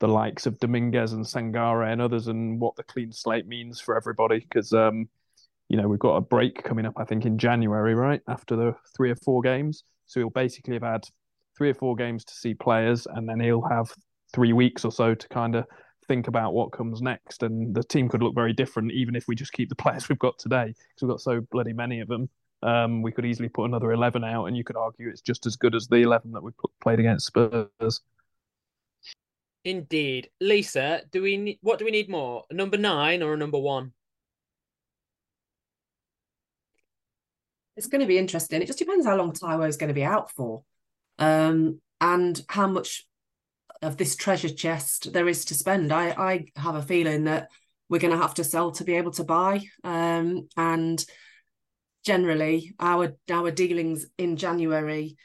the 0.00 0.08
likes 0.08 0.46
of 0.46 0.58
Dominguez 0.58 1.12
and 1.12 1.24
Sangaré 1.24 1.92
and 1.92 2.02
others 2.02 2.26
and 2.26 2.60
what 2.60 2.76
the 2.76 2.82
clean 2.82 3.12
slate 3.12 3.46
means 3.46 3.80
for 3.80 3.96
everybody. 3.96 4.40
Because, 4.40 4.72
um, 4.72 5.08
you 5.68 5.76
know, 5.76 5.88
we've 5.88 5.98
got 5.98 6.16
a 6.16 6.20
break 6.20 6.62
coming 6.62 6.86
up, 6.86 6.94
I 6.96 7.04
think, 7.04 7.24
in 7.24 7.38
January, 7.38 7.94
right? 7.94 8.20
After 8.28 8.56
the 8.56 8.74
three 8.96 9.10
or 9.10 9.16
four 9.16 9.42
games. 9.42 9.84
So 10.06 10.20
he'll 10.20 10.30
basically 10.30 10.74
have 10.74 10.82
had 10.82 11.04
three 11.56 11.70
or 11.70 11.74
four 11.74 11.96
games 11.96 12.24
to 12.24 12.34
see 12.34 12.54
players 12.54 13.06
and 13.06 13.28
then 13.28 13.40
he'll 13.40 13.68
have 13.68 13.92
three 14.32 14.52
weeks 14.52 14.84
or 14.84 14.92
so 14.92 15.14
to 15.14 15.28
kind 15.28 15.56
of 15.56 15.64
think 16.06 16.28
about 16.28 16.54
what 16.54 16.72
comes 16.72 17.02
next. 17.02 17.42
And 17.42 17.74
the 17.74 17.84
team 17.84 18.08
could 18.08 18.22
look 18.22 18.34
very 18.34 18.52
different, 18.52 18.92
even 18.92 19.14
if 19.14 19.28
we 19.28 19.34
just 19.34 19.52
keep 19.52 19.68
the 19.68 19.74
players 19.84 20.08
we've 20.08 20.18
got 20.18 20.38
today, 20.38 20.66
because 20.66 21.02
we've 21.02 21.10
got 21.10 21.20
so 21.20 21.40
bloody 21.52 21.72
many 21.72 22.00
of 22.00 22.08
them. 22.08 22.28
Um, 22.62 23.02
we 23.02 23.12
could 23.12 23.24
easily 23.24 23.48
put 23.48 23.64
another 23.64 23.92
11 23.92 24.24
out, 24.24 24.46
and 24.46 24.56
you 24.56 24.64
could 24.64 24.76
argue 24.76 25.08
it's 25.08 25.20
just 25.20 25.46
as 25.46 25.56
good 25.56 25.74
as 25.74 25.86
the 25.86 25.96
11 25.96 26.32
that 26.32 26.42
we 26.42 26.50
played 26.80 26.98
against 27.00 27.26
Spurs. 27.26 28.00
Indeed, 29.64 30.30
Lisa. 30.40 31.02
Do 31.10 31.22
we 31.22 31.36
need, 31.36 31.58
what 31.60 31.78
do 31.78 31.84
we 31.84 31.90
need 31.90 32.08
more? 32.08 32.44
A 32.50 32.54
number 32.54 32.76
nine 32.76 33.22
or 33.22 33.34
a 33.34 33.36
number 33.36 33.58
one? 33.58 33.92
It's 37.76 37.86
going 37.86 38.00
to 38.00 38.06
be 38.06 38.18
interesting. 38.18 38.60
It 38.60 38.66
just 38.66 38.78
depends 38.78 39.06
how 39.06 39.16
long 39.16 39.32
Taiwo 39.32 39.68
is 39.68 39.76
going 39.76 39.88
to 39.88 39.94
be 39.94 40.04
out 40.04 40.32
for, 40.32 40.62
um, 41.18 41.80
and 42.00 42.40
how 42.48 42.66
much 42.66 43.06
of 43.82 43.96
this 43.96 44.16
treasure 44.16 44.48
chest 44.48 45.12
there 45.12 45.28
is 45.28 45.44
to 45.46 45.54
spend. 45.54 45.92
I, 45.92 46.08
I 46.10 46.46
have 46.56 46.74
a 46.74 46.82
feeling 46.82 47.24
that 47.24 47.48
we're 47.88 48.00
going 48.00 48.12
to 48.12 48.20
have 48.20 48.34
to 48.34 48.44
sell 48.44 48.72
to 48.72 48.84
be 48.84 48.94
able 48.94 49.12
to 49.12 49.24
buy. 49.24 49.60
Um, 49.84 50.48
and 50.56 51.04
generally, 52.04 52.74
our 52.78 53.14
our 53.30 53.50
dealings 53.50 54.06
in 54.16 54.36
January 54.36 55.16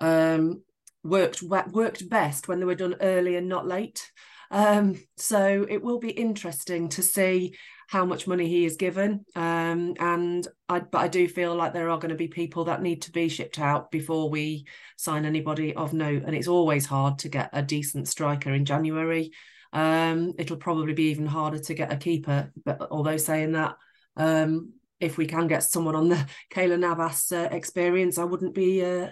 um, 0.00 0.62
worked 1.02 1.42
worked 1.42 2.08
best 2.08 2.48
when 2.48 2.60
they 2.60 2.66
were 2.66 2.74
done 2.74 2.96
early 3.00 3.36
and 3.36 3.48
not 3.48 3.66
late. 3.66 4.10
Um, 4.50 5.00
so 5.16 5.66
it 5.68 5.82
will 5.82 5.98
be 5.98 6.10
interesting 6.10 6.88
to 6.90 7.02
see 7.02 7.56
how 7.88 8.04
much 8.04 8.26
money 8.26 8.48
he 8.48 8.64
is 8.64 8.76
given. 8.76 9.24
Um, 9.34 9.94
and 9.98 10.46
I, 10.68 10.80
but 10.80 10.98
I 10.98 11.08
do 11.08 11.28
feel 11.28 11.54
like 11.54 11.72
there 11.72 11.88
are 11.88 11.98
going 11.98 12.10
to 12.10 12.16
be 12.16 12.28
people 12.28 12.64
that 12.64 12.82
need 12.82 13.02
to 13.02 13.12
be 13.12 13.28
shipped 13.28 13.58
out 13.58 13.90
before 13.90 14.28
we 14.28 14.66
sign 14.96 15.24
anybody 15.24 15.74
of 15.74 15.92
note. 15.92 16.24
And 16.26 16.34
it's 16.34 16.48
always 16.48 16.86
hard 16.86 17.20
to 17.20 17.28
get 17.28 17.50
a 17.52 17.62
decent 17.62 18.08
striker 18.08 18.52
in 18.52 18.64
January. 18.64 19.30
Um, 19.72 20.32
it'll 20.38 20.56
probably 20.56 20.94
be 20.94 21.10
even 21.10 21.26
harder 21.26 21.58
to 21.60 21.74
get 21.74 21.92
a 21.92 21.96
keeper. 21.96 22.52
But 22.64 22.88
although 22.90 23.18
saying 23.18 23.52
that, 23.52 23.76
um, 24.16 24.72
if 25.00 25.18
we 25.18 25.26
can 25.26 25.46
get 25.46 25.62
someone 25.62 25.94
on 25.94 26.08
the 26.08 26.26
Keylor 26.54 26.78
Navas 26.78 27.32
uh, 27.32 27.48
experience, 27.50 28.18
I 28.18 28.24
wouldn't 28.24 28.54
be 28.54 28.84
uh, 28.84 29.10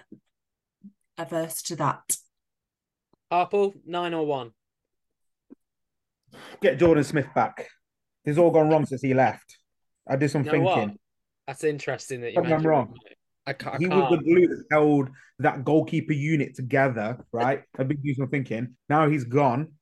averse 1.18 1.62
to 1.62 1.76
that. 1.76 2.16
Apple 3.30 3.74
nine 3.86 4.14
or 4.14 4.26
one? 4.26 4.52
Get 6.60 6.78
Jordan 6.78 7.04
Smith 7.04 7.28
back. 7.34 7.68
It's 8.24 8.38
all 8.38 8.50
gone 8.50 8.68
wrong 8.68 8.86
since 8.86 9.02
he 9.02 9.14
left. 9.14 9.58
I 10.08 10.16
did 10.16 10.30
some 10.30 10.44
You 10.44 10.52
know 10.52 10.52
thinking. 10.52 10.88
what? 10.90 10.98
That's 11.46 11.64
interesting 11.64 12.22
that 12.22 12.32
you 12.32 12.42
I'm 12.42 12.62
wrong. 12.66 12.94
I 13.46 13.52
can't. 13.52 13.74
I 13.74 13.78
he 13.78 13.86
was 13.86 14.10
the 14.10 14.16
can't. 14.16 14.24
glue 14.24 14.46
that 14.48 14.64
held 14.70 15.10
that 15.40 15.64
goalkeeper 15.64 16.12
unit 16.14 16.54
together, 16.54 17.18
right? 17.32 17.62
I've 17.78 17.88
been 17.88 18.00
doing 18.00 18.14
some 18.14 18.28
thinking. 18.28 18.76
Now 18.88 19.08
he's 19.08 19.24
gone. 19.24 19.72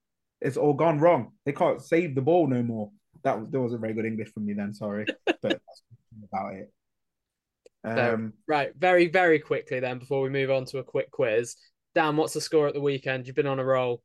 It's 0.41 0.57
all 0.57 0.75
gone 0.75 0.99
wrong. 0.99 1.33
They 1.47 1.53
can't 1.53 1.81
save 1.81 2.15
the 2.17 2.23
ball 2.23 2.49
no 2.49 2.63
more. 2.63 2.91
That 3.25 3.41
was, 3.41 3.51
that 3.51 3.61
wasn't 3.61 3.81
very 3.81 3.95
good 3.95 4.07
English 4.07 4.33
from 4.33 4.47
me 4.47 4.55
then. 4.55 4.75
Sorry, 4.75 5.07
but 5.27 5.41
that's 5.43 5.83
about 6.33 6.55
it. 6.55 6.73
No. 7.85 8.15
Um, 8.15 8.33
Right, 8.47 8.73
very, 8.77 9.09
very 9.09 9.39
quickly 9.39 9.81
then, 9.81 9.99
before 9.99 10.23
we 10.23 10.29
move 10.29 10.51
on 10.51 10.65
to 10.67 10.79
a 10.79 10.85
quick 10.85 11.11
quiz. 11.11 11.57
Dan, 11.95 12.17
what's 12.17 12.35
the 12.35 12.41
score 12.41 12.69
at 12.69 12.75
the 12.75 12.81
weekend? 12.81 13.27
You've 13.27 13.37
been 13.37 13.47
on 13.47 13.59
a 13.59 13.65
roll. 13.65 14.03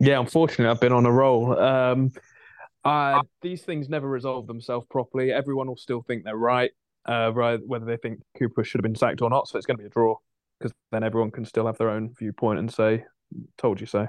Yeah, 0.00 0.18
unfortunately, 0.18 0.66
I've 0.66 0.80
been 0.80 0.92
on 0.92 1.06
a 1.06 1.12
roll. 1.12 1.58
Um, 1.58 2.12
uh, 2.84 3.22
these 3.40 3.62
things 3.62 3.88
never 3.88 4.08
resolve 4.08 4.46
themselves 4.46 4.86
properly. 4.90 5.32
Everyone 5.32 5.68
will 5.68 5.76
still 5.76 6.02
think 6.02 6.24
they're 6.24 6.36
right, 6.36 6.70
uh, 7.06 7.32
right, 7.32 7.60
whether 7.64 7.86
they 7.86 7.96
think 7.96 8.20
Cooper 8.38 8.64
should 8.64 8.80
have 8.80 8.82
been 8.82 8.96
sacked 8.96 9.22
or 9.22 9.30
not. 9.30 9.48
So 9.48 9.56
it's 9.56 9.66
going 9.66 9.78
to 9.78 9.82
be 9.82 9.86
a 9.86 9.90
draw 9.90 10.16
because 10.58 10.72
then 10.92 11.02
everyone 11.02 11.30
can 11.30 11.44
still 11.44 11.66
have 11.66 11.78
their 11.78 11.88
own 11.90 12.12
viewpoint 12.18 12.58
and 12.58 12.72
say, 12.72 13.04
"Told 13.56 13.80
you 13.80 13.86
so." 13.86 14.08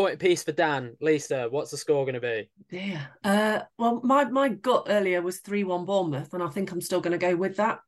Point 0.00 0.14
apiece 0.14 0.42
for 0.42 0.52
Dan. 0.52 0.96
Lisa, 1.02 1.48
what's 1.50 1.70
the 1.70 1.76
score 1.76 2.06
going 2.06 2.14
to 2.14 2.22
be? 2.22 2.48
Yeah. 2.70 3.02
Uh, 3.22 3.60
well, 3.76 4.00
my 4.02 4.24
my 4.24 4.48
gut 4.48 4.86
earlier 4.88 5.20
was 5.20 5.40
three 5.40 5.62
one 5.62 5.84
Bournemouth, 5.84 6.32
and 6.32 6.42
I 6.42 6.48
think 6.48 6.72
I'm 6.72 6.80
still 6.80 7.02
going 7.02 7.12
to 7.12 7.18
go 7.18 7.36
with 7.36 7.56
that. 7.56 7.80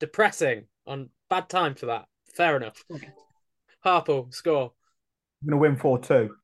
Depressing. 0.00 0.64
On 0.86 1.10
bad 1.28 1.50
time 1.50 1.74
for 1.74 1.84
that. 1.84 2.06
Fair 2.34 2.56
enough. 2.56 2.82
Okay. 2.90 3.10
Harpal, 3.84 4.32
score. 4.32 4.72
I'm 5.42 5.50
gonna 5.50 5.60
win 5.60 5.76
four 5.76 5.98
two. 5.98 6.34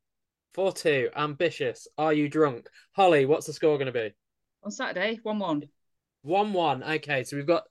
4 0.53 0.71
2. 0.75 1.09
Ambitious. 1.17 1.89
Are 1.97 2.13
you 2.13 2.29
drunk? 2.29 2.69
Holly, 2.95 3.25
what's 3.25 3.47
the 3.47 3.55
score 3.55 3.79
going 3.79 3.87
to 3.87 3.93
be? 3.93 4.11
On 4.63 4.71
Saturday, 4.71 5.19
1 5.23 5.39
1. 5.39 5.63
1 6.25 6.53
1. 6.53 6.83
Okay, 6.83 7.25
so 7.25 7.39
we've 7.39 7.47
got 7.47 7.63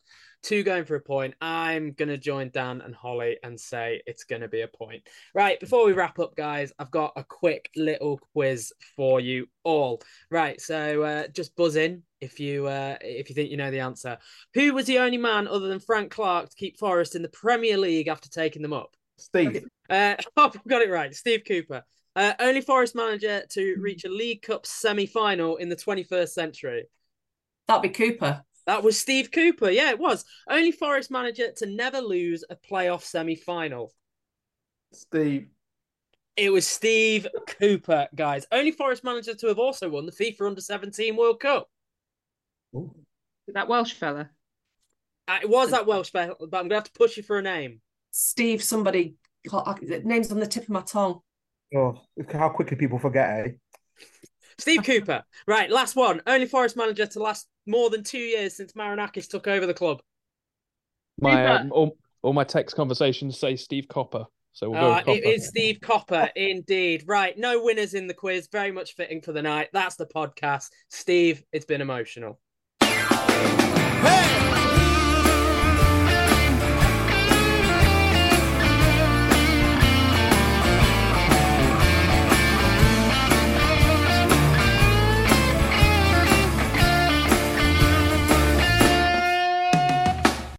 two 0.42 0.64
going 0.64 0.86
for 0.86 0.96
a 0.96 1.02
point. 1.02 1.36
I'm 1.42 1.94
going 1.94 2.10
to 2.10 2.18
join 2.18 2.50
Dan 2.52 2.82
and 2.82 2.96
Holly 2.96 3.38
and 3.44 3.60
say 3.60 4.02
it's 4.06 4.24
going 4.24 4.42
to 4.42 4.48
be 4.48 4.62
a 4.62 4.68
point. 4.68 5.08
Right, 5.34 5.60
before 5.60 5.86
we 5.86 5.94
wrap 5.94 6.20
up, 6.20 6.36
guys, 6.36 6.74
I've 6.80 6.92
got 6.92 7.14
a 7.16 7.24
quick 7.24 7.70
little 7.76 8.20
quiz 8.34 8.74
for 8.96 9.20
you 9.20 9.48
all. 9.64 10.02
Right, 10.30 10.60
so 10.60 11.04
uh, 11.04 11.28
just 11.28 11.56
buzz 11.56 11.76
in 11.76 12.04
if 12.20 12.40
you 12.40 12.68
uh, 12.68 12.98
if 13.02 13.30
you 13.30 13.36
think 13.36 13.52
you 13.52 13.58
know 13.58 13.72
the 13.72 13.80
answer. 13.80 14.18
Who 14.54 14.74
was 14.74 14.86
the 14.86 15.00
only 15.00 15.18
man 15.18 15.48
other 15.48 15.68
than 15.68 15.80
Frank 15.80 16.12
Clark 16.12 16.50
to 16.50 16.56
keep 16.56 16.78
Forest 16.78 17.16
in 17.16 17.22
the 17.22 17.30
Premier 17.30 17.78
League 17.78 18.08
after 18.08 18.30
taking 18.30 18.62
them 18.62 18.74
up? 18.74 18.96
Steve, 19.18 19.66
Uh, 19.90 20.16
oh, 20.38 20.52
I've 20.54 20.68
got 20.68 20.82
it 20.82 20.90
right. 20.90 21.14
Steve 21.14 21.44
Cooper. 21.48 21.84
Uh, 22.16 22.34
only 22.40 22.62
Forest 22.62 22.96
manager 22.96 23.44
to 23.52 23.76
reach 23.80 24.04
a 24.04 24.10
League 24.10 24.42
Cup 24.42 24.66
semi 24.66 25.06
final 25.06 25.58
in 25.58 25.70
the 25.70 25.76
21st 25.76 26.30
century. 26.30 26.86
That'd 27.68 27.84
be 27.84 27.90
Cooper. 27.90 28.44
That 28.72 28.84
was 28.84 28.98
Steve 28.98 29.32
Cooper. 29.32 29.70
Yeah, 29.70 29.90
it 29.90 30.00
was. 30.00 30.24
Only 30.50 30.72
Forest 30.72 31.12
manager 31.12 31.52
to 31.58 31.66
never 31.66 32.00
lose 32.00 32.46
a 32.50 32.56
playoff 32.56 33.02
semi 33.02 33.36
final. 33.36 33.92
Steve, 34.94 35.48
It 36.38 36.54
was 36.54 36.66
Steve 36.66 37.28
Cooper, 37.60 38.08
guys. 38.16 38.48
Only 38.50 38.72
Forest 38.72 39.04
manager 39.04 39.34
to 39.34 39.48
have 39.48 39.60
also 39.60 39.90
won 39.90 40.06
the 40.06 40.14
FIFA 40.14 40.48
Under 40.48 40.62
17 40.62 41.18
World 41.18 41.42
Cup. 41.42 41.70
That 43.50 43.68
Welsh 43.68 43.92
fella. 43.92 44.30
Uh, 45.28 45.40
it 45.42 45.50
was 45.50 45.72
that 45.72 45.86
Welsh 45.86 46.10
fella, 46.10 46.36
but 46.40 46.46
I'm 46.46 46.64
going 46.64 46.70
to 46.70 46.76
have 46.76 46.86
to 46.86 46.94
push 46.94 47.18
you 47.18 47.24
for 47.24 47.40
a 47.40 47.42
name. 47.42 47.82
Steve, 48.12 48.64
somebody, 48.64 49.16
name's 50.06 50.32
on 50.32 50.40
the 50.40 50.48
tip 50.48 50.64
of 50.64 50.70
my 50.70 50.82
tongue. 50.84 51.20
oh, 51.76 52.00
how 52.32 52.48
quickly 52.48 52.78
people 52.78 53.00
forget, 53.00 53.48
eh? 53.48 53.52
Steve 54.58 54.84
Cooper. 54.86 55.24
Right, 55.46 55.70
last 55.70 55.98
one. 55.98 56.22
Only 56.26 56.46
Forest 56.46 56.78
manager 56.78 57.06
to 57.08 57.20
last 57.20 57.48
more 57.66 57.90
than 57.90 58.04
two 58.04 58.18
years 58.20 58.56
since 58.56 58.74
Marinakis 58.74 59.28
took 59.30 59.48
over 59.48 59.66
the 59.66 59.74
club. 59.74 60.02
My 61.20 61.46
um, 61.46 61.72
all, 61.72 61.98
all 62.22 62.34
my 62.34 62.44
text 62.44 62.76
conversations 62.76 63.38
say 63.40 63.56
Steve 63.56 63.88
Copper, 63.88 64.26
so 64.54 64.70
we'll 64.70 64.84
Uh, 64.84 64.96
with 64.96 65.06
Copper. 65.06 65.18
it 65.18 65.26
is 65.26 65.48
Steve 65.48 65.80
Copper, 65.82 66.30
indeed. 66.36 67.04
Right, 67.06 67.38
no 67.38 67.64
winners 67.64 67.94
in 67.94 68.08
the 68.08 68.14
quiz. 68.14 68.48
Very 68.52 68.72
much 68.72 68.96
fitting 68.96 69.22
for 69.22 69.32
the 69.32 69.42
night. 69.42 69.70
That's 69.74 69.96
the 69.96 70.08
podcast. 70.08 70.70
Steve, 70.90 71.44
it's 71.52 71.66
been 71.66 71.82
emotional. 71.82 72.40